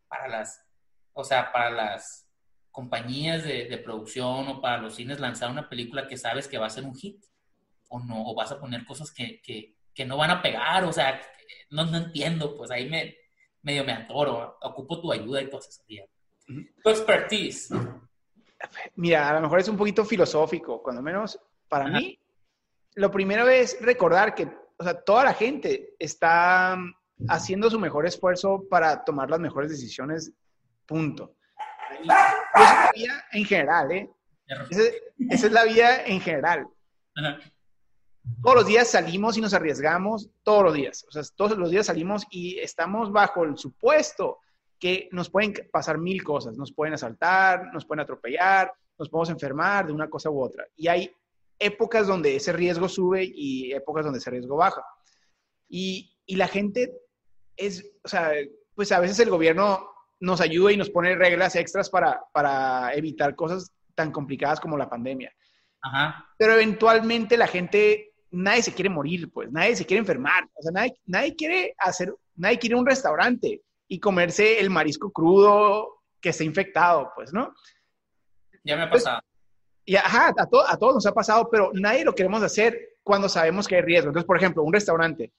para 0.09 0.27
las, 0.27 0.61
o 1.13 1.23
sea, 1.23 1.53
para 1.53 1.69
las 1.69 2.27
compañías 2.69 3.45
de, 3.45 3.81
producción 3.81 4.49
o 4.49 4.59
para 4.59 4.79
los 4.79 4.95
cines 4.95 5.21
lanzar 5.21 5.49
una 5.49 5.69
película 5.69 6.09
que 6.09 6.17
sabes 6.17 6.49
que 6.49 6.57
va 6.57 6.65
a 6.67 6.69
ser 6.69 6.83
un 6.83 6.97
hit 6.97 7.23
o 7.87 8.01
no, 8.01 8.27
o 8.27 8.35
vas 8.35 8.51
a 8.51 8.59
poner 8.59 8.83
cosas 8.83 9.09
que, 9.13 9.74
que 9.95 10.05
no 10.05 10.17
van 10.17 10.29
a 10.29 10.41
pegar, 10.41 10.83
o 10.83 10.91
sea, 10.91 11.19
no, 11.71 11.85
no 11.85 11.97
entiendo, 11.97 12.55
pues 12.55 12.69
ahí 12.69 12.89
me, 12.89 13.15
medio 13.61 13.85
me 13.85 13.93
atoro, 13.93 14.57
ocupo 14.61 15.01
tu 15.01 15.11
ayuda 15.11 15.41
y 15.41 15.49
tu 15.49 15.57
asesoría. 15.57 16.05
Ujú. 16.49 16.61
Tu 16.83 16.89
expertise. 16.89 17.69
Mira, 18.95 19.29
a 19.29 19.33
lo 19.33 19.41
mejor 19.41 19.59
es 19.59 19.69
un 19.69 19.77
poquito 19.77 20.03
filosófico, 20.03 20.83
cuando 20.83 21.01
menos 21.01 21.39
para 21.69 21.85
Ajá. 21.85 21.97
mí. 21.97 22.19
Lo 22.95 23.09
primero 23.09 23.47
es 23.47 23.77
recordar 23.81 24.35
que, 24.35 24.47
o 24.77 24.83
sea, 24.83 25.01
toda 25.01 25.23
la 25.23 25.33
gente 25.33 25.95
está 25.97 26.77
haciendo 27.29 27.69
su 27.69 27.79
mejor 27.79 28.05
esfuerzo 28.05 28.65
para 28.69 29.03
tomar 29.03 29.29
las 29.29 29.39
mejores 29.39 29.71
decisiones, 29.71 30.31
punto. 30.85 31.35
Y 32.03 32.07
esa 32.07 32.45
es 32.53 32.53
la 32.53 32.91
vida 32.93 33.25
en 33.31 33.45
general, 33.45 33.91
¿eh? 33.91 34.09
Esa, 34.69 34.81
esa 35.29 35.47
es 35.47 35.51
la 35.51 35.63
vida 35.63 36.05
en 36.05 36.21
general. 36.21 36.67
Ajá. 37.15 37.39
Todos 38.41 38.55
los 38.55 38.67
días 38.67 38.89
salimos 38.89 39.37
y 39.37 39.41
nos 39.41 39.53
arriesgamos, 39.53 40.29
todos 40.43 40.63
los 40.63 40.73
días. 40.73 41.05
O 41.07 41.11
sea, 41.11 41.23
todos 41.35 41.57
los 41.57 41.71
días 41.71 41.87
salimos 41.87 42.25
y 42.29 42.59
estamos 42.59 43.11
bajo 43.11 43.43
el 43.43 43.57
supuesto 43.57 44.39
que 44.79 45.09
nos 45.11 45.29
pueden 45.29 45.53
pasar 45.71 45.97
mil 45.97 46.23
cosas. 46.23 46.57
Nos 46.57 46.73
pueden 46.73 46.93
asaltar, 46.93 47.73
nos 47.73 47.85
pueden 47.85 48.01
atropellar, 48.01 48.71
nos 48.97 49.09
podemos 49.09 49.29
enfermar 49.29 49.87
de 49.87 49.93
una 49.93 50.09
cosa 50.09 50.29
u 50.29 50.41
otra. 50.41 50.65
Y 50.75 50.87
hay 50.87 51.11
épocas 51.59 52.07
donde 52.07 52.35
ese 52.35 52.53
riesgo 52.53 52.89
sube 52.89 53.23
y 53.23 53.71
épocas 53.73 54.05
donde 54.05 54.19
ese 54.19 54.29
riesgo 54.29 54.57
baja. 54.57 54.83
Y, 55.67 56.15
y 56.25 56.35
la 56.35 56.47
gente 56.47 56.93
es, 57.57 57.85
o 58.03 58.07
sea, 58.07 58.31
pues 58.75 58.91
a 58.91 58.99
veces 58.99 59.19
el 59.19 59.29
gobierno 59.29 59.89
nos 60.19 60.41
ayuda 60.41 60.71
y 60.71 60.77
nos 60.77 60.89
pone 60.89 61.15
reglas 61.15 61.55
extras 61.55 61.89
para, 61.89 62.23
para 62.33 62.93
evitar 62.93 63.35
cosas 63.35 63.71
tan 63.95 64.11
complicadas 64.11 64.59
como 64.59 64.77
la 64.77 64.89
pandemia 64.89 65.33
Ajá. 65.81 66.27
pero 66.37 66.53
eventualmente 66.53 67.37
la 67.37 67.47
gente, 67.47 68.13
nadie 68.35 68.61
se 68.63 68.73
quiere 68.73 68.89
morir, 68.89 69.31
pues, 69.31 69.51
nadie 69.51 69.75
se 69.75 69.85
quiere 69.85 69.99
enfermar, 69.99 70.47
o 70.53 70.61
sea, 70.61 70.71
nadie, 70.71 70.95
nadie 71.05 71.35
quiere 71.35 71.73
hacer, 71.77 72.13
nadie 72.35 72.57
quiere 72.59 72.73
ir 72.73 72.77
a 72.77 72.81
un 72.81 72.85
restaurante 72.87 73.61
y 73.87 73.99
comerse 73.99 74.59
el 74.59 74.69
marisco 74.69 75.11
crudo 75.11 76.01
que 76.19 76.29
está 76.29 76.43
infectado, 76.43 77.11
pues, 77.15 77.31
¿no? 77.33 77.53
Ya 78.63 78.75
me 78.75 78.83
ha 78.83 78.89
Pues, 78.89 79.03
pasado. 79.03 79.21
Y 79.85 79.95
ajá, 79.95 80.33
a, 80.37 80.45
to- 80.47 80.67
a 80.67 80.77
todos 80.77 80.95
nos 80.95 81.05
ha 81.05 81.13
pasado, 81.13 81.47
pero 81.51 81.69
nadie 81.73 82.03
lo 82.03 82.15
queremos 82.15 82.41
hacer 82.41 82.97
cuando 83.03 83.29
sabemos 83.29 83.67
que 83.67 83.75
hay 83.75 83.81
riesgo. 83.83 84.07
Entonces, 84.09 84.25
por 84.25 84.37
ejemplo, 84.37 84.63
un 84.63 84.73
restaurante, 84.73 85.31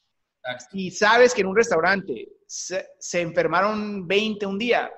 Exacto. 0.44 0.66
si 0.70 0.90
sabes 0.92 1.34
que 1.34 1.40
en 1.40 1.48
un 1.48 1.56
restaurante 1.56 2.28
se, 2.46 2.86
se 3.00 3.20
enfermaron 3.20 4.06
20 4.06 4.46
un 4.46 4.56
día, 4.58 4.92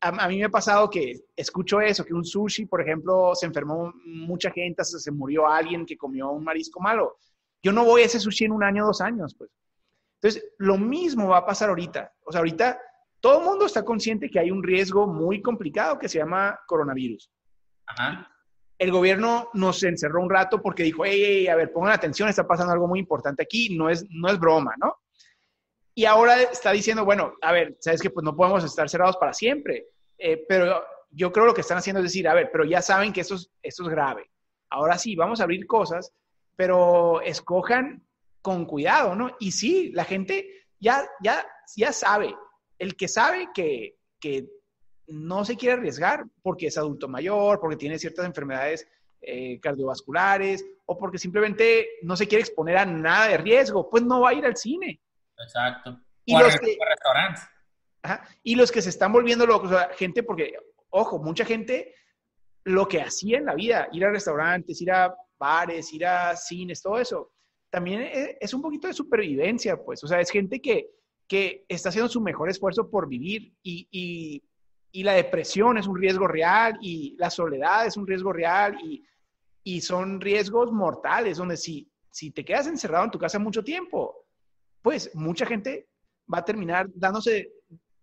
a, 0.00 0.08
a 0.08 0.28
mí 0.28 0.38
me 0.38 0.44
ha 0.44 0.50
pasado 0.50 0.90
que 0.90 1.20
escucho 1.36 1.80
eso, 1.80 2.04
que 2.04 2.14
un 2.14 2.24
sushi, 2.24 2.66
por 2.66 2.80
ejemplo, 2.80 3.34
se 3.34 3.46
enfermó 3.46 3.92
mucha 4.04 4.50
gente, 4.50 4.82
hasta 4.82 4.98
se 4.98 5.10
murió 5.10 5.46
alguien 5.46 5.86
que 5.86 5.96
comió 5.96 6.30
un 6.30 6.44
marisco 6.44 6.80
malo. 6.80 7.18
Yo 7.62 7.72
no 7.72 7.84
voy 7.84 8.02
a 8.02 8.04
ese 8.04 8.20
sushi 8.20 8.44
en 8.44 8.52
un 8.52 8.62
año, 8.62 8.84
dos 8.84 9.00
años, 9.00 9.34
pues. 9.36 9.50
Entonces, 10.20 10.52
lo 10.58 10.78
mismo 10.78 11.28
va 11.28 11.38
a 11.38 11.46
pasar 11.46 11.68
ahorita. 11.68 12.12
O 12.24 12.32
sea, 12.32 12.38
ahorita 12.40 12.80
todo 13.20 13.38
el 13.40 13.44
mundo 13.44 13.66
está 13.66 13.84
consciente 13.84 14.30
que 14.30 14.38
hay 14.38 14.50
un 14.50 14.62
riesgo 14.62 15.06
muy 15.06 15.40
complicado 15.40 15.98
que 15.98 16.08
se 16.08 16.18
llama 16.18 16.60
coronavirus. 16.66 17.30
Ajá. 17.86 18.30
El 18.78 18.90
gobierno 18.90 19.48
nos 19.54 19.82
encerró 19.82 20.20
un 20.20 20.30
rato 20.30 20.60
porque 20.60 20.82
dijo, 20.82 21.04
hey, 21.04 21.22
hey, 21.24 21.48
a 21.48 21.56
ver, 21.56 21.72
pongan 21.72 21.92
atención, 21.92 22.28
está 22.28 22.46
pasando 22.46 22.72
algo 22.72 22.86
muy 22.86 22.98
importante 22.98 23.42
aquí, 23.42 23.76
no 23.76 23.88
es, 23.88 24.04
no 24.10 24.28
es 24.28 24.38
broma, 24.38 24.74
¿no? 24.78 24.96
Y 25.94 26.06
ahora 26.06 26.42
está 26.42 26.72
diciendo, 26.72 27.04
bueno, 27.04 27.34
a 27.40 27.52
ver, 27.52 27.76
sabes 27.80 28.02
que 28.02 28.10
pues 28.10 28.24
no 28.24 28.34
podemos 28.34 28.64
estar 28.64 28.88
cerrados 28.88 29.16
para 29.16 29.32
siempre, 29.32 29.86
eh, 30.18 30.44
pero 30.48 30.82
yo 31.10 31.30
creo 31.30 31.46
lo 31.46 31.54
que 31.54 31.60
están 31.60 31.78
haciendo 31.78 32.00
es 32.00 32.06
decir, 32.06 32.26
a 32.26 32.34
ver, 32.34 32.50
pero 32.50 32.64
ya 32.64 32.82
saben 32.82 33.12
que 33.12 33.20
esto 33.20 33.36
es, 33.36 33.50
esto 33.62 33.84
es 33.84 33.88
grave. 33.88 34.30
Ahora 34.70 34.98
sí, 34.98 35.14
vamos 35.14 35.40
a 35.40 35.44
abrir 35.44 35.66
cosas, 35.66 36.12
pero 36.56 37.20
escojan 37.20 38.04
con 38.42 38.66
cuidado, 38.66 39.14
¿no? 39.14 39.30
Y 39.38 39.52
sí, 39.52 39.92
la 39.92 40.04
gente 40.04 40.66
ya, 40.80 41.08
ya, 41.22 41.46
ya 41.76 41.92
sabe, 41.92 42.34
el 42.78 42.96
que 42.96 43.08
sabe 43.08 43.48
que, 43.54 43.96
que 44.18 44.46
no 45.06 45.44
se 45.44 45.56
quiere 45.56 45.74
arriesgar 45.74 46.24
porque 46.42 46.66
es 46.66 46.78
adulto 46.78 47.08
mayor, 47.08 47.60
porque 47.60 47.76
tiene 47.76 47.98
ciertas 47.98 48.26
enfermedades 48.26 48.88
eh, 49.20 49.58
cardiovasculares 49.60 50.64
o 50.86 50.98
porque 50.98 51.18
simplemente 51.18 51.88
no 52.02 52.16
se 52.16 52.26
quiere 52.26 52.42
exponer 52.42 52.76
a 52.76 52.84
nada 52.84 53.28
de 53.28 53.38
riesgo, 53.38 53.88
pues 53.88 54.02
no 54.02 54.20
va 54.20 54.30
a 54.30 54.34
ir 54.34 54.44
al 54.44 54.56
cine. 54.56 55.00
Exacto. 55.38 56.00
Y 56.24 56.34
o 56.34 56.40
los 56.40 56.56
que- 56.58 56.76
restaurantes. 56.88 57.42
Ajá. 58.02 58.28
Y 58.42 58.54
los 58.54 58.70
que 58.70 58.82
se 58.82 58.90
están 58.90 59.12
volviendo 59.12 59.46
locos, 59.46 59.70
o 59.70 59.74
sea, 59.74 59.90
gente, 59.96 60.22
porque, 60.22 60.54
ojo, 60.90 61.18
mucha 61.18 61.44
gente 61.44 61.94
lo 62.64 62.86
que 62.86 63.00
hacía 63.00 63.38
en 63.38 63.46
la 63.46 63.54
vida, 63.54 63.88
ir 63.92 64.04
a 64.04 64.10
restaurantes, 64.10 64.80
ir 64.80 64.90
a 64.92 65.14
bares, 65.38 65.92
ir 65.92 66.06
a 66.06 66.36
cines, 66.36 66.82
todo 66.82 66.98
eso, 66.98 67.32
también 67.70 68.02
es, 68.02 68.36
es 68.40 68.54
un 68.54 68.62
poquito 68.62 68.86
de 68.88 68.94
supervivencia, 68.94 69.76
pues. 69.82 70.02
O 70.04 70.06
sea, 70.06 70.20
es 70.20 70.30
gente 70.30 70.60
que, 70.60 70.90
que 71.26 71.64
está 71.68 71.88
haciendo 71.88 72.08
su 72.08 72.20
mejor 72.20 72.48
esfuerzo 72.50 72.88
por 72.90 73.08
vivir 73.08 73.54
y, 73.62 73.88
y, 73.90 74.42
y 74.92 75.02
la 75.02 75.14
depresión 75.14 75.76
es 75.78 75.86
un 75.86 75.96
riesgo 75.98 76.26
real 76.28 76.78
y 76.80 77.16
la 77.18 77.30
soledad 77.30 77.86
es 77.86 77.96
un 77.96 78.06
riesgo 78.06 78.32
real 78.32 78.78
y, 78.82 79.02
y 79.62 79.80
son 79.80 80.20
riesgos 80.20 80.70
mortales, 80.72 81.38
donde 81.38 81.56
si, 81.56 81.90
si 82.10 82.30
te 82.30 82.44
quedas 82.44 82.66
encerrado 82.66 83.04
en 83.06 83.10
tu 83.10 83.18
casa 83.18 83.38
mucho 83.38 83.64
tiempo, 83.64 84.23
pues 84.84 85.10
mucha 85.14 85.46
gente 85.46 85.88
va 86.32 86.40
a 86.40 86.44
terminar 86.44 86.88
dándose 86.94 87.48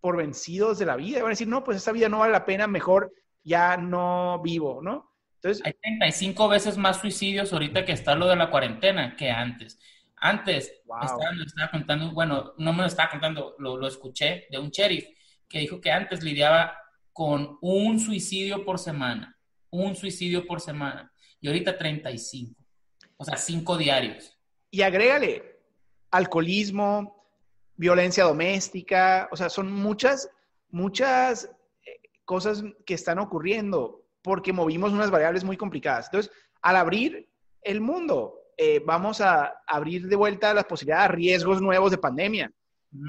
por 0.00 0.16
vencidos 0.16 0.80
de 0.80 0.86
la 0.86 0.96
vida. 0.96 1.18
Van 1.20 1.26
a 1.28 1.30
decir, 1.30 1.46
no, 1.46 1.62
pues 1.62 1.76
esta 1.76 1.92
vida 1.92 2.08
no 2.08 2.18
vale 2.18 2.32
la 2.32 2.44
pena, 2.44 2.66
mejor 2.66 3.12
ya 3.44 3.76
no 3.76 4.42
vivo, 4.42 4.80
¿no? 4.82 5.08
Entonces, 5.36 5.64
Hay 5.64 5.74
35 5.74 6.48
veces 6.48 6.76
más 6.76 6.96
suicidios 7.00 7.52
ahorita 7.52 7.84
que 7.84 7.92
está 7.92 8.16
lo 8.16 8.26
de 8.26 8.34
la 8.34 8.50
cuarentena 8.50 9.14
que 9.16 9.30
antes. 9.30 9.78
Antes, 10.16 10.82
Wow. 10.86 10.98
me 10.98 11.06
estaba, 11.06 11.32
me 11.32 11.44
estaba 11.44 11.70
contando, 11.70 12.10
bueno, 12.12 12.52
no 12.58 12.72
me 12.72 12.80
lo 12.82 12.86
estaba 12.86 13.10
contando, 13.10 13.54
lo, 13.58 13.76
lo 13.76 13.86
escuché 13.86 14.46
de 14.50 14.58
un 14.58 14.70
sheriff 14.70 15.06
que 15.48 15.60
dijo 15.60 15.80
que 15.80 15.92
antes 15.92 16.22
lidiaba 16.24 16.76
con 17.12 17.58
un 17.60 18.00
suicidio 18.00 18.64
por 18.64 18.80
semana, 18.80 19.38
un 19.70 19.94
suicidio 19.94 20.46
por 20.46 20.60
semana, 20.60 21.12
y 21.40 21.46
ahorita 21.46 21.78
35, 21.78 22.54
o 23.18 23.24
sea, 23.24 23.36
5 23.36 23.76
diarios. 23.78 24.36
y 24.70 24.82
agrégale 24.82 25.51
alcoholismo, 26.12 27.26
violencia 27.74 28.24
doméstica, 28.24 29.28
o 29.32 29.36
sea, 29.36 29.50
son 29.50 29.72
muchas, 29.72 30.30
muchas 30.70 31.50
eh, 31.84 32.00
cosas 32.24 32.62
que 32.86 32.94
están 32.94 33.18
ocurriendo 33.18 34.04
porque 34.22 34.52
movimos 34.52 34.92
unas 34.92 35.10
variables 35.10 35.42
muy 35.42 35.56
complicadas. 35.56 36.06
Entonces, 36.06 36.30
al 36.60 36.76
abrir 36.76 37.28
el 37.62 37.80
mundo, 37.80 38.38
eh, 38.56 38.80
vamos 38.84 39.20
a 39.20 39.52
abrir 39.66 40.06
de 40.06 40.14
vuelta 40.14 40.54
las 40.54 40.66
posibilidades 40.66 41.08
de 41.10 41.16
riesgos 41.16 41.60
nuevos 41.60 41.90
de 41.90 41.98
pandemia. 41.98 42.52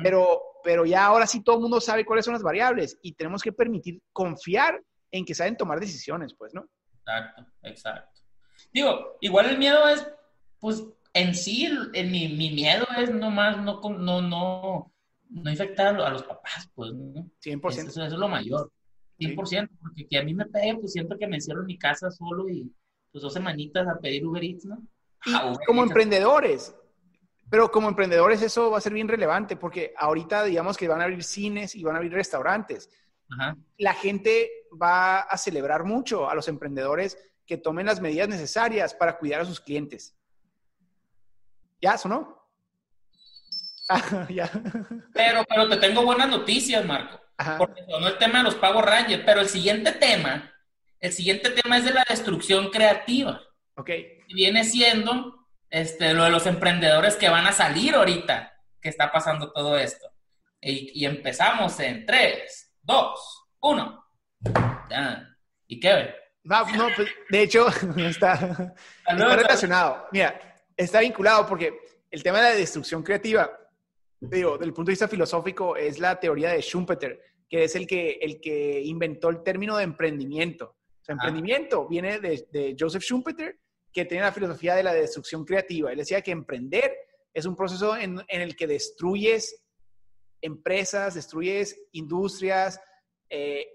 Pero, 0.01 0.41
pero 0.63 0.85
ya 0.85 1.05
ahora 1.05 1.27
sí 1.27 1.43
todo 1.43 1.57
el 1.57 1.61
mundo 1.63 1.81
sabe 1.81 2.05
cuáles 2.05 2.23
son 2.23 2.33
las 2.33 2.41
variables 2.41 2.97
y 3.01 3.11
tenemos 3.13 3.43
que 3.43 3.51
permitir 3.51 4.01
confiar 4.13 4.81
en 5.11 5.25
que 5.25 5.35
saben 5.35 5.57
tomar 5.57 5.79
decisiones, 5.79 6.33
pues, 6.33 6.53
¿no? 6.53 6.65
Exacto, 6.99 7.45
exacto. 7.63 8.21
Digo, 8.71 9.17
igual 9.19 9.49
el 9.49 9.57
miedo 9.57 9.87
es, 9.89 10.07
pues, 10.59 10.85
en 11.13 11.35
sí, 11.35 11.69
en 11.93 12.11
mi, 12.11 12.27
mi, 12.29 12.51
miedo 12.51 12.85
es 12.97 13.11
nomás 13.11 13.57
no, 13.57 13.79
no, 13.81 14.21
no, 14.21 14.93
no 15.29 15.51
infectar 15.51 15.95
a 15.99 16.09
los 16.09 16.23
papás, 16.23 16.69
pues, 16.73 16.93
¿no? 16.93 17.29
100%. 17.43 17.69
Eso, 17.69 17.89
eso 17.89 18.03
es 18.03 18.13
lo 18.13 18.27
mayor. 18.27 18.71
100%, 19.19 19.69
porque 19.79 20.07
que 20.07 20.17
a 20.17 20.23
mí 20.23 20.33
me 20.33 20.45
pegue, 20.45 20.75
pues 20.75 20.93
siento 20.93 21.17
que 21.17 21.27
me 21.27 21.35
encierro 21.35 21.61
en 21.61 21.67
mi 21.67 21.77
casa 21.77 22.09
solo 22.09 22.49
y 22.49 22.71
pues 23.11 23.21
dos 23.21 23.33
semanitas 23.33 23.87
a 23.87 23.99
pedir 23.99 24.25
Uber 24.25 24.43
Eats, 24.43 24.65
¿no? 24.65 24.81
Y 25.25 25.33
Ah, 25.33 25.51
Uber 25.51 25.65
como 25.65 25.81
Eats. 25.81 25.91
emprendedores, 25.91 26.75
pero 27.49 27.69
como 27.71 27.87
emprendedores 27.89 28.41
eso 28.41 28.71
va 28.71 28.79
a 28.79 28.81
ser 28.81 28.93
bien 28.93 29.07
relevante 29.07 29.55
porque 29.55 29.93
ahorita 29.97 30.43
digamos 30.43 30.77
que 30.77 30.87
van 30.87 31.01
a 31.01 31.03
abrir 31.03 31.23
cines 31.23 31.75
y 31.75 31.83
van 31.83 31.95
a 31.95 31.97
abrir 31.99 32.13
restaurantes. 32.13 32.89
Ajá. 33.29 33.55
La 33.77 33.93
gente 33.93 34.49
va 34.81 35.19
a 35.19 35.37
celebrar 35.37 35.83
mucho 35.83 36.27
a 36.29 36.33
los 36.33 36.47
emprendedores 36.47 37.17
que 37.45 37.57
tomen 37.57 37.85
las 37.85 38.01
medidas 38.01 38.27
necesarias 38.27 38.95
para 38.95 39.17
cuidar 39.19 39.41
a 39.41 39.45
sus 39.45 39.61
clientes. 39.61 40.17
¿Ya 41.83 41.97
sonó? 41.97 42.41
Ah, 43.89 44.25
ya. 44.29 44.49
Pero, 45.13 45.43
pero 45.43 45.67
te 45.67 45.75
tengo 45.75 46.03
buenas 46.03 46.29
noticias, 46.29 46.85
Marco. 46.85 47.19
Ajá. 47.37 47.57
Porque 47.57 47.83
sonó 47.89 48.07
el 48.07 48.17
tema 48.17 48.37
de 48.37 48.45
los 48.45 48.55
Power 48.55 48.85
Rangers, 48.85 49.23
pero 49.25 49.41
el 49.41 49.49
siguiente 49.49 49.91
tema, 49.91 50.49
el 51.01 51.11
siguiente 51.11 51.49
tema 51.49 51.77
es 51.77 51.83
de 51.83 51.93
la 51.93 52.05
destrucción 52.07 52.69
creativa. 52.69 53.41
Ok. 53.75 53.89
Y 54.29 54.33
viene 54.33 54.63
siendo 54.63 55.45
este, 55.69 56.13
lo 56.13 56.23
de 56.23 56.29
los 56.29 56.45
emprendedores 56.45 57.17
que 57.17 57.27
van 57.27 57.47
a 57.47 57.51
salir 57.51 57.95
ahorita, 57.95 58.53
que 58.79 58.87
está 58.87 59.11
pasando 59.11 59.51
todo 59.51 59.77
esto. 59.77 60.09
Y, 60.61 61.01
y 61.01 61.05
empezamos 61.05 61.77
en 61.81 62.05
3, 62.05 62.77
2, 62.81 63.45
1. 63.59 64.05
Ya. 64.89 65.35
¿Y 65.67 65.81
qué? 65.81 66.15
Va, 66.49 66.63
no, 66.71 66.87
pues, 66.95 67.09
de 67.29 67.43
hecho, 67.43 67.67
está, 67.97 68.73
está 69.05 69.35
relacionado. 69.35 70.07
Mira, 70.13 70.52
está 70.75 70.99
vinculado 71.01 71.45
porque 71.45 71.77
el 72.09 72.23
tema 72.23 72.39
de 72.39 72.49
la 72.49 72.55
destrucción 72.55 73.03
creativa, 73.03 73.51
digo, 74.19 74.53
desde 74.53 74.65
el 74.65 74.73
punto 74.73 74.89
de 74.89 74.93
vista 74.93 75.07
filosófico, 75.07 75.75
es 75.75 75.99
la 75.99 76.19
teoría 76.19 76.51
de 76.51 76.61
Schumpeter, 76.61 77.19
que 77.49 77.65
es 77.65 77.75
el 77.75 77.85
que, 77.87 78.19
el 78.21 78.39
que 78.39 78.81
inventó 78.81 79.29
el 79.29 79.43
término 79.43 79.77
de 79.77 79.83
emprendimiento. 79.83 80.75
O 81.01 81.03
sea, 81.05 81.13
Ah. 81.13 81.27
emprendimiento 81.27 81.87
viene 81.87 82.19
de, 82.19 82.47
de 82.51 82.75
Joseph 82.79 83.03
Schumpeter, 83.03 83.59
que 83.91 84.05
tiene 84.05 84.23
la 84.23 84.31
filosofía 84.31 84.75
de 84.75 84.83
la 84.83 84.93
destrucción 84.93 85.45
creativa. 85.45 85.91
Él 85.91 85.97
decía 85.97 86.21
que 86.21 86.31
emprender 86.31 86.95
es 87.33 87.45
un 87.45 87.55
proceso 87.55 87.97
en, 87.97 88.21
en 88.27 88.41
el 88.41 88.55
que 88.55 88.67
destruyes 88.67 89.63
empresas, 90.41 91.15
destruyes 91.15 91.87
industrias, 91.93 92.79
eh, 93.29 93.65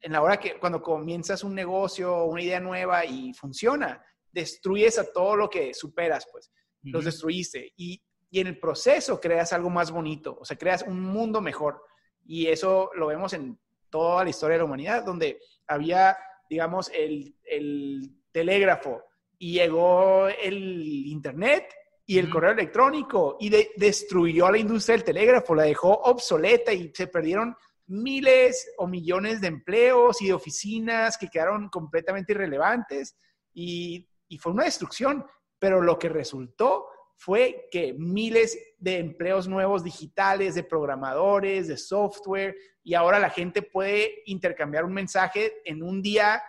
en 0.00 0.12
la 0.12 0.22
hora 0.22 0.38
que 0.38 0.58
cuando 0.58 0.82
comienzas 0.82 1.44
un 1.44 1.54
negocio, 1.54 2.24
una 2.24 2.42
idea 2.42 2.60
nueva 2.60 3.04
y 3.04 3.32
funciona, 3.34 4.04
destruyes 4.32 4.98
a 4.98 5.12
todo 5.12 5.36
lo 5.36 5.48
que 5.50 5.74
superas, 5.74 6.26
pues, 6.30 6.50
los 6.82 7.00
Ujú. 7.02 7.06
destruiste. 7.06 7.72
Y, 7.76 8.02
y 8.30 8.40
en 8.40 8.46
el 8.48 8.58
proceso 8.58 9.20
creas 9.20 9.52
algo 9.52 9.70
más 9.70 9.90
bonito, 9.90 10.36
o 10.40 10.44
sea, 10.44 10.56
creas 10.56 10.82
un 10.82 11.00
mundo 11.00 11.40
mejor. 11.40 11.82
Y 12.24 12.46
eso 12.46 12.90
lo 12.94 13.08
vemos 13.08 13.32
en 13.34 13.58
toda 13.90 14.24
la 14.24 14.30
historia 14.30 14.54
de 14.54 14.58
la 14.60 14.64
humanidad, 14.64 15.04
donde 15.04 15.38
había, 15.66 16.16
digamos, 16.48 16.90
el, 16.94 17.36
el 17.44 18.10
telégrafo 18.32 19.02
y 19.38 19.54
llegó 19.54 20.28
el 20.28 20.82
internet 21.06 21.74
y 22.06 22.18
el 22.18 22.30
correo 22.30 22.52
electrónico 22.52 23.36
y 23.38 23.48
de- 23.48 23.70
destruyó 23.76 24.46
a 24.46 24.52
la 24.52 24.58
industria 24.58 24.96
del 24.96 25.04
telégrafo, 25.04 25.54
la 25.54 25.64
dejó 25.64 25.90
obsoleta 25.90 26.72
y 26.72 26.90
se 26.94 27.06
perdieron 27.08 27.54
miles 27.86 28.72
o 28.78 28.86
millones 28.86 29.40
de 29.40 29.48
empleos 29.48 30.22
y 30.22 30.28
de 30.28 30.32
oficinas 30.32 31.18
que 31.18 31.28
quedaron 31.28 31.68
completamente 31.68 32.32
irrelevantes 32.32 33.16
y, 33.52 34.08
y 34.32 34.38
fue 34.38 34.52
una 34.52 34.64
destrucción, 34.64 35.26
pero 35.58 35.82
lo 35.82 35.98
que 35.98 36.08
resultó 36.08 36.86
fue 37.16 37.68
que 37.70 37.92
miles 37.92 38.58
de 38.78 38.98
empleos 38.98 39.46
nuevos 39.46 39.84
digitales, 39.84 40.54
de 40.54 40.64
programadores, 40.64 41.68
de 41.68 41.76
software, 41.76 42.56
y 42.82 42.94
ahora 42.94 43.18
la 43.18 43.28
gente 43.28 43.60
puede 43.60 44.22
intercambiar 44.24 44.86
un 44.86 44.94
mensaje 44.94 45.60
en 45.66 45.82
un 45.82 46.00
día 46.00 46.42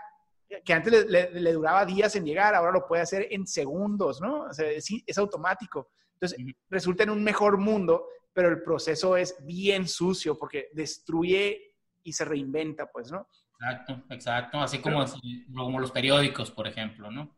que 0.64 0.74
antes 0.74 0.94
le, 0.94 1.30
le- 1.32 1.42
le 1.42 1.52
duraba 1.52 1.86
días 1.86 2.16
en 2.16 2.26
llegar, 2.26 2.56
ahora 2.56 2.72
lo 2.72 2.88
puede 2.88 3.02
hacer 3.02 3.28
en 3.32 3.46
segundos, 3.46 4.22
¿no? 4.22 4.44
O 4.44 4.54
sea, 4.54 4.70
es, 4.70 4.88
es 5.06 5.18
automático. 5.18 5.90
Entonces, 6.14 6.40
resulta 6.70 7.04
en 7.04 7.10
un 7.10 7.22
mejor 7.24 7.58
mundo, 7.58 8.08
pero 8.32 8.48
el 8.48 8.64
proceso 8.64 9.18
es 9.18 9.36
bien 9.46 9.88
sucio 9.90 10.38
porque 10.40 10.70
destruye 10.74 11.76
y 12.02 12.14
se 12.14 12.24
reinventa, 12.24 12.90
pues, 12.90 13.12
¿no? 13.12 13.28
Exacto, 13.60 14.04
exacto. 14.10 14.60
Así 14.60 14.80
como, 14.80 15.04
como 15.56 15.80
los 15.80 15.92
periódicos, 15.92 16.50
por 16.50 16.68
ejemplo, 16.68 17.12
¿no? 17.12 17.36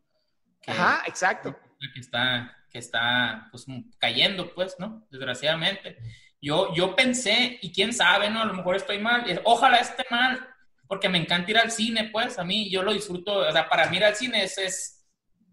Que, 0.66 0.72
Ajá, 0.72 1.04
exacto. 1.06 1.56
que 1.94 2.00
está, 2.00 2.56
que 2.70 2.78
está 2.78 3.48
pues, 3.52 3.64
cayendo, 3.98 4.52
pues, 4.52 4.74
¿no? 4.80 5.06
Desgraciadamente. 5.10 5.96
Yo, 6.42 6.74
yo 6.74 6.96
pensé, 6.96 7.58
y 7.62 7.72
quién 7.72 7.92
sabe, 7.92 8.28
¿no? 8.28 8.42
A 8.42 8.46
lo 8.46 8.54
mejor 8.54 8.74
estoy 8.76 8.98
mal. 8.98 9.24
Ojalá 9.44 9.78
esté 9.78 10.04
mal, 10.10 10.44
porque 10.88 11.08
me 11.08 11.18
encanta 11.18 11.50
ir 11.50 11.58
al 11.58 11.70
cine, 11.70 12.10
pues. 12.12 12.38
A 12.38 12.44
mí, 12.44 12.68
yo 12.68 12.82
lo 12.82 12.92
disfruto. 12.92 13.38
O 13.38 13.52
sea, 13.52 13.68
para 13.68 13.88
mí 13.88 13.96
ir 13.98 14.04
al 14.04 14.16
cine 14.16 14.42
es, 14.42 14.58
es 14.58 15.06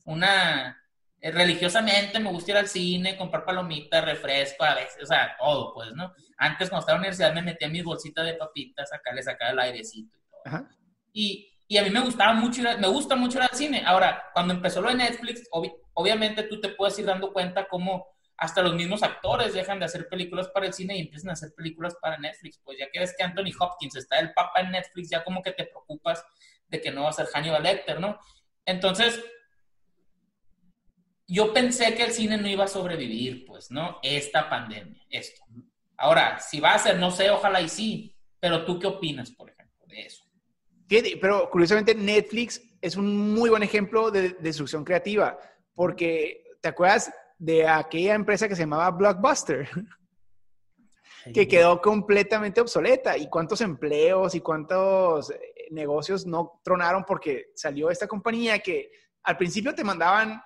una... 0.05 0.77
eh, 1.21 1.31
religiosamente 1.31 2.19
me 2.19 2.29
gusta 2.31 2.51
ir 2.51 2.57
al 2.57 2.67
cine, 2.67 3.15
comprar 3.15 3.45
palomitas, 3.45 4.03
refresco, 4.03 4.63
a 4.65 4.75
veces, 4.75 5.03
o 5.03 5.05
sea, 5.05 5.35
todo, 5.37 5.73
pues, 5.73 5.93
¿no? 5.93 6.11
Antes, 6.37 6.69
cuando 6.69 6.81
estaba 6.81 6.97
en 6.97 7.03
la 7.03 7.07
universidad, 7.07 7.33
me 7.33 7.41
metía 7.43 7.69
mis 7.69 7.83
bolsitas 7.83 8.25
de 8.25 8.33
papitas, 8.33 8.91
acá 8.91 9.13
le 9.13 9.23
sacaba 9.23 9.51
el 9.51 9.59
airecito 9.59 10.17
y 10.17 10.29
todo. 10.29 10.41
Ajá. 10.45 10.69
Y, 11.13 11.52
y 11.73 11.77
a 11.77 11.83
mí 11.83 11.89
me 11.89 12.01
gustaba 12.01 12.33
mucho, 12.33 12.61
ir 12.61 12.77
me 12.79 12.87
gusta 12.87 13.15
mucho 13.15 13.39
ir 13.39 13.47
cine. 13.53 13.83
Ahora, 13.85 14.23
cuando 14.33 14.53
empezó 14.53 14.81
lo 14.81 14.89
de 14.89 14.95
Netflix, 14.95 15.49
obvi- 15.51 15.73
obviamente 15.93 16.43
tú 16.43 16.59
te 16.61 16.69
puedes 16.69 16.97
ir 16.99 17.05
dando 17.05 17.33
cuenta 17.33 17.67
cómo 17.67 18.07
hasta 18.37 18.61
los 18.61 18.75
mismos 18.75 19.03
actores 19.03 19.53
dejan 19.53 19.79
de 19.79 19.85
hacer 19.85 20.07
películas 20.07 20.47
para 20.49 20.65
el 20.67 20.73
cine 20.73 20.97
y 20.97 21.01
empiezan 21.01 21.31
a 21.31 21.33
hacer 21.33 21.53
películas 21.55 21.95
para 22.01 22.17
Netflix. 22.17 22.59
Pues 22.63 22.77
ya 22.77 22.89
que 22.91 22.99
que 23.17 23.23
Anthony 23.23 23.51
Hopkins 23.59 23.95
está 23.95 24.19
el 24.19 24.33
papa 24.33 24.61
en 24.61 24.71
Netflix, 24.71 25.09
ya 25.09 25.23
como 25.23 25.41
que 25.41 25.51
te 25.51 25.65
preocupas 25.65 26.23
de 26.67 26.81
que 26.81 26.91
no 26.91 27.03
va 27.03 27.09
a 27.09 27.13
ser 27.13 27.27
Hannibal 27.33 27.63
Lecter, 27.63 27.99
¿no? 27.99 28.19
Entonces, 28.65 29.19
yo 31.27 31.53
pensé 31.53 31.95
que 31.95 32.03
el 32.05 32.11
cine 32.11 32.37
no 32.37 32.47
iba 32.47 32.65
a 32.65 32.67
sobrevivir, 32.67 33.45
pues, 33.45 33.71
¿no? 33.71 33.99
Esta 34.03 34.49
pandemia, 34.49 35.01
esto. 35.09 35.41
Ahora, 35.97 36.39
si 36.39 36.59
va 36.59 36.73
a 36.73 36.79
ser, 36.79 36.97
no 36.99 37.11
sé, 37.11 37.29
ojalá 37.29 37.61
y 37.61 37.69
sí, 37.69 38.15
pero 38.39 38.65
tú 38.65 38.79
qué 38.79 38.87
opinas, 38.87 39.31
por 39.31 39.49
ejemplo, 39.49 39.85
de 39.87 40.01
eso? 40.05 40.22
Fíjate, 40.93 41.17
pero 41.19 41.49
curiosamente 41.49 41.95
Netflix 41.95 42.61
es 42.79 42.95
un 42.95 43.33
muy 43.33 43.49
buen 43.49 43.63
ejemplo 43.63 44.11
de 44.11 44.35
destrucción 44.39 44.85
creativa, 44.85 45.39
porque 45.73 46.43
¿te 46.61 46.69
acuerdas 46.69 47.11
de 47.39 47.67
aquella 47.67 48.13
empresa 48.13 48.47
que 48.47 48.55
se 48.55 48.61
llamaba 48.61 48.91
Blockbuster? 48.91 49.67
que 51.33 51.47
quedó 51.47 51.81
completamente 51.81 52.61
obsoleta. 52.61 53.17
¿Y 53.17 53.27
cuántos 53.27 53.61
empleos 53.61 54.35
y 54.35 54.41
cuántos 54.41 55.31
eh, 55.31 55.39
negocios 55.71 56.27
no 56.27 56.61
tronaron 56.63 57.03
porque 57.05 57.47
salió 57.55 57.89
esta 57.89 58.05
compañía 58.05 58.59
que 58.59 58.91
al 59.23 59.35
principio 59.35 59.73
te 59.73 59.83
mandaban 59.83 60.43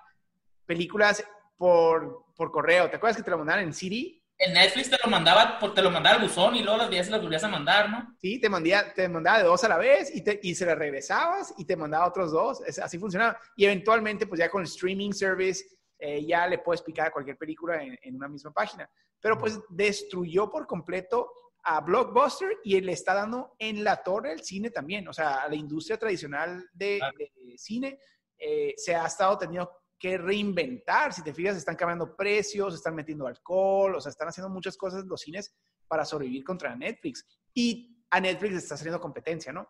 películas 0.64 1.22
por, 1.58 2.24
por 2.34 2.50
correo? 2.50 2.88
¿Te 2.88 2.96
acuerdas 2.96 3.18
que 3.18 3.22
te 3.22 3.30
lo 3.30 3.36
mandaban 3.36 3.64
en 3.64 3.74
CD? 3.74 4.17
En 4.40 4.54
Netflix 4.54 4.88
te 4.88 4.96
lo 5.02 5.10
mandaba, 5.10 5.58
por- 5.58 5.74
te 5.74 5.82
lo 5.82 5.90
mandaba 5.90 6.16
al 6.16 6.22
buzón 6.22 6.54
y 6.54 6.62
luego 6.62 6.78
las 6.78 6.90
días 6.90 7.06
se 7.06 7.12
las 7.12 7.20
volvías 7.20 7.42
a 7.42 7.48
mandar, 7.48 7.90
¿no? 7.90 8.14
Sí, 8.20 8.40
te, 8.40 8.48
mandía, 8.48 8.94
te 8.94 9.08
mandaba 9.08 9.38
de 9.38 9.44
dos 9.44 9.64
a 9.64 9.68
la 9.68 9.78
vez 9.78 10.14
y, 10.14 10.22
te, 10.22 10.38
y 10.42 10.54
se 10.54 10.64
las 10.64 10.78
regresabas 10.78 11.52
y 11.58 11.64
te 11.64 11.76
mandaba 11.76 12.06
otros 12.06 12.30
dos. 12.30 12.60
Es- 12.64 12.78
así 12.78 12.98
funcionaba. 12.98 13.36
Y 13.56 13.64
eventualmente, 13.64 14.26
pues 14.28 14.38
ya 14.38 14.48
con 14.48 14.60
el 14.62 14.68
streaming 14.68 15.10
service, 15.12 15.64
eh, 15.98 16.24
ya 16.24 16.46
le 16.46 16.58
puedes 16.58 16.82
picar 16.82 17.08
a 17.08 17.10
cualquier 17.10 17.36
película 17.36 17.82
en, 17.82 17.98
en 18.00 18.14
una 18.14 18.28
misma 18.28 18.52
página. 18.52 18.88
Pero 19.20 19.36
pues 19.36 19.58
destruyó 19.70 20.48
por 20.48 20.68
completo 20.68 21.32
a 21.64 21.80
Blockbuster 21.80 22.58
y 22.62 22.80
le 22.80 22.92
está 22.92 23.14
dando 23.14 23.56
en 23.58 23.82
la 23.82 24.04
torre 24.04 24.32
el 24.32 24.44
cine 24.44 24.70
también. 24.70 25.08
O 25.08 25.12
sea, 25.12 25.42
a 25.42 25.48
la 25.48 25.56
industria 25.56 25.98
tradicional 25.98 26.64
de, 26.72 26.98
Claro. 26.98 27.16
de 27.18 27.58
cine 27.58 27.98
eh, 28.38 28.72
se 28.76 28.94
ha 28.94 29.04
estado 29.04 29.36
teniendo 29.36 29.68
que 29.98 30.16
reinventar. 30.16 31.12
Si 31.12 31.22
te 31.22 31.34
fijas, 31.34 31.56
están 31.56 31.76
cambiando 31.76 32.14
precios, 32.14 32.74
están 32.74 32.94
metiendo 32.94 33.26
alcohol, 33.26 33.96
o 33.96 34.00
sea, 34.00 34.10
están 34.10 34.28
haciendo 34.28 34.48
muchas 34.48 34.76
cosas 34.76 35.04
los 35.04 35.20
cines 35.20 35.54
para 35.86 36.04
sobrevivir 36.04 36.44
contra 36.44 36.74
Netflix. 36.76 37.26
Y 37.54 38.04
a 38.10 38.20
Netflix 38.20 38.52
le 38.52 38.58
está 38.58 38.76
saliendo 38.76 39.00
competencia, 39.00 39.52
¿no? 39.52 39.68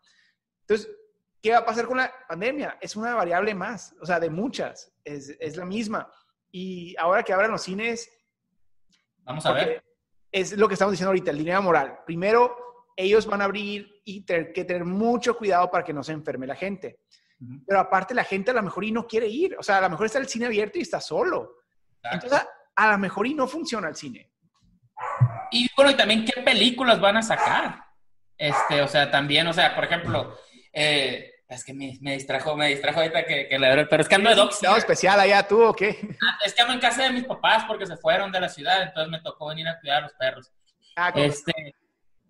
Entonces, 0.61 0.91
¿qué 1.41 1.53
va 1.53 1.59
a 1.59 1.65
pasar 1.65 1.87
con 1.87 1.97
la 1.97 2.13
pandemia? 2.29 2.79
Es 2.81 2.97
una 2.97 3.15
variable 3.15 3.55
más, 3.55 3.95
o 4.01 4.07
sea, 4.07 4.21
de 4.21 4.31
muchas, 4.31 4.93
es, 5.05 5.37
es 5.41 5.57
la 5.57 5.65
misma. 5.65 6.11
Y 6.51 6.95
ahora 6.99 7.23
que 7.23 7.33
abran 7.33 7.51
los 7.51 7.63
cines, 7.63 8.11
Vamos 9.23 9.45
a 9.47 9.53
ver. 9.53 9.85
es 10.33 10.57
lo 10.57 10.69
que 10.69 10.75
estamos 10.75 10.93
diciendo 10.93 11.11
ahorita, 11.11 11.31
el 11.31 11.39
dilema 11.39 11.61
moral. 11.61 11.99
Primero, 12.07 12.57
ellos 12.97 13.27
van 13.27 13.43
a 13.43 13.45
abrir 13.45 14.03
y 14.05 14.25
tener 14.25 14.53
que 14.53 14.65
tener 14.65 14.85
mucho 14.85 15.37
cuidado 15.37 15.71
para 15.71 15.85
que 15.85 15.93
no 15.93 16.03
se 16.03 16.13
enferme 16.13 16.47
la 16.47 16.57
gente. 16.57 17.01
Pero 17.67 17.81
aparte 17.81 18.15
la 18.15 18.25
gente 18.25 18.51
a 18.51 18.55
lo 18.55 18.63
mejor 18.63 18.85
y 18.85 18.93
no 18.93 19.07
quiere 19.07 19.27
ir. 19.29 19.57
O 19.59 19.63
sea, 19.63 19.79
a 19.79 19.81
lo 19.83 19.91
mejor 19.91 20.07
está 20.07 20.19
el 20.19 20.29
cine 20.29 20.47
abierto 20.47 20.79
y 20.79 20.83
está 20.83 21.01
solo. 21.01 21.57
Exacto. 22.03 22.27
Entonces, 22.27 22.49
a 22.77 22.93
lo 22.93 22.99
mejor 22.99 23.27
y 23.27 23.35
no 23.35 23.47
funciona 23.47 23.89
el 23.89 23.95
cine. 23.97 24.31
Y 25.51 25.69
bueno, 25.77 25.91
y 25.93 25.95
también 25.97 26.25
qué 26.25 26.41
películas 26.43 27.01
van 27.01 27.17
a 27.17 27.23
sacar. 27.23 27.85
Este, 28.37 28.83
o 28.83 28.89
sea, 28.89 29.11
también, 29.11 29.47
o 29.47 29.53
sea, 29.53 29.75
por 29.75 29.85
ejemplo, 29.85 30.37
eh, 30.73 31.33
es 31.49 31.65
que 31.65 31.73
me, 31.73 31.97
me 32.01 32.13
distrajo, 32.15 32.57
me 32.57 32.69
distrajo 32.69 33.01
ahorita 33.01 33.25
que, 33.25 33.49
que 33.49 33.59
la 33.59 33.87
pero 33.89 34.03
es 34.03 34.09
que 34.09 34.15
ando 34.15 34.31
de 34.31 34.37
doc. 34.37 34.53
¿Estado 34.53 34.77
especial 34.77 35.19
allá 35.19 35.47
tú 35.47 35.63
o 35.63 35.75
qué? 35.75 35.99
Ah, 36.23 36.39
Es 36.45 36.55
que 36.55 36.63
ando 36.63 36.75
en 36.75 36.81
casa 36.81 37.05
de 37.05 37.11
mis 37.11 37.25
papás 37.25 37.65
porque 37.67 37.87
se 37.87 37.97
fueron 37.97 38.31
de 38.31 38.41
la 38.41 38.49
ciudad, 38.49 38.83
entonces 38.83 39.11
me 39.11 39.21
tocó 39.21 39.49
venir 39.49 39.67
a 39.67 39.79
cuidar 39.81 39.99
a 39.99 40.01
los 40.03 40.13
perros. 40.15 40.53
Ah, 40.97 41.13
como- 41.13 41.25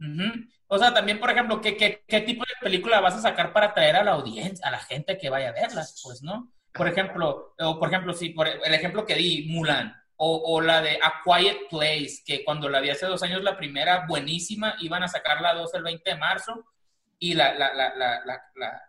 Ujú. 0.00 0.46
O 0.68 0.78
sea, 0.78 0.92
también, 0.94 1.18
por 1.18 1.30
ejemplo, 1.30 1.60
¿qué, 1.60 1.76
qué, 1.76 2.04
qué 2.06 2.20
tipo 2.20 2.42
de 2.44 2.54
película 2.60 3.00
vas 3.00 3.14
a 3.14 3.20
sacar 3.22 3.52
para 3.52 3.68
atraer 3.68 3.96
a 3.96 4.04
la 4.04 4.12
audiencia, 4.12 4.66
a 4.66 4.70
la 4.70 4.78
gente 4.78 5.18
que 5.18 5.30
vaya 5.30 5.48
a 5.48 5.52
verlas? 5.52 6.00
Pues, 6.04 6.22
¿no? 6.22 6.52
Por 6.72 6.88
ejemplo, 6.88 7.54
o 7.58 7.78
por 7.78 7.88
ejemplo, 7.88 8.12
sí, 8.12 8.30
por 8.30 8.46
el 8.48 8.74
ejemplo 8.74 9.04
que 9.06 9.14
di, 9.14 9.46
Mulan, 9.48 9.94
o, 10.16 10.36
o 10.44 10.60
la 10.60 10.82
de 10.82 10.98
A 11.02 11.22
Quiet 11.24 11.68
Place, 11.70 12.18
que 12.24 12.44
cuando 12.44 12.68
la 12.68 12.80
vi 12.80 12.90
hace 12.90 13.06
dos 13.06 13.22
años, 13.22 13.42
la 13.42 13.56
primera, 13.56 14.06
buenísima, 14.06 14.74
iban 14.80 15.02
a 15.02 15.08
sacar 15.08 15.40
la 15.40 15.54
2 15.54 15.72
el 15.74 15.82
20 15.82 16.10
de 16.10 16.16
marzo, 16.16 16.64
y 17.18 17.34
la, 17.34 17.54
la, 17.54 17.72
la, 17.74 17.94
la, 17.96 18.24
la, 18.24 18.42
la- 18.56 18.82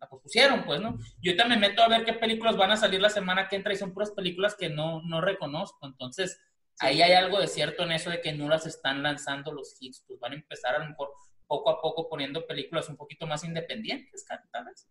la 0.00 0.08
pospusieron, 0.08 0.64
pues, 0.64 0.80
¿no? 0.80 0.98
Yo 1.20 1.30
ahorita 1.30 1.46
me 1.46 1.56
meto 1.56 1.82
a 1.82 1.88
ver 1.88 2.04
qué 2.04 2.12
películas 2.14 2.56
van 2.56 2.70
a 2.72 2.76
salir 2.76 3.00
la 3.00 3.10
semana 3.10 3.48
que 3.48 3.56
entra 3.56 3.72
y 3.72 3.76
son 3.76 3.92
puras 3.92 4.10
películas 4.10 4.56
que 4.56 4.68
no, 4.68 5.00
no 5.02 5.20
reconozco, 5.20 5.86
entonces 5.86 6.40
ahí 6.80 7.02
hay 7.02 7.12
algo 7.12 7.40
de 7.40 7.46
cierto 7.48 7.82
en 7.84 7.92
eso 7.92 8.10
de 8.10 8.20
que 8.20 8.32
no 8.32 8.48
las 8.48 8.66
están 8.66 9.02
lanzando 9.02 9.52
los 9.52 9.76
hits, 9.80 10.04
pues 10.06 10.18
van 10.20 10.32
a 10.32 10.36
empezar 10.36 10.74
a 10.74 10.78
lo 10.80 10.88
mejor 10.88 11.10
poco 11.46 11.70
a 11.70 11.80
poco 11.80 12.08
poniendo 12.08 12.46
películas 12.46 12.88
un 12.88 12.96
poquito 12.96 13.26
más 13.26 13.44
independientes, 13.44 14.24
tal 14.50 14.64
vez. 14.64 14.88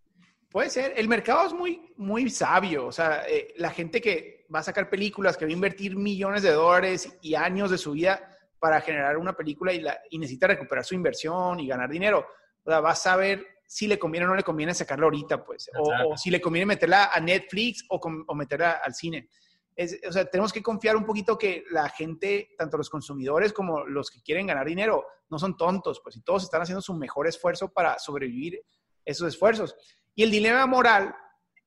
Puede 0.49 0.69
ser. 0.69 0.93
El 0.97 1.07
mercado 1.07 1.47
es 1.47 1.53
muy, 1.53 1.93
muy 1.95 2.29
sabio. 2.29 2.85
O 2.85 2.91
sea, 2.91 3.23
eh, 3.27 3.53
la 3.57 3.71
gente 3.71 4.01
que 4.01 4.45
va 4.53 4.59
a 4.59 4.63
sacar 4.63 4.89
películas, 4.89 5.37
que 5.37 5.45
va 5.45 5.49
a 5.49 5.53
invertir 5.53 5.95
millones 5.95 6.43
de 6.43 6.51
dólares 6.51 7.17
y 7.21 7.35
años 7.35 7.71
de 7.71 7.77
su 7.77 7.93
vida 7.93 8.27
para 8.59 8.81
generar 8.81 9.17
una 9.17 9.33
película 9.33 9.73
y, 9.73 9.79
la- 9.79 9.99
y 10.09 10.19
necesita 10.19 10.47
recuperar 10.47 10.83
su 10.85 10.93
inversión 10.93 11.59
y 11.61 11.67
ganar 11.67 11.89
dinero, 11.89 12.27
o 12.63 12.69
sea, 12.69 12.79
va 12.81 12.91
a 12.91 12.95
saber 12.95 13.43
si 13.65 13.87
le 13.87 13.97
conviene 13.97 14.25
o 14.25 14.29
no 14.29 14.35
le 14.35 14.43
conviene 14.43 14.73
sacarla 14.73 15.05
ahorita, 15.05 15.43
pues. 15.45 15.69
O, 15.79 16.17
si 16.17 16.29
le 16.29 16.41
conviene 16.41 16.65
meterla 16.65 17.05
a 17.13 17.19
Netflix 17.21 17.85
o 17.89 18.35
meterla 18.35 18.81
al 18.83 18.93
cine. 18.93 19.29
Es- 19.75 19.99
o 20.07 20.11
sea, 20.11 20.25
tenemos 20.25 20.51
que 20.51 20.61
confiar 20.61 20.95
un 20.95 21.05
poquito 21.05 21.37
que 21.37 21.63
la 21.71 21.87
gente, 21.89 22.53
tanto 22.57 22.77
los 22.77 22.89
consumidores 22.89 23.53
como 23.53 23.85
los 23.85 24.09
que 24.11 24.21
quieren 24.21 24.47
ganar 24.47 24.67
dinero, 24.67 25.05
no 25.29 25.39
son 25.39 25.55
tontos, 25.57 26.01
pues, 26.03 26.15
y 26.17 26.21
todos 26.21 26.43
están 26.43 26.61
haciendo 26.61 26.81
su 26.81 26.93
mejor 26.93 27.27
esfuerzo 27.27 27.69
para 27.69 27.97
sobrevivir 27.99 28.61
esos 29.05 29.27
esfuerzos. 29.29 29.75
Y 30.13 30.23
el 30.23 30.31
dilema 30.31 30.65
moral, 30.65 31.15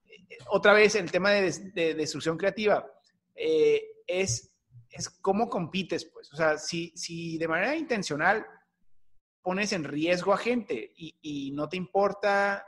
eh, 0.06 0.36
otra 0.48 0.72
vez 0.74 0.94
el 0.96 1.10
tema 1.10 1.30
de, 1.30 1.42
des- 1.42 1.74
de 1.74 1.94
destrucción 1.94 2.36
creativa, 2.36 2.86
eh, 3.34 3.82
es, 4.06 4.54
es 4.90 5.08
cómo 5.08 5.48
compites, 5.48 6.04
pues. 6.04 6.32
O 6.32 6.36
sea, 6.36 6.58
si, 6.58 6.92
si 6.94 7.38
de 7.38 7.48
manera 7.48 7.74
intencional 7.74 8.46
pones 9.42 9.72
en 9.72 9.84
riesgo 9.84 10.32
a 10.32 10.38
gente 10.38 10.92
y, 10.96 11.16
y 11.22 11.50
no 11.52 11.68
te 11.68 11.76
importa, 11.76 12.66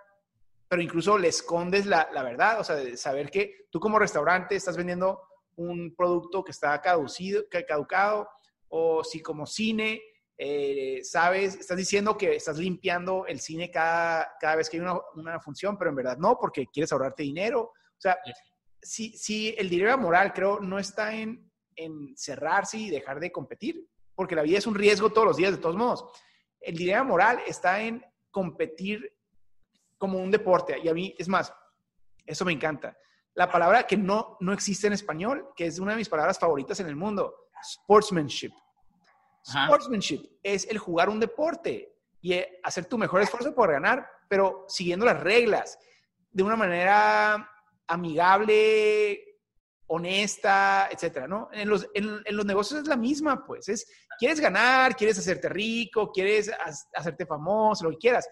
pero 0.68 0.82
incluso 0.82 1.16
le 1.18 1.28
escondes 1.28 1.86
la, 1.86 2.08
la 2.12 2.22
verdad, 2.22 2.60
o 2.60 2.64
sea, 2.64 2.76
de 2.76 2.96
saber 2.96 3.30
que 3.30 3.66
tú 3.70 3.80
como 3.80 3.98
restaurante 3.98 4.56
estás 4.56 4.76
vendiendo 4.76 5.22
un 5.56 5.94
producto 5.96 6.44
que 6.44 6.52
está 6.52 6.80
caducido, 6.80 7.48
que 7.48 7.64
caducado, 7.64 8.28
o 8.68 9.04
si 9.04 9.22
como 9.22 9.46
cine 9.46 10.02
eh, 10.38 11.00
sabes, 11.02 11.54
estás 11.56 11.78
diciendo 11.78 12.16
que 12.18 12.36
estás 12.36 12.58
limpiando 12.58 13.26
el 13.26 13.40
cine 13.40 13.70
cada, 13.70 14.34
cada 14.38 14.56
vez 14.56 14.68
que 14.68 14.76
hay 14.76 14.82
una, 14.82 15.00
una 15.14 15.40
función, 15.40 15.78
pero 15.78 15.90
en 15.90 15.96
verdad 15.96 16.18
no, 16.18 16.36
porque 16.38 16.66
quieres 16.66 16.92
ahorrarte 16.92 17.22
dinero. 17.22 17.62
O 17.62 18.00
sea, 18.00 18.18
si, 18.82 19.16
si 19.16 19.54
el 19.56 19.70
dilema 19.70 19.96
moral, 19.96 20.32
creo, 20.34 20.60
no 20.60 20.78
está 20.78 21.14
en, 21.14 21.50
en 21.74 22.14
cerrarse 22.16 22.76
y 22.76 22.90
dejar 22.90 23.18
de 23.18 23.32
competir, 23.32 23.88
porque 24.14 24.36
la 24.36 24.42
vida 24.42 24.58
es 24.58 24.66
un 24.66 24.74
riesgo 24.74 25.10
todos 25.10 25.26
los 25.26 25.36
días, 25.36 25.52
de 25.52 25.58
todos 25.58 25.76
modos. 25.76 26.04
El 26.60 26.76
dilema 26.76 27.04
moral 27.04 27.40
está 27.46 27.80
en 27.80 28.04
competir 28.30 29.15
como 29.98 30.18
un 30.18 30.30
deporte. 30.30 30.78
Y 30.82 30.88
a 30.88 30.94
mí, 30.94 31.14
es 31.18 31.28
más, 31.28 31.52
eso 32.24 32.44
me 32.44 32.52
encanta. 32.52 32.96
La 33.34 33.50
palabra 33.50 33.86
que 33.86 33.96
no, 33.96 34.36
no 34.40 34.52
existe 34.52 34.86
en 34.86 34.92
español, 34.94 35.50
que 35.54 35.66
es 35.66 35.78
una 35.78 35.92
de 35.92 35.98
mis 35.98 36.08
palabras 36.08 36.38
favoritas 36.38 36.80
en 36.80 36.86
el 36.86 36.96
mundo, 36.96 37.48
sportsmanship. 37.62 38.52
Ajá. 39.48 39.66
Sportsmanship 39.66 40.38
es 40.42 40.66
el 40.68 40.78
jugar 40.78 41.08
un 41.08 41.20
deporte 41.20 41.94
y 42.20 42.32
eh, 42.32 42.60
hacer 42.64 42.86
tu 42.86 42.98
mejor 42.98 43.20
esfuerzo 43.22 43.54
por 43.54 43.70
ganar, 43.70 44.08
pero 44.28 44.64
siguiendo 44.68 45.06
las 45.06 45.20
reglas, 45.20 45.78
de 46.30 46.42
una 46.42 46.56
manera 46.56 47.48
amigable, 47.86 49.22
honesta, 49.86 50.88
etcétera, 50.90 51.28
¿no? 51.28 51.48
En 51.52 51.68
los, 51.68 51.86
en, 51.94 52.20
en 52.24 52.36
los 52.36 52.44
negocios 52.44 52.80
es 52.80 52.88
la 52.88 52.96
misma, 52.96 53.44
pues, 53.46 53.68
es, 53.68 53.86
quieres 54.18 54.40
ganar, 54.40 54.96
quieres 54.96 55.18
hacerte 55.18 55.48
rico, 55.48 56.10
quieres 56.10 56.50
ha- 56.50 56.98
hacerte 56.98 57.24
famoso, 57.26 57.84
lo 57.84 57.90
que 57.90 57.98
quieras, 57.98 58.28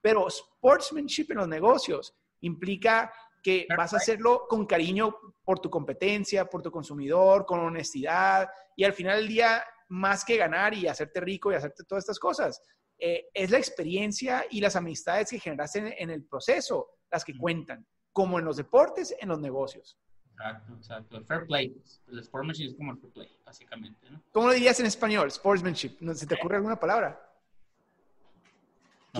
pero 0.00 0.28
sportsmanship 0.30 1.30
en 1.30 1.38
los 1.38 1.48
negocios 1.48 2.14
implica 2.40 3.12
que 3.42 3.66
vas 3.76 3.94
a 3.94 3.98
hacerlo 3.98 4.46
con 4.48 4.66
cariño 4.66 5.16
por 5.44 5.60
tu 5.60 5.70
competencia, 5.70 6.44
por 6.46 6.62
tu 6.62 6.70
consumidor, 6.70 7.46
con 7.46 7.60
honestidad, 7.60 8.48
y 8.76 8.84
al 8.84 8.92
final 8.92 9.18
del 9.18 9.28
día, 9.28 9.64
más 9.88 10.24
que 10.24 10.36
ganar 10.36 10.74
y 10.74 10.86
hacerte 10.86 11.20
rico 11.20 11.50
y 11.50 11.54
hacerte 11.54 11.84
todas 11.84 12.04
estas 12.04 12.18
cosas, 12.18 12.62
eh, 12.98 13.28
es 13.32 13.50
la 13.50 13.58
experiencia 13.58 14.44
y 14.50 14.60
las 14.60 14.76
amistades 14.76 15.30
que 15.30 15.38
generaste 15.38 15.78
en, 15.78 15.94
en 15.96 16.10
el 16.10 16.24
proceso 16.26 16.88
las 17.10 17.24
que 17.24 17.36
cuentan, 17.36 17.86
como 18.12 18.38
en 18.38 18.44
los 18.44 18.56
deportes, 18.56 19.14
en 19.18 19.28
los 19.28 19.40
negocios. 19.40 19.98
Exacto, 20.32 20.74
exacto. 20.74 21.16
El 21.16 21.24
fair 21.24 21.46
play. 21.46 21.82
El 22.06 22.22
sportsmanship 22.22 22.68
es 22.68 22.76
como 22.76 22.92
el 22.92 22.98
fair 22.98 23.12
play, 23.12 23.36
básicamente, 23.44 24.10
¿no? 24.10 24.22
¿Cómo 24.32 24.48
lo 24.48 24.52
dirías 24.52 24.78
en 24.78 24.86
español? 24.86 25.30
Sportsmanship. 25.30 25.96
¿No 26.00 26.14
se 26.14 26.26
te 26.26 26.34
ocurre 26.34 26.56
alguna 26.56 26.78
palabra? 26.78 27.27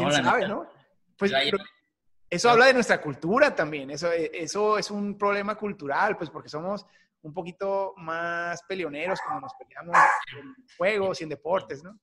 ¿Quién 0.07 0.09
No, 0.09 0.31
sabe, 0.31 0.49
no? 0.49 0.67
Pues 1.17 1.33
pero 1.33 1.59
eso 2.31 2.51
habla 2.51 2.67
de 2.67 2.75
nuestra 2.75 3.01
cultura 3.01 3.55
también. 3.55 3.91
Eso, 3.91 4.11
eso 4.13 4.79
es 4.79 4.91
un 4.91 5.17
problema 5.19 5.55
cultural, 5.57 6.17
pues 6.17 6.31
porque 6.31 6.49
somos 6.49 6.87
un 7.23 7.33
poquito 7.35 7.95
más 7.97 8.63
peleoneros 8.69 9.21
como 9.21 9.41
nos 9.41 9.53
peleamos 9.55 9.97
en 10.39 10.55
juegos 10.77 11.21
y 11.21 11.25
en 11.25 11.31
deportes, 11.31 11.83
¿no? 11.83 11.99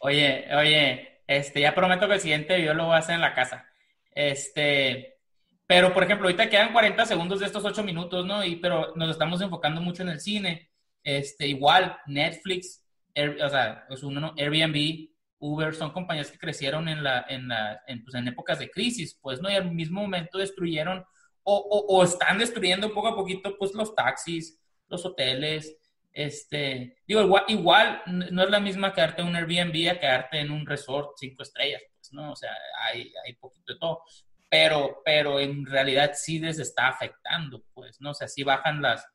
Oye, 0.00 0.46
oye, 0.54 1.22
este, 1.26 1.60
ya 1.60 1.74
prometo 1.74 2.06
que 2.06 2.14
el 2.14 2.20
siguiente 2.20 2.62
yo 2.62 2.74
lo 2.74 2.86
voy 2.86 2.94
a 2.96 2.98
hacer 2.98 3.14
en 3.14 3.20
la 3.22 3.34
casa. 3.34 3.66
Este, 4.10 5.18
pero 5.66 5.92
por 5.92 6.04
ejemplo, 6.04 6.26
ahorita 6.26 6.50
quedan 6.50 6.72
40 6.72 7.06
segundos 7.06 7.40
de 7.40 7.46
estos 7.46 7.64
8 7.64 7.82
minutos, 7.82 8.26
¿no? 8.26 8.44
Y, 8.44 8.56
pero 8.56 8.94
nos 8.96 9.10
estamos 9.10 9.40
enfocando 9.40 9.80
mucho 9.80 10.02
en 10.02 10.10
el 10.10 10.20
cine. 10.20 10.70
Este, 11.02 11.46
igual, 11.46 11.98
Netflix, 12.06 12.84
Air- 13.14 13.40
o 13.42 13.48
sea, 13.48 13.86
es 13.88 14.02
uno, 14.02 14.20
¿no? 14.20 14.34
Airbnb, 14.36 15.08
Uber, 15.38 15.74
son 15.74 15.92
compañías 15.92 16.30
que 16.30 16.38
crecieron 16.38 16.88
en, 16.88 17.02
la, 17.02 17.26
en, 17.28 17.48
la, 17.48 17.80
en, 17.86 18.02
pues, 18.02 18.14
en 18.14 18.28
épocas 18.28 18.58
de 18.58 18.70
crisis, 18.70 19.18
pues, 19.20 19.40
¿no? 19.40 19.50
Y 19.50 19.54
al 19.54 19.70
mismo 19.70 20.00
momento 20.00 20.38
destruyeron 20.38 21.04
o, 21.42 21.86
o, 21.88 22.02
están 22.02 22.38
destruyendo 22.38 22.92
poco 22.92 23.08
a 23.08 23.14
poquito, 23.14 23.56
pues, 23.56 23.72
los 23.74 23.94
taxis, 23.94 24.58
los 24.88 25.04
hoteles, 25.04 25.76
este, 26.12 26.96
digo, 27.06 27.20
igual, 27.48 28.02
no 28.06 28.42
es 28.42 28.50
la 28.50 28.58
misma 28.58 28.94
quedarte 28.94 29.20
en 29.20 29.28
un 29.28 29.36
Airbnb 29.36 29.90
a 29.90 30.00
quedarte 30.00 30.40
en 30.40 30.50
un 30.50 30.66
resort 30.66 31.10
cinco 31.16 31.42
estrellas, 31.42 31.82
pues, 31.94 32.12
¿no? 32.12 32.32
O 32.32 32.36
sea, 32.36 32.52
hay, 32.88 33.12
hay 33.24 33.34
poquito 33.34 33.74
de 33.74 33.78
todo. 33.78 34.00
Pero, 34.48 35.02
pero 35.04 35.38
en 35.38 35.66
realidad 35.66 36.12
sí 36.14 36.38
les 36.38 36.58
está 36.58 36.88
afectando, 36.88 37.64
pues, 37.74 38.00
¿no? 38.00 38.12
O 38.12 38.14
sea, 38.14 38.28
sí 38.28 38.42
bajan 38.44 38.80
las, 38.80 39.06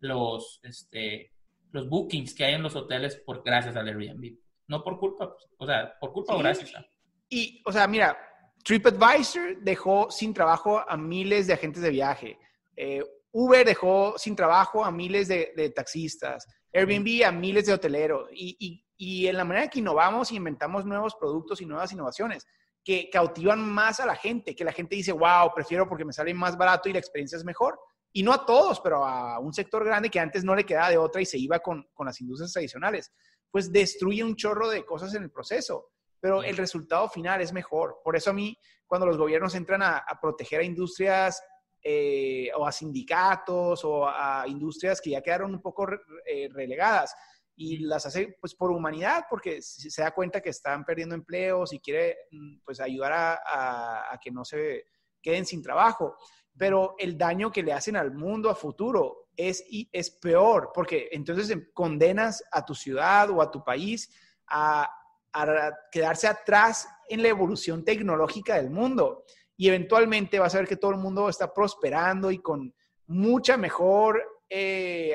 los, 0.00 0.58
este, 0.64 1.32
los 1.70 1.88
bookings 1.88 2.34
que 2.34 2.44
hay 2.44 2.54
en 2.54 2.62
los 2.62 2.74
hoteles 2.74 3.16
por 3.16 3.44
gracias 3.44 3.76
al 3.76 3.86
Airbnb. 3.86 4.36
No 4.68 4.82
por 4.84 4.98
culpa, 4.98 5.30
pues, 5.32 5.48
o 5.58 5.66
sea, 5.66 5.98
por 5.98 6.12
culpa 6.12 6.34
o 6.34 6.36
Sí. 6.36 6.42
gracias. 6.42 6.74
a- 6.76 6.86
Y, 7.30 7.62
o 7.66 7.72
sea, 7.72 7.86
mira, 7.86 8.16
TripAdvisor 8.64 9.60
dejó 9.60 10.10
sin 10.10 10.32
trabajo 10.34 10.78
a 10.88 10.96
miles 10.96 11.46
de 11.46 11.54
agentes 11.54 11.82
de 11.82 11.90
viaje. 11.90 12.38
Eh, 12.76 13.02
Uber 13.32 13.64
dejó 13.66 14.14
sin 14.18 14.36
trabajo 14.36 14.84
a 14.84 14.90
miles 14.90 15.28
de, 15.28 15.52
de 15.56 15.70
taxistas. 15.70 16.46
Airbnb 16.72 17.24
a 17.24 17.32
miles 17.32 17.66
de 17.66 17.72
hoteleros. 17.72 18.28
Y, 18.32 18.56
y- 18.58 18.84
y 19.00 19.26
en 19.26 19.36
la 19.36 19.44
manera 19.44 19.68
que 19.68 19.78
innovamos 19.78 20.32
y 20.32 20.36
inventamos 20.36 20.84
nuevos 20.84 21.14
productos 21.14 21.60
y 21.60 21.66
nuevas 21.66 21.92
innovaciones 21.92 22.46
que 22.84 23.08
cautivan 23.10 23.60
más 23.60 24.00
a 24.00 24.06
la 24.06 24.16
gente, 24.16 24.56
que 24.56 24.64
la 24.64 24.72
gente 24.72 24.96
dice, 24.96 25.12
wow, 25.12 25.52
prefiero 25.54 25.88
porque 25.88 26.04
me 26.04 26.12
sale 26.12 26.32
más 26.34 26.56
barato 26.56 26.88
y 26.88 26.92
la 26.92 26.98
experiencia 26.98 27.36
es 27.36 27.44
mejor. 27.44 27.78
Y 28.12 28.22
no 28.22 28.32
a 28.32 28.44
todos, 28.46 28.80
pero 28.80 29.04
a 29.04 29.38
un 29.38 29.52
sector 29.52 29.84
grande 29.84 30.08
que 30.10 30.18
antes 30.18 30.42
no 30.42 30.54
le 30.54 30.64
quedaba 30.64 30.90
de 30.90 30.96
otra 30.98 31.20
y 31.20 31.26
se 31.26 31.38
iba 31.38 31.58
con, 31.60 31.86
con 31.92 32.06
las 32.06 32.20
industrias 32.20 32.52
tradicionales, 32.52 33.12
pues 33.50 33.72
destruye 33.72 34.22
un 34.24 34.36
chorro 34.36 34.68
de 34.68 34.84
cosas 34.84 35.14
en 35.14 35.22
el 35.24 35.30
proceso 35.30 35.90
pero 36.20 36.42
el 36.42 36.56
resultado 36.56 37.08
final 37.08 37.40
es 37.42 37.52
mejor. 37.52 38.00
Por 38.02 38.16
eso 38.16 38.30
a 38.30 38.32
mí, 38.32 38.58
cuando 38.88 39.06
los 39.06 39.16
gobiernos 39.16 39.54
entran 39.54 39.82
a, 39.82 39.98
a 39.98 40.20
proteger 40.20 40.58
a 40.58 40.64
industrias 40.64 41.40
eh, 41.80 42.50
o 42.56 42.66
a 42.66 42.72
sindicatos 42.72 43.84
o 43.84 44.04
a 44.04 44.42
industrias 44.48 45.00
que 45.00 45.10
ya 45.10 45.22
quedaron 45.22 45.52
un 45.54 45.62
poco 45.62 45.86
re- 45.86 46.00
eh, 46.26 46.48
relegadas 46.52 47.14
y 47.54 47.78
las 47.84 48.04
hace 48.04 48.36
pues 48.40 48.56
por 48.56 48.72
humanidad, 48.72 49.26
porque 49.30 49.62
se 49.62 50.02
da 50.02 50.10
cuenta 50.10 50.40
que 50.40 50.50
están 50.50 50.84
perdiendo 50.84 51.14
empleos 51.14 51.72
y 51.72 51.78
quiere 51.78 52.16
mm, 52.32 52.62
pues 52.64 52.80
ayudar 52.80 53.12
a, 53.12 53.34
a- 53.34 54.12
a 54.14 54.18
que 54.18 54.32
no 54.32 54.44
se 54.44 54.86
queden 55.22 55.46
sin 55.46 55.62
trabajo. 55.62 56.16
Pero 56.58 56.94
el 56.98 57.16
daño 57.16 57.52
que 57.52 57.62
le 57.62 57.72
hacen 57.72 57.96
al 57.96 58.12
mundo 58.12 58.50
a 58.50 58.54
futuro 58.54 59.28
es, 59.36 59.64
es 59.92 60.10
peor, 60.10 60.70
porque 60.74 61.08
entonces 61.12 61.56
condenas 61.72 62.42
a 62.50 62.64
tu 62.64 62.74
ciudad 62.74 63.30
o 63.30 63.40
a 63.40 63.50
tu 63.50 63.62
país 63.62 64.10
a, 64.48 64.90
a 65.32 65.72
quedarse 65.92 66.26
atrás 66.26 66.88
en 67.08 67.22
la 67.22 67.28
evolución 67.28 67.84
tecnológica 67.84 68.56
del 68.56 68.70
mundo. 68.70 69.24
Y 69.56 69.68
eventualmente 69.68 70.38
vas 70.38 70.54
a 70.54 70.58
ver 70.58 70.68
que 70.68 70.76
todo 70.76 70.90
el 70.90 70.98
mundo 70.98 71.28
está 71.28 71.52
prosperando 71.52 72.30
y 72.30 72.38
con 72.38 72.74
mucha 73.06 73.56
mejor 73.56 74.22
eh, 74.48 75.14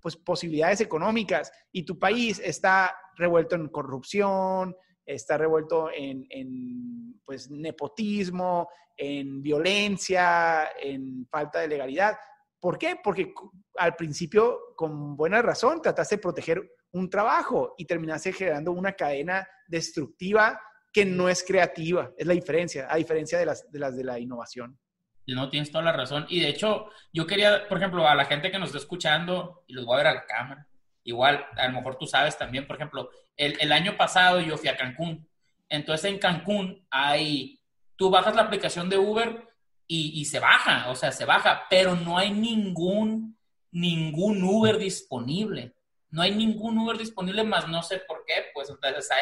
pues, 0.00 0.16
posibilidades 0.16 0.80
económicas 0.80 1.52
y 1.72 1.84
tu 1.84 1.98
país 1.98 2.40
está 2.44 2.94
revuelto 3.16 3.54
en 3.56 3.68
corrupción, 3.68 4.76
está 5.14 5.36
revuelto 5.36 5.90
en, 5.94 7.20
pues, 7.24 7.50
nepotismo, 7.50 8.68
en 8.96 9.42
violencia, 9.42 10.70
en 10.80 11.26
falta 11.26 11.60
de 11.60 11.68
legalidad. 11.68 12.16
¿Por 12.58 12.76
qué? 12.76 12.98
Porque 13.02 13.32
al 13.76 13.96
principio, 13.96 14.58
con 14.76 15.16
buena 15.16 15.40
razón, 15.40 15.80
trataste 15.80 16.16
de 16.16 16.22
proteger 16.22 16.62
un 16.92 17.08
trabajo 17.08 17.74
y 17.78 17.86
terminaste 17.86 18.32
generando 18.32 18.72
una 18.72 18.92
cadena 18.92 19.46
destructiva 19.68 20.60
que 20.92 21.04
no 21.04 21.28
es 21.28 21.44
creativa. 21.44 22.12
Es 22.18 22.26
la 22.26 22.34
diferencia, 22.34 22.86
a 22.90 22.96
diferencia 22.96 23.38
de 23.38 23.46
las 23.46 23.70
de, 23.70 23.78
las 23.78 23.94
la 23.94 24.18
innovación. 24.18 24.78
No, 25.26 25.48
tienes 25.48 25.70
toda 25.70 25.84
la 25.84 25.92
razón. 25.92 26.26
Y 26.28 26.40
de 26.40 26.48
hecho, 26.48 26.86
yo 27.12 27.26
quería, 27.26 27.68
por 27.68 27.78
ejemplo, 27.78 28.06
a 28.06 28.14
la 28.14 28.24
gente 28.24 28.50
que 28.50 28.58
nos 28.58 28.70
está 28.70 28.78
escuchando, 28.78 29.64
y 29.68 29.74
los 29.74 29.84
voy 29.84 29.94
a 29.94 29.98
ver 29.98 30.06
a 30.08 30.14
la 30.14 30.26
cámara, 30.26 30.66
igual, 31.10 31.44
a 31.56 31.68
lo 31.68 31.74
mejor 31.74 31.96
tú 31.96 32.06
sabes 32.06 32.36
también, 32.36 32.66
por 32.66 32.76
ejemplo, 32.76 33.10
el, 33.36 33.56
el 33.60 33.72
año 33.72 33.96
pasado 33.96 34.40
yo 34.40 34.56
fui 34.56 34.68
a 34.68 34.76
Cancún. 34.76 35.28
Entonces 35.68 36.10
en 36.10 36.18
Cancún 36.18 36.86
hay, 36.90 37.60
tú 37.96 38.10
bajas 38.10 38.34
la 38.34 38.42
aplicación 38.42 38.88
de 38.88 38.98
Uber 38.98 39.46
y, 39.86 40.20
y, 40.20 40.24
se 40.24 40.38
baja, 40.38 40.88
o 40.90 40.94
sea, 40.94 41.12
se 41.12 41.24
baja, 41.24 41.66
pero 41.68 41.96
no 41.96 42.16
hay 42.16 42.30
ningún, 42.30 43.36
ningún 43.70 44.42
Uber 44.42 44.78
disponible 44.78 45.74
no 46.10 46.22
hay 46.22 46.34
ningún 46.34 46.76
Uber 46.78 46.98
disponible 46.98 47.44
más, 47.44 47.68
no 47.68 47.82
sé 47.82 47.98
por 48.00 48.24
qué, 48.26 48.46
pues 48.52 48.68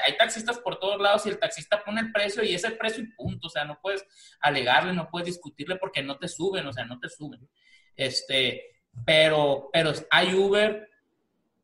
hay, 0.04 0.16
taxistas 0.16 0.58
por 0.58 0.78
todos 0.78 1.00
lados 1.00 1.26
y 1.26 1.30
el 1.30 1.38
taxista 1.38 1.84
pone 1.84 2.00
el 2.00 2.12
precio 2.12 2.42
y 2.42 2.54
es 2.54 2.64
el 2.64 2.78
precio 2.78 3.04
y 3.04 3.12
punto, 3.12 3.48
o 3.48 3.50
sea, 3.50 3.64
no 3.64 3.78
puedes 3.80 4.04
alegarle, 4.40 4.94
no 4.94 5.10
puedes 5.10 5.26
discutirle 5.26 5.76
porque 5.76 6.02
no 6.02 6.18
te 6.18 6.28
suben, 6.28 6.66
o 6.66 6.72
sea, 6.72 6.86
no 6.86 6.98
te 6.98 7.08
suben. 7.08 7.46
Este, 7.94 8.80
pero, 9.04 9.68
pero 9.72 9.92
hay 10.10 10.34
Uber, 10.34 10.88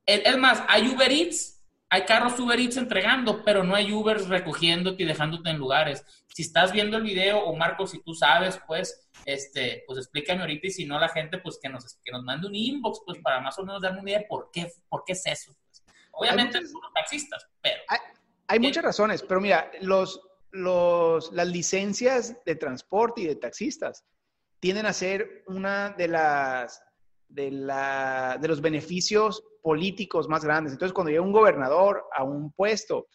es 0.07 0.37
más, 0.37 0.63
hay 0.69 0.89
Uber 0.89 1.11
Eats, 1.11 1.55
hay 1.89 2.03
carros 2.03 2.39
Uber 2.39 2.59
Eats 2.59 2.77
entregando, 2.77 3.45
pero 3.45 3.63
no 3.63 3.75
hay 3.75 3.93
Uber 3.93 4.21
recogiéndote 4.29 5.03
y 5.03 5.07
dejándote 5.07 5.51
en 5.51 5.59
lugares. 5.59 6.05
Si 6.27 6.43
estás 6.43 6.73
viendo 6.73 6.97
el 6.97 7.05
video, 7.05 7.39
o 7.39 7.55
Marco, 7.57 7.87
si 7.87 8.03
tú 8.03 8.15
sabes, 8.15 8.61
pues 8.67 9.09
este, 9.27 9.85
pues 9.87 9.99
explícame 9.99 10.41
ahorita 10.41 10.67
y 10.67 10.71
si 10.71 10.87
no 10.87 10.99
la 10.99 11.09
gente, 11.09 11.39
pues 11.39 11.59
que 11.63 11.69
nos, 11.69 11.99
que 12.05 12.13
nos 12.13 12.25
mande 12.25 12.47
un 12.47 12.55
inbox, 12.55 13.01
pues 13.07 13.19
para 13.19 13.41
más 13.41 13.59
o 13.59 13.65
menos 13.65 13.81
darme 13.81 14.01
una 14.01 14.11
idea 14.11 14.21
de 14.21 14.27
por 14.27 14.51
qué, 14.53 14.71
por 14.89 15.05
qué 15.05 15.13
es 15.13 15.27
eso. 15.27 15.55
Pues. 15.67 15.85
Obviamente 16.13 16.59
son 16.67 16.83
los 16.83 16.93
taxistas, 16.93 17.47
pero... 17.63 17.81
Hay, 18.47 18.59
muchas 18.61 18.85
razones, 18.85 19.23
pero 19.23 19.41
mira, 19.41 19.71
los, 19.81 20.21
los, 20.51 21.33
las 21.33 21.49
licencias 21.49 22.37
de 22.45 22.57
transporte 22.57 23.23
y 23.23 23.27
de 23.27 23.37
taxistas 23.37 24.05
tienden 24.61 24.87
a 24.87 24.93
ser 24.93 25.45
una 25.47 25.91
de 25.91 26.09
las 26.09 26.83
de, 27.29 27.51
la, 27.51 28.39
de 28.41 28.49
los 28.49 28.61
beneficios 28.61 29.43
políticos 29.63 30.29
más 30.29 30.45
grandes. 30.45 30.73
Entonces, 30.73 30.93
cuando 30.93 31.11
llega 31.11 31.23
un 31.23 31.33
gobernador 31.33 32.05
a 32.15 32.25
un 32.25 32.53
puesto, 32.53 33.07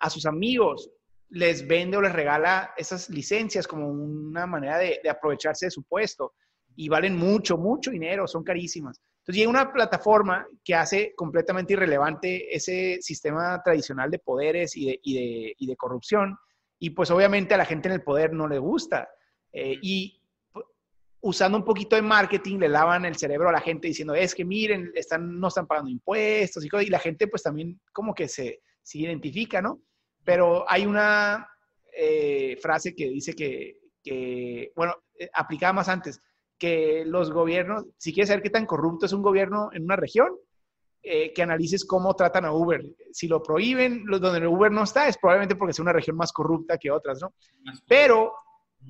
a 0.00 0.10
sus 0.10 0.26
amigos 0.26 0.90
les 1.30 1.66
vende 1.66 1.96
o 1.96 2.02
les 2.02 2.12
regala 2.12 2.72
esas 2.76 3.10
licencias 3.10 3.66
como 3.66 3.88
una 3.88 4.46
manera 4.46 4.78
de, 4.78 5.00
aprovecharse 5.08 5.66
de 5.66 5.70
su 5.70 5.82
puesto 5.82 6.34
y 6.74 6.88
valen 6.88 7.16
mucho, 7.16 7.58
mucho 7.58 7.90
dinero, 7.90 8.26
son 8.26 8.44
carísimas. 8.44 9.00
Entonces 9.20 9.40
llega 9.40 9.50
una 9.50 9.72
plataforma 9.72 10.46
que 10.64 10.74
hace 10.74 11.12
completamente 11.14 11.74
irrelevante 11.74 12.54
ese 12.54 12.98
sistema 13.02 13.60
tradicional 13.62 14.10
de 14.10 14.20
poderes 14.20 14.76
y 14.76 14.86
de, 14.86 15.00
y 15.02 15.66
de, 15.66 15.76
corrupción 15.76 16.38
y 16.78 16.90
pues 16.90 17.10
obviamente 17.10 17.54
a 17.54 17.58
la 17.58 17.66
gente 17.66 17.88
en 17.88 17.94
el 17.94 18.02
poder 18.02 18.32
no 18.32 18.48
le 18.48 18.58
gusta. 18.58 19.08
Eh, 19.52 19.76
y 19.82 20.17
usando 21.20 21.58
un 21.58 21.64
poquito 21.64 21.96
de 21.96 22.02
marketing 22.02 22.58
le 22.58 22.68
lavan 22.68 23.04
el 23.04 23.16
cerebro 23.16 23.48
a 23.48 23.52
la 23.52 23.60
gente 23.60 23.88
diciendo, 23.88 24.14
es 24.14 24.34
que 24.34 24.44
miren, 24.44 24.92
están, 24.94 25.38
no 25.38 25.48
están 25.48 25.66
pagando 25.66 25.90
impuestos 25.90 26.64
y, 26.64 26.68
y 26.80 26.86
la 26.86 26.98
gente 26.98 27.26
pues 27.26 27.42
también 27.42 27.80
como 27.92 28.14
que 28.14 28.28
se, 28.28 28.60
se 28.82 28.98
identifica, 28.98 29.60
¿no? 29.60 29.80
Pero 30.24 30.64
hay 30.68 30.86
una 30.86 31.46
eh, 31.92 32.56
frase 32.60 32.94
que 32.94 33.08
dice 33.08 33.34
que, 33.34 34.72
bueno, 34.74 34.94
eh, 35.18 35.28
aplicaba 35.34 35.74
más 35.74 35.88
antes, 35.88 36.20
que 36.58 37.04
los 37.04 37.30
gobiernos, 37.30 37.84
si 37.96 38.12
quieres 38.12 38.28
saber 38.28 38.42
qué 38.42 38.50
tan 38.50 38.66
corrupto 38.66 39.06
es 39.06 39.12
un 39.12 39.22
gobierno 39.22 39.70
en 39.72 39.84
una 39.84 39.96
región, 39.96 40.28
eh, 41.02 41.32
que 41.32 41.42
analices 41.42 41.84
cómo 41.84 42.14
tratan 42.14 42.44
a 42.44 42.52
Uber. 42.52 42.82
Si 43.12 43.28
lo 43.28 43.42
prohíben, 43.42 44.04
donde 44.04 44.46
Uber 44.46 44.72
no 44.72 44.84
está, 44.84 45.06
es 45.06 45.16
probablemente 45.16 45.56
porque 45.56 45.72
es 45.72 45.78
una 45.78 45.92
región 45.92 46.16
más 46.16 46.32
corrupta 46.32 46.78
que 46.78 46.90
otras, 46.90 47.20
¿no? 47.20 47.32
Pero, 47.86 48.32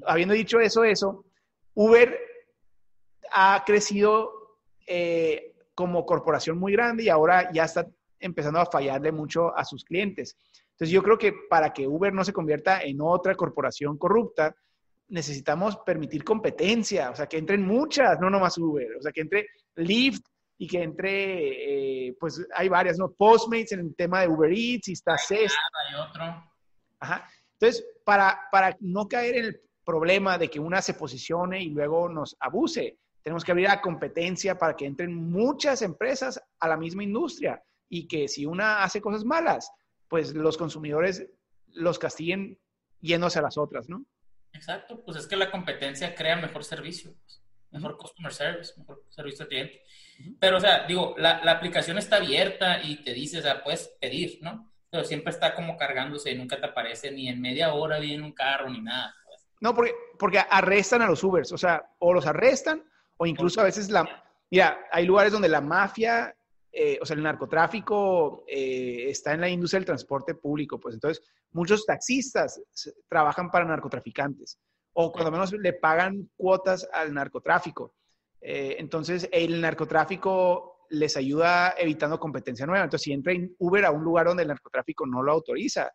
habiendo 0.06 0.34
dicho 0.34 0.60
eso, 0.60 0.84
eso, 0.84 1.24
Uber 1.78 2.18
ha 3.30 3.62
crecido 3.64 4.32
como 5.74 6.04
corporación 6.04 6.58
muy 6.58 6.72
grande 6.72 7.04
y 7.04 7.08
ahora 7.08 7.52
ya 7.52 7.64
está 7.64 7.86
empezando 8.18 8.58
a 8.58 8.66
fallarle 8.66 9.12
mucho 9.12 9.56
a 9.56 9.64
sus 9.64 9.84
clientes. 9.84 10.36
Entonces 10.72 10.90
yo 10.90 11.04
creo 11.04 11.16
que 11.16 11.32
para 11.48 11.72
que 11.72 11.86
Uber 11.86 12.12
no 12.12 12.24
se 12.24 12.32
convierta 12.32 12.82
en 12.82 13.00
otra 13.00 13.36
corporación 13.36 13.96
corrupta, 13.96 14.56
necesitamos 15.06 15.76
permitir 15.86 16.24
competencia, 16.24 17.12
o 17.12 17.14
sea, 17.14 17.26
que 17.26 17.38
entren 17.38 17.62
muchas, 17.64 18.18
no 18.18 18.28
nomás 18.28 18.58
Uber, 18.58 18.96
o 18.98 19.02
sea, 19.02 19.12
que 19.12 19.20
entre 19.20 19.46
Lyft 19.76 20.26
y 20.58 20.66
que 20.66 20.82
entre, 20.82 22.08
eh, 22.08 22.16
pues 22.18 22.44
hay 22.56 22.68
varias, 22.68 22.98
¿no? 22.98 23.12
Postmates 23.12 23.70
en 23.70 23.80
el 23.80 23.94
tema 23.94 24.22
de 24.22 24.28
Uber 24.28 24.50
Eats 24.52 24.88
y 24.88 24.92
está 24.94 25.16
CES. 25.16 25.52
Hay 25.52 25.94
otro. 25.94 26.24
Ajá. 26.98 27.30
Entonces, 27.52 27.86
para, 28.04 28.40
para 28.50 28.76
no 28.80 29.06
caer 29.06 29.36
en 29.36 29.44
el 29.44 29.60
problema 29.88 30.36
de 30.36 30.50
que 30.50 30.60
una 30.60 30.82
se 30.82 30.92
posicione 30.92 31.62
y 31.62 31.70
luego 31.70 32.10
nos 32.10 32.36
abuse, 32.40 32.98
tenemos 33.22 33.42
que 33.42 33.52
abrir 33.52 33.68
la 33.68 33.80
competencia 33.80 34.58
para 34.58 34.76
que 34.76 34.84
entren 34.84 35.14
muchas 35.14 35.80
empresas 35.80 36.38
a 36.60 36.68
la 36.68 36.76
misma 36.76 37.04
industria 37.04 37.64
y 37.88 38.06
que 38.06 38.28
si 38.28 38.44
una 38.44 38.82
hace 38.82 39.00
cosas 39.00 39.24
malas, 39.24 39.72
pues 40.06 40.34
los 40.34 40.58
consumidores 40.58 41.26
los 41.68 41.98
castiguen 41.98 42.58
yéndose 43.00 43.38
a 43.38 43.42
las 43.42 43.56
otras, 43.56 43.88
¿no? 43.88 44.04
Exacto, 44.52 45.02
pues 45.02 45.16
es 45.16 45.26
que 45.26 45.36
la 45.36 45.50
competencia 45.50 46.14
crea 46.14 46.36
mejor 46.36 46.64
servicio, 46.64 47.14
pues, 47.22 47.42
mejor 47.70 47.96
customer 47.96 48.34
service, 48.34 48.74
mejor 48.76 49.02
servicio 49.08 49.44
al 49.44 49.48
cliente. 49.48 49.82
Pero, 50.38 50.58
o 50.58 50.60
sea, 50.60 50.86
digo, 50.86 51.14
la, 51.16 51.42
la, 51.42 51.52
aplicación 51.52 51.96
está 51.96 52.16
abierta 52.16 52.82
y 52.82 53.02
te 53.02 53.14
dice, 53.14 53.38
o 53.38 53.42
sea, 53.42 53.62
puedes 53.62 53.88
pedir, 53.98 54.38
¿no? 54.42 54.70
Pero 54.90 55.04
siempre 55.04 55.30
está 55.30 55.54
como 55.54 55.78
cargándose 55.78 56.30
y 56.30 56.36
nunca 56.36 56.60
te 56.60 56.66
aparece 56.66 57.10
ni 57.10 57.28
en 57.28 57.40
media 57.40 57.72
hora 57.72 57.98
viene 57.98 58.22
un 58.22 58.32
carro 58.32 58.68
ni 58.68 58.82
nada. 58.82 59.14
No, 59.60 59.74
porque, 59.74 59.94
porque 60.18 60.38
arrestan 60.38 61.02
a 61.02 61.06
los 61.06 61.22
Ubers, 61.24 61.52
o 61.52 61.58
sea, 61.58 61.90
o 61.98 62.12
los 62.12 62.26
arrestan 62.26 62.84
o 63.16 63.26
incluso 63.26 63.60
a 63.60 63.64
veces 63.64 63.90
la... 63.90 64.08
Mira, 64.50 64.86
hay 64.90 65.04
lugares 65.04 65.32
donde 65.32 65.48
la 65.48 65.60
mafia 65.60 66.34
eh, 66.80 66.98
o 67.00 67.06
sea, 67.06 67.16
el 67.16 67.22
narcotráfico 67.22 68.44
eh, 68.46 69.06
está 69.08 69.32
en 69.32 69.40
la 69.40 69.48
industria 69.48 69.80
del 69.80 69.86
transporte 69.86 70.34
público, 70.34 70.78
pues 70.78 70.94
entonces 70.94 71.24
muchos 71.52 71.86
taxistas 71.86 72.60
trabajan 73.08 73.50
para 73.50 73.64
narcotraficantes 73.64 74.58
o 74.92 75.10
cuando 75.10 75.30
menos 75.30 75.52
le 75.52 75.72
pagan 75.72 76.30
cuotas 76.36 76.86
al 76.92 77.14
narcotráfico. 77.14 77.94
Eh, 78.40 78.76
entonces 78.78 79.28
el 79.32 79.60
narcotráfico 79.60 80.86
les 80.90 81.16
ayuda 81.16 81.74
evitando 81.78 82.20
competencia 82.20 82.66
nueva. 82.66 82.84
Entonces 82.84 83.04
si 83.04 83.12
entra 83.12 83.32
en 83.32 83.54
Uber 83.58 83.84
a 83.84 83.90
un 83.90 84.04
lugar 84.04 84.26
donde 84.26 84.42
el 84.42 84.48
narcotráfico 84.48 85.06
no 85.06 85.22
lo 85.22 85.32
autoriza, 85.32 85.90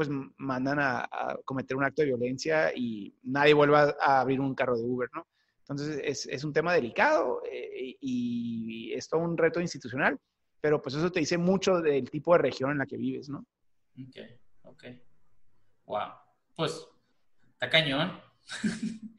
pues 0.00 0.08
mandan 0.38 0.78
a, 0.78 1.00
a 1.12 1.36
cometer 1.44 1.76
un 1.76 1.84
acto 1.84 2.00
de 2.00 2.06
violencia 2.06 2.72
y 2.74 3.14
nadie 3.22 3.52
vuelve 3.52 3.76
a 3.76 4.20
abrir 4.22 4.40
un 4.40 4.54
carro 4.54 4.78
de 4.78 4.82
Uber, 4.82 5.10
¿no? 5.12 5.26
Entonces, 5.68 6.00
es, 6.02 6.24
es 6.24 6.42
un 6.42 6.54
tema 6.54 6.72
delicado 6.72 7.42
eh, 7.44 7.98
y 8.00 8.94
es 8.94 9.10
todo 9.10 9.20
un 9.20 9.36
reto 9.36 9.60
institucional, 9.60 10.18
pero 10.58 10.80
pues 10.80 10.94
eso 10.94 11.12
te 11.12 11.20
dice 11.20 11.36
mucho 11.36 11.82
del 11.82 12.08
tipo 12.08 12.32
de 12.32 12.38
región 12.38 12.70
en 12.70 12.78
la 12.78 12.86
que 12.86 12.96
vives, 12.96 13.28
¿no? 13.28 13.44
Ok, 14.08 14.16
ok. 14.62 14.84
Wow. 15.84 16.12
Pues, 16.56 16.88
está 17.52 17.68
cañón. 17.68 18.18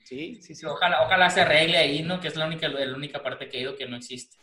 Sí, 0.03 0.41
sí, 0.41 0.55
sí. 0.55 0.65
Ojalá, 0.65 1.03
ojalá 1.05 1.29
se 1.29 1.41
arregle 1.41 1.77
ahí, 1.77 2.01
¿no? 2.01 2.19
Que 2.19 2.29
es 2.29 2.35
la 2.35 2.47
única, 2.47 2.67
la 2.69 2.97
única 2.97 3.21
parte 3.21 3.47
que 3.47 3.59
he 3.59 3.61
ido 3.61 3.75
que 3.75 3.87
no 3.87 3.97
existe. 3.97 4.35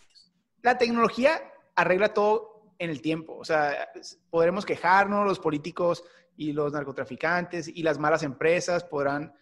La 0.62 0.78
tecnología 0.78 1.32
arregla 1.74 2.14
todo 2.14 2.74
en 2.78 2.90
el 2.90 3.02
tiempo. 3.02 3.36
O 3.36 3.44
sea, 3.44 3.88
podremos 4.30 4.64
quejarnos, 4.64 5.26
los 5.26 5.40
políticos 5.40 6.04
y 6.38 6.52
los 6.52 6.72
narcotraficantes 6.72 7.66
y 7.66 7.82
las 7.82 7.98
malas 7.98 8.22
empresas 8.22 8.84
podrán 8.84 9.34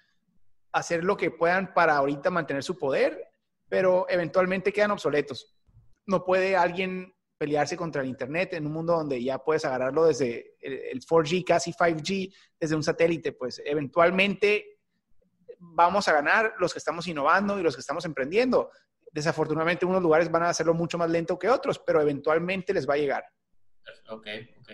hacer 0.73 1.05
lo 1.05 1.17
que 1.17 1.31
puedan 1.31 1.75
para 1.75 1.95
ahorita 1.95 2.31
mantener 2.31 2.63
su 2.63 2.79
poder, 2.79 3.33
pero 3.69 4.07
eventualmente 4.09 4.73
quedan 4.73 4.93
obsoletos. 4.93 5.55
No 6.07 6.25
puede 6.25 6.57
alguien 6.57 7.15
pelearse 7.37 7.77
contra 7.77 8.01
el 8.01 8.09
Internet 8.09 8.55
en 8.55 8.67
un 8.67 8.73
mundo 8.73 8.95
donde 8.95 9.23
ya 9.23 9.39
puedes 9.39 9.67
agarrarlo 9.67 10.07
desde 10.07 10.57
el 10.59 10.99
4G, 11.03 11.45
casi 11.45 11.71
5G, 11.71 12.35
desde 12.59 12.75
un 12.75 12.83
satélite, 12.83 13.33
pues 13.33 13.61
eventualmente 13.63 14.79
vamos 15.59 16.09
a 16.09 16.15
ganar 16.15 16.55
los 16.59 16.73
que 16.73 16.79
estamos 16.79 17.07
innovando 17.09 17.61
y 17.61 17.63
los 17.63 17.75
que 17.75 17.81
estamos 17.81 18.07
emprendiendo. 18.07 18.71
Desafortunadamente, 19.13 19.85
unos 19.85 20.03
lugares 20.03 20.31
van 20.31 20.45
a 20.45 20.49
hacerlo 20.49 20.73
mucho 20.73 20.97
más 20.97 21.11
lento 21.11 21.39
que 21.39 21.51
otros, 21.51 21.79
pero 21.79 22.01
eventualmente 22.01 22.73
les 22.73 22.89
va 22.89 22.95
a 22.95 22.99
llegar. 22.99 23.25
Ok, 24.09 24.27
ok. 24.61 24.71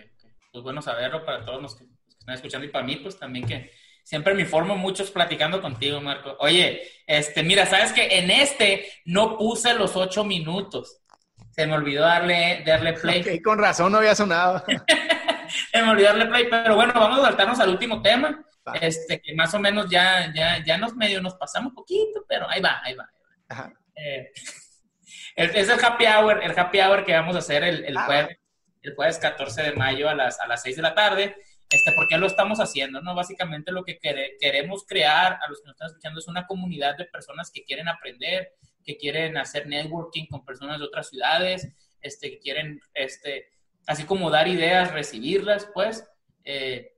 Pues 0.53 0.63
bueno 0.63 0.81
saberlo 0.81 1.25
para 1.25 1.43
todos 1.43 1.61
los 1.61 1.75
que 1.75 1.92
están 2.23 2.35
escuchando 2.35 2.65
y 2.65 2.69
para 2.69 2.85
mí, 2.85 2.95
pues 2.97 3.19
también 3.19 3.45
que 3.45 3.69
siempre 4.01 4.33
me 4.33 4.41
informo 4.43 4.75
muchos 4.77 5.11
platicando 5.11 5.61
contigo, 5.61 5.99
Marco. 5.99 6.35
Oye, 6.39 6.81
este, 7.05 7.43
mira, 7.43 7.65
sabes 7.65 7.91
que 7.91 8.17
en 8.19 8.31
este 8.31 8.85
no 9.05 9.37
puse 9.37 9.73
los 9.73 9.95
ocho 9.97 10.23
minutos. 10.23 11.01
Se 11.51 11.67
me 11.67 11.73
olvidó 11.73 12.03
darle, 12.03 12.63
darle 12.65 12.93
play. 12.93 13.21
Ok, 13.21 13.43
con 13.43 13.59
razón 13.59 13.91
no 13.91 13.97
había 13.99 14.15
sonado. 14.15 14.63
Se 15.71 15.81
me 15.81 15.89
olvidó 15.91 16.07
darle 16.07 16.25
play, 16.27 16.47
pero 16.49 16.75
bueno, 16.75 16.93
vamos 16.95 17.19
a 17.19 17.23
saltarnos 17.23 17.59
al 17.59 17.69
último 17.69 18.01
tema. 18.01 18.43
Va. 18.67 18.73
Este, 18.73 19.21
que 19.21 19.35
más 19.35 19.53
o 19.53 19.59
menos 19.59 19.89
ya, 19.89 20.31
ya, 20.33 20.63
ya 20.65 20.77
nos 20.77 20.95
medio 20.95 21.21
nos 21.21 21.35
pasamos 21.35 21.71
un 21.71 21.75
poquito, 21.75 22.25
pero 22.27 22.49
ahí 22.49 22.61
va, 22.61 22.81
ahí 22.83 22.95
va. 22.95 23.07
Ajá. 23.49 23.71
Eh, 23.95 24.31
es 25.35 25.69
el 25.69 25.83
happy 25.83 26.05
hour, 26.05 26.41
el 26.41 26.57
happy 26.57 26.79
hour 26.79 27.05
que 27.05 27.13
vamos 27.13 27.35
a 27.35 27.39
hacer 27.39 27.63
el, 27.63 27.83
el 27.83 27.97
Ah. 27.97 28.05
jueves, 28.05 28.37
el 28.81 28.95
jueves 28.95 29.17
14 29.19 29.61
de 29.63 29.71
mayo 29.73 30.09
a 30.09 30.15
las, 30.15 30.39
a 30.39 30.47
las 30.47 30.61
6 30.63 30.77
de 30.77 30.81
la 30.81 30.95
tarde. 30.95 31.35
Este, 31.73 31.91
¿Por 31.93 32.07
qué 32.07 32.17
lo 32.17 32.27
estamos 32.27 32.59
haciendo? 32.59 33.01
¿no? 33.01 33.15
Básicamente 33.15 33.71
lo 33.71 33.83
que 33.83 33.99
quere- 33.99 34.37
queremos 34.39 34.85
crear, 34.85 35.39
a 35.41 35.49
los 35.49 35.59
que 35.61 35.65
nos 35.67 35.75
están 35.75 35.87
escuchando, 35.89 36.19
es 36.19 36.27
una 36.27 36.45
comunidad 36.45 36.95
de 36.97 37.05
personas 37.05 37.49
que 37.51 37.63
quieren 37.63 37.87
aprender, 37.87 38.53
que 38.85 38.97
quieren 38.97 39.37
hacer 39.37 39.67
networking 39.67 40.27
con 40.27 40.45
personas 40.45 40.79
de 40.79 40.85
otras 40.85 41.09
ciudades, 41.09 41.67
este, 42.01 42.29
que 42.31 42.39
quieren, 42.39 42.79
este, 42.93 43.47
así 43.87 44.03
como 44.03 44.29
dar 44.29 44.47
ideas, 44.47 44.91
recibirlas, 44.91 45.67
pues. 45.73 46.07
eh, 46.45 46.89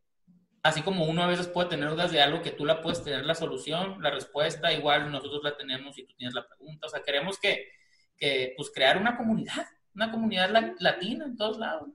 así 0.64 0.82
como 0.82 1.06
uno 1.06 1.22
a 1.22 1.28
veces 1.28 1.48
puede 1.48 1.70
tener 1.70 1.90
dudas 1.92 2.12
de 2.12 2.20
algo 2.24 2.42
que 2.42 2.50
tú 2.50 2.66
la 2.66 2.82
puedes 2.82 3.04
tener 3.04 3.24
la 3.24 3.36
solución, 3.36 4.02
la 4.02 4.10
respuesta, 4.10 4.74
igual 4.74 5.12
nosotros 5.12 5.42
la 5.44 5.56
tenemos 5.56 5.96
y 6.00 6.08
tú 6.08 6.16
tienes 6.18 6.34
la 6.34 6.48
pregunta. 6.48 6.88
O 6.88 6.90
sea, 6.90 7.04
queremos 7.04 7.38
que, 7.38 7.68
que 8.18 8.56
pues, 8.58 8.72
crear 8.74 8.98
una 8.98 9.16
comunidad, 9.16 9.64
una 9.94 10.10
comunidad 10.12 10.50
la- 10.50 10.74
latina 10.80 11.26
en 11.26 11.38
todos 11.38 11.60
lados. 11.60 11.90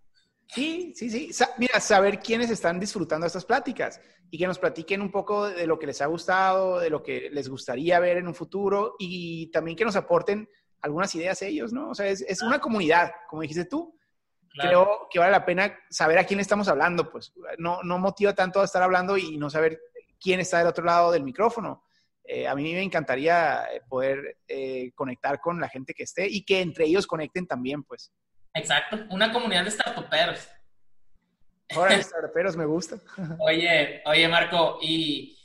Sí, 0.52 0.92
sí, 0.96 1.08
sí. 1.10 1.32
Sa- 1.32 1.54
mira, 1.58 1.78
saber 1.80 2.18
quiénes 2.18 2.50
están 2.50 2.80
disfrutando 2.80 3.26
estas 3.26 3.44
pláticas 3.44 4.00
y 4.30 4.38
que 4.38 4.46
nos 4.46 4.58
platiquen 4.58 5.00
un 5.00 5.10
poco 5.10 5.46
de 5.48 5.66
lo 5.66 5.78
que 5.78 5.86
les 5.86 6.00
ha 6.00 6.06
gustado, 6.06 6.78
de 6.80 6.90
lo 6.90 7.02
que 7.02 7.30
les 7.30 7.48
gustaría 7.48 8.00
ver 8.00 8.16
en 8.16 8.26
un 8.26 8.34
futuro 8.34 8.96
y 8.98 9.50
también 9.50 9.76
que 9.76 9.84
nos 9.84 9.96
aporten 9.96 10.48
algunas 10.82 11.14
ideas 11.14 11.40
ellos, 11.42 11.72
¿no? 11.72 11.90
O 11.90 11.94
sea, 11.94 12.06
es, 12.08 12.22
es 12.22 12.42
una 12.42 12.58
comunidad, 12.58 13.12
como 13.28 13.42
dijiste 13.42 13.66
tú. 13.66 13.96
Claro. 14.52 14.68
Creo 14.68 15.08
que 15.10 15.18
vale 15.20 15.30
la 15.30 15.44
pena 15.44 15.78
saber 15.88 16.18
a 16.18 16.24
quién 16.24 16.38
le 16.38 16.42
estamos 16.42 16.66
hablando, 16.66 17.08
pues 17.10 17.32
no, 17.58 17.82
no 17.84 17.98
motiva 17.98 18.34
tanto 18.34 18.60
a 18.60 18.64
estar 18.64 18.82
hablando 18.82 19.16
y 19.16 19.36
no 19.38 19.48
saber 19.48 19.80
quién 20.20 20.40
está 20.40 20.58
del 20.58 20.66
otro 20.66 20.84
lado 20.84 21.12
del 21.12 21.22
micrófono. 21.22 21.84
Eh, 22.24 22.48
a 22.48 22.54
mí 22.56 22.72
me 22.72 22.82
encantaría 22.82 23.64
eh, 23.72 23.82
poder 23.88 24.38
eh, 24.48 24.90
conectar 24.94 25.40
con 25.40 25.60
la 25.60 25.68
gente 25.68 25.94
que 25.94 26.02
esté 26.02 26.28
y 26.28 26.44
que 26.44 26.60
entre 26.60 26.86
ellos 26.86 27.06
conecten 27.06 27.46
también, 27.46 27.84
pues. 27.84 28.10
Exacto, 28.54 28.98
una 29.10 29.32
comunidad 29.32 29.64
de 29.64 29.70
startuperos. 29.70 30.48
Ahora, 31.74 31.96
startuperos 32.02 32.56
me 32.56 32.64
gusta. 32.64 32.96
Oye, 33.38 34.02
oye, 34.04 34.28
Marco, 34.28 34.78
y, 34.82 35.38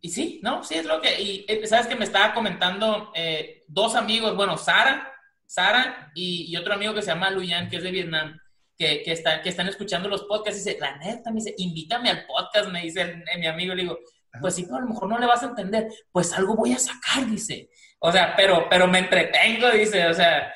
y 0.00 0.08
sí, 0.10 0.40
¿no? 0.42 0.62
Sí, 0.62 0.74
es 0.74 0.84
lo 0.84 1.00
que. 1.00 1.20
Y 1.20 1.44
eh, 1.48 1.66
sabes 1.66 1.86
que 1.86 1.96
me 1.96 2.04
estaba 2.04 2.34
comentando 2.34 3.10
eh, 3.14 3.62
dos 3.68 3.94
amigos, 3.94 4.36
bueno, 4.36 4.58
Sara, 4.58 5.12
Sara 5.46 6.10
y, 6.14 6.52
y 6.52 6.56
otro 6.56 6.74
amigo 6.74 6.94
que 6.94 7.02
se 7.02 7.08
llama 7.08 7.30
Luyan, 7.30 7.68
que 7.70 7.76
es 7.76 7.82
de 7.82 7.90
Vietnam, 7.90 8.38
que, 8.76 9.02
que, 9.02 9.12
está, 9.12 9.40
que 9.42 9.48
están 9.48 9.68
escuchando 9.68 10.08
los 10.08 10.24
podcasts. 10.24 10.60
Y 10.60 10.64
dice, 10.64 10.78
la 10.80 10.96
neta, 10.98 11.30
me 11.30 11.36
dice, 11.36 11.54
invítame 11.56 12.10
al 12.10 12.26
podcast, 12.26 12.68
me 12.70 12.82
dice 12.82 13.00
el- 13.02 13.24
mi 13.40 13.46
amigo. 13.46 13.74
Le 13.74 13.82
digo, 13.82 13.98
pues 14.40 14.54
sí, 14.54 14.64
pero 14.64 14.76
a 14.76 14.80
lo 14.80 14.88
mejor 14.88 15.08
no 15.08 15.18
le 15.18 15.26
vas 15.26 15.42
a 15.42 15.46
entender. 15.46 15.88
Pues 16.10 16.32
algo 16.34 16.54
voy 16.54 16.72
a 16.72 16.78
sacar, 16.78 17.26
dice. 17.26 17.70
O 17.98 18.12
sea, 18.12 18.34
pero, 18.36 18.66
pero 18.68 18.86
me 18.88 18.98
entretengo, 18.98 19.70
dice. 19.70 20.06
O 20.06 20.14
sea, 20.14 20.52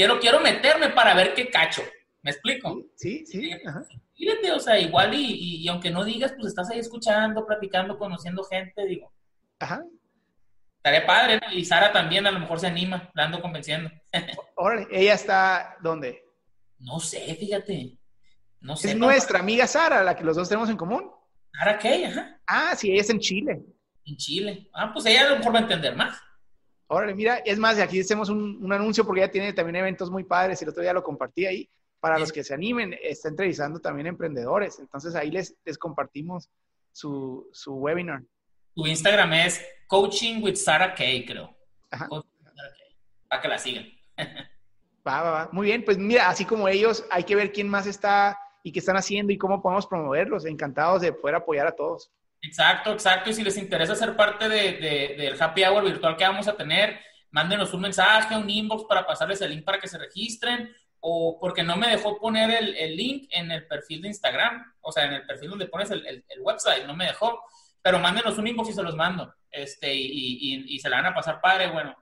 quiero, 0.00 0.18
quiero 0.18 0.40
meterme 0.40 0.88
para 0.88 1.12
ver 1.14 1.34
qué 1.34 1.50
cacho. 1.50 1.82
¿Me 2.22 2.30
explico? 2.30 2.82
Sí, 2.96 3.24
sí. 3.26 3.50
ajá. 3.66 3.82
Fíjate, 4.14 4.52
o 4.52 4.58
sea, 4.60 4.78
igual 4.78 5.12
y, 5.14 5.18
y- 5.26 5.56
y 5.64 5.68
aunque 5.68 5.90
no 5.90 6.04
digas, 6.04 6.32
pues 6.32 6.48
estás 6.48 6.70
ahí 6.70 6.78
escuchando, 6.78 7.46
platicando, 7.46 7.98
conociendo 7.98 8.42
gente, 8.44 8.86
digo, 8.86 9.12
Ajá. 9.58 9.82
estaría 10.78 11.06
padre, 11.06 11.38
¿no? 11.46 11.52
Y 11.52 11.64
Sara 11.66 11.92
también 11.92 12.26
a 12.26 12.30
lo 12.30 12.38
mejor 12.40 12.58
se 12.60 12.66
anima, 12.66 13.10
la 13.14 13.24
ando 13.24 13.40
convenciendo. 13.42 13.90
Órale, 14.56 14.86
ella 14.90 15.14
está, 15.14 15.76
¿dónde? 15.82 16.22
No 16.78 16.98
sé, 17.00 17.34
fíjate, 17.34 17.98
no 18.60 18.76
sé. 18.76 18.90
Es 18.92 18.96
nuestra 18.96 19.40
amiga 19.40 19.66
Sara, 19.66 20.02
la 20.02 20.16
que 20.16 20.24
los 20.24 20.36
dos 20.36 20.48
tenemos 20.48 20.70
en 20.70 20.76
común. 20.78 21.10
¿Sara 21.52 21.78
qué? 21.78 22.06
Ajá, 22.06 22.40
Ah, 22.46 22.74
sí, 22.76 22.90
ella 22.92 23.02
es 23.02 23.10
en 23.10 23.18
Chile. 23.20 23.62
en 24.06 24.16
Chile. 24.16 24.68
Ah, 24.74 24.92
pues 24.92 25.04
ella 25.06 25.26
a 25.26 25.30
lo 25.30 25.36
mejor 25.38 25.54
va 25.54 25.58
a 25.58 25.62
entender 25.62 25.94
más. 25.94 26.18
Órale, 26.92 27.14
mira, 27.14 27.36
es 27.36 27.56
más, 27.56 27.78
aquí 27.78 28.00
hacemos 28.00 28.28
un, 28.30 28.58
un 28.60 28.72
anuncio 28.72 29.06
porque 29.06 29.22
ella 29.22 29.30
tiene 29.30 29.52
también 29.52 29.76
eventos 29.76 30.10
muy 30.10 30.24
padres 30.24 30.60
y 30.60 30.64
el 30.64 30.70
otro 30.70 30.82
día 30.82 30.92
lo 30.92 31.04
compartí 31.04 31.46
ahí. 31.46 31.70
Para 32.00 32.18
los 32.18 32.32
que 32.32 32.42
se 32.42 32.52
animen, 32.52 32.98
está 33.00 33.28
entrevistando 33.28 33.78
también 33.78 34.08
emprendedores. 34.08 34.80
Entonces 34.80 35.14
ahí 35.14 35.30
les, 35.30 35.54
les 35.64 35.78
compartimos 35.78 36.48
su, 36.90 37.48
su 37.52 37.74
webinar. 37.74 38.22
Tu 38.74 38.88
Instagram 38.88 39.32
es 39.34 39.64
Coaching 39.86 40.42
with 40.42 40.56
creo. 41.26 41.56
Ajá. 41.92 42.08
Sarah 42.08 42.72
Kay, 42.76 42.96
Para 43.28 43.42
que 43.42 43.48
la 43.48 43.58
sigan. 43.58 43.86
Va, 45.06 45.22
va, 45.22 45.30
va. 45.30 45.48
Muy 45.52 45.68
bien, 45.68 45.82
pues 45.82 45.96
mira, 45.96 46.28
así 46.28 46.44
como 46.44 46.68
ellos, 46.68 47.06
hay 47.10 47.24
que 47.24 47.34
ver 47.34 47.52
quién 47.52 47.68
más 47.68 47.86
está 47.86 48.38
y 48.62 48.70
qué 48.70 48.80
están 48.80 48.98
haciendo 48.98 49.32
y 49.32 49.38
cómo 49.38 49.62
podemos 49.62 49.86
promoverlos. 49.86 50.44
Encantados 50.44 51.00
de 51.00 51.12
poder 51.12 51.36
apoyar 51.36 51.66
a 51.66 51.72
todos. 51.72 52.10
Exacto, 52.42 52.92
exacto. 52.92 53.30
Y 53.30 53.34
si 53.34 53.42
les 53.44 53.56
interesa 53.58 53.94
ser 53.94 54.16
parte 54.16 54.48
de, 54.48 54.72
de- 54.72 55.14
del 55.18 55.40
happy 55.40 55.62
hour 55.64 55.84
virtual 55.84 56.16
que 56.16 56.24
vamos 56.24 56.48
a 56.48 56.56
tener, 56.56 56.98
mándenos 57.30 57.72
un 57.74 57.82
mensaje, 57.82 58.36
un 58.36 58.48
inbox 58.48 58.84
para 58.88 59.06
pasarles 59.06 59.40
el 59.42 59.50
link 59.50 59.64
para 59.64 59.78
que 59.78 59.88
se 59.88 59.98
registren. 59.98 60.74
O 61.02 61.38
porque 61.40 61.62
no 61.62 61.76
me 61.78 61.88
dejó 61.88 62.18
poner 62.18 62.50
el, 62.50 62.76
el 62.76 62.94
link 62.94 63.28
en 63.30 63.50
el 63.50 63.66
perfil 63.66 64.02
de 64.02 64.08
Instagram, 64.08 64.74
o 64.82 64.92
sea, 64.92 65.06
en 65.06 65.14
el 65.14 65.26
perfil 65.26 65.48
donde 65.50 65.66
pones 65.66 65.90
el, 65.90 66.04
el- 66.06 66.24
el 66.28 66.40
website, 66.42 66.84
no 66.86 66.94
me 66.94 67.06
dejó. 67.06 67.42
Pero 67.82 67.98
mándenos 67.98 68.36
un 68.36 68.46
inbox 68.46 68.68
y 68.68 68.72
se 68.74 68.82
los 68.82 68.94
mando. 68.96 69.34
Este, 69.50 69.94
y, 69.94 70.02
y- 70.06 70.74
y 70.74 70.78
se 70.78 70.90
la 70.90 70.96
van 70.96 71.06
a 71.06 71.14
pasar 71.14 71.40
padre. 71.40 71.70
Bueno, 71.70 71.96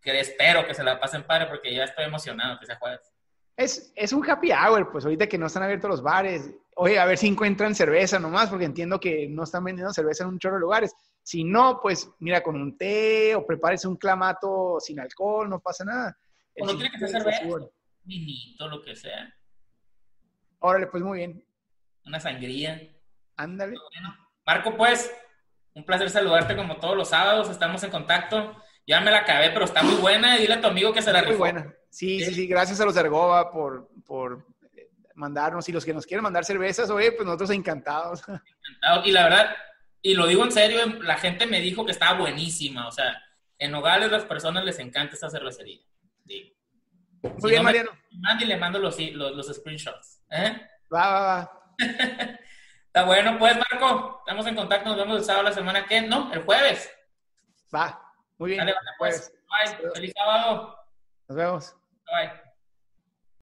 que 0.00 0.18
espero 0.18 0.66
que 0.66 0.74
se 0.74 0.82
la 0.82 0.98
pasen 0.98 1.22
padre 1.22 1.46
porque 1.46 1.72
ya 1.72 1.84
estoy 1.84 2.04
emocionado 2.06 2.58
que 2.58 2.66
sea 2.66 2.76
jueves. 2.80 3.12
Es, 3.56 3.92
es 3.94 4.12
un 4.12 4.28
happy 4.28 4.50
hour, 4.50 4.90
pues 4.90 5.04
ahorita 5.04 5.28
que 5.28 5.38
no 5.38 5.46
están 5.46 5.62
abiertos 5.62 5.88
los 5.90 6.02
bares. 6.02 6.50
Oye, 6.74 6.98
a 6.98 7.04
ver 7.04 7.18
si 7.18 7.26
encuentran 7.26 7.74
cerveza 7.74 8.18
nomás, 8.18 8.48
porque 8.48 8.64
entiendo 8.64 8.98
que 8.98 9.28
no 9.28 9.44
están 9.44 9.64
vendiendo 9.64 9.92
cerveza 9.92 10.24
en 10.24 10.30
un 10.30 10.38
chorro 10.38 10.54
de 10.56 10.60
lugares. 10.62 10.94
Si 11.22 11.44
no, 11.44 11.80
pues 11.82 12.10
mira, 12.18 12.42
con 12.42 12.56
un 12.60 12.76
té 12.78 13.34
o 13.34 13.46
prepárese 13.46 13.86
un 13.88 13.96
clamato 13.96 14.78
sin 14.80 14.98
alcohol, 14.98 15.48
no 15.48 15.60
pasa 15.60 15.84
nada. 15.84 16.18
O 16.58 16.66
no 16.66 16.74
tiene 16.74 16.90
que 16.90 16.98
ser 16.98 17.10
cerveza. 17.10 17.42
Vinito, 18.04 18.68
lo 18.68 18.82
que 18.82 18.96
sea. 18.96 19.32
Órale, 20.60 20.86
pues 20.86 21.02
muy 21.02 21.18
bien. 21.18 21.44
Una 22.06 22.18
sangría. 22.18 22.80
Ándale. 23.36 23.76
Marco, 24.46 24.76
pues, 24.76 25.12
un 25.74 25.84
placer 25.84 26.10
saludarte 26.10 26.56
como 26.56 26.76
todos 26.78 26.96
los 26.96 27.08
sábados. 27.08 27.48
Estamos 27.50 27.82
en 27.84 27.90
contacto. 27.90 28.56
Ya 28.86 29.00
me 29.00 29.10
la 29.10 29.18
acabé, 29.18 29.50
pero 29.50 29.64
está 29.64 29.82
muy 29.82 29.94
buena. 29.96 30.36
Dile 30.36 30.54
a 30.54 30.60
tu 30.60 30.66
amigo 30.66 30.92
que 30.92 31.02
se 31.02 31.12
la 31.12 31.20
Muy 31.20 31.28
rifó. 31.32 31.38
buena. 31.40 31.72
Sí, 31.90 32.24
sí, 32.24 32.34
sí. 32.34 32.46
Gracias 32.48 32.80
a 32.80 32.84
los 32.84 32.94
de 32.94 33.02
Ergoba 33.02 33.52
por, 33.52 33.88
por 34.04 34.44
mandarnos. 35.14 35.68
Y 35.68 35.72
los 35.72 35.84
que 35.84 35.94
nos 35.94 36.06
quieren 36.06 36.22
mandar 36.22 36.44
cervezas, 36.44 36.90
oye, 36.90 37.12
pues 37.12 37.24
nosotros 37.26 37.50
encantados. 37.50 38.22
Y 39.04 39.12
la 39.12 39.24
verdad, 39.24 39.56
y 40.00 40.14
lo 40.14 40.26
digo 40.26 40.44
en 40.44 40.50
serio, 40.50 40.84
la 41.02 41.16
gente 41.16 41.46
me 41.46 41.60
dijo 41.60 41.84
que 41.84 41.92
estaba 41.92 42.18
buenísima. 42.18 42.88
O 42.88 42.90
sea, 42.90 43.22
en 43.58 43.70
Nogales 43.70 44.10
las 44.10 44.24
personas 44.24 44.64
les 44.64 44.78
encanta 44.80 45.14
esta 45.14 45.30
cervecería. 45.30 45.80
Sí. 46.26 46.56
Muy 47.22 47.40
Si 47.40 47.48
bien, 47.48 47.58
no 47.58 47.62
Mariano. 47.62 47.90
Mande 48.10 48.44
y 48.44 48.48
le 48.48 48.56
mando 48.56 48.78
los, 48.78 48.98
los, 48.98 49.36
los 49.36 49.46
screenshots. 49.54 50.22
¿eh? 50.30 50.60
Va, 50.92 51.08
va, 51.08 51.20
va. 51.20 51.64
Está 52.86 53.04
bueno, 53.04 53.38
pues, 53.38 53.56
Marco. 53.56 54.18
Estamos 54.20 54.46
en 54.46 54.56
contacto. 54.56 54.88
Nos 54.90 54.98
vemos 54.98 55.18
el 55.18 55.24
sábado 55.24 55.44
la 55.44 55.52
semana 55.52 55.86
que 55.86 56.02
no, 56.02 56.32
el 56.32 56.42
jueves. 56.42 56.90
Va. 57.74 58.02
Muy 58.38 58.50
bien. 58.50 58.58
Dale, 58.58 58.74
vale, 58.74 58.90
pues. 58.98 59.32
Bye. 59.48 59.90
Feliz 59.94 60.12
sábado. 60.16 60.76
nos 61.28 61.36
vemos. 61.36 61.76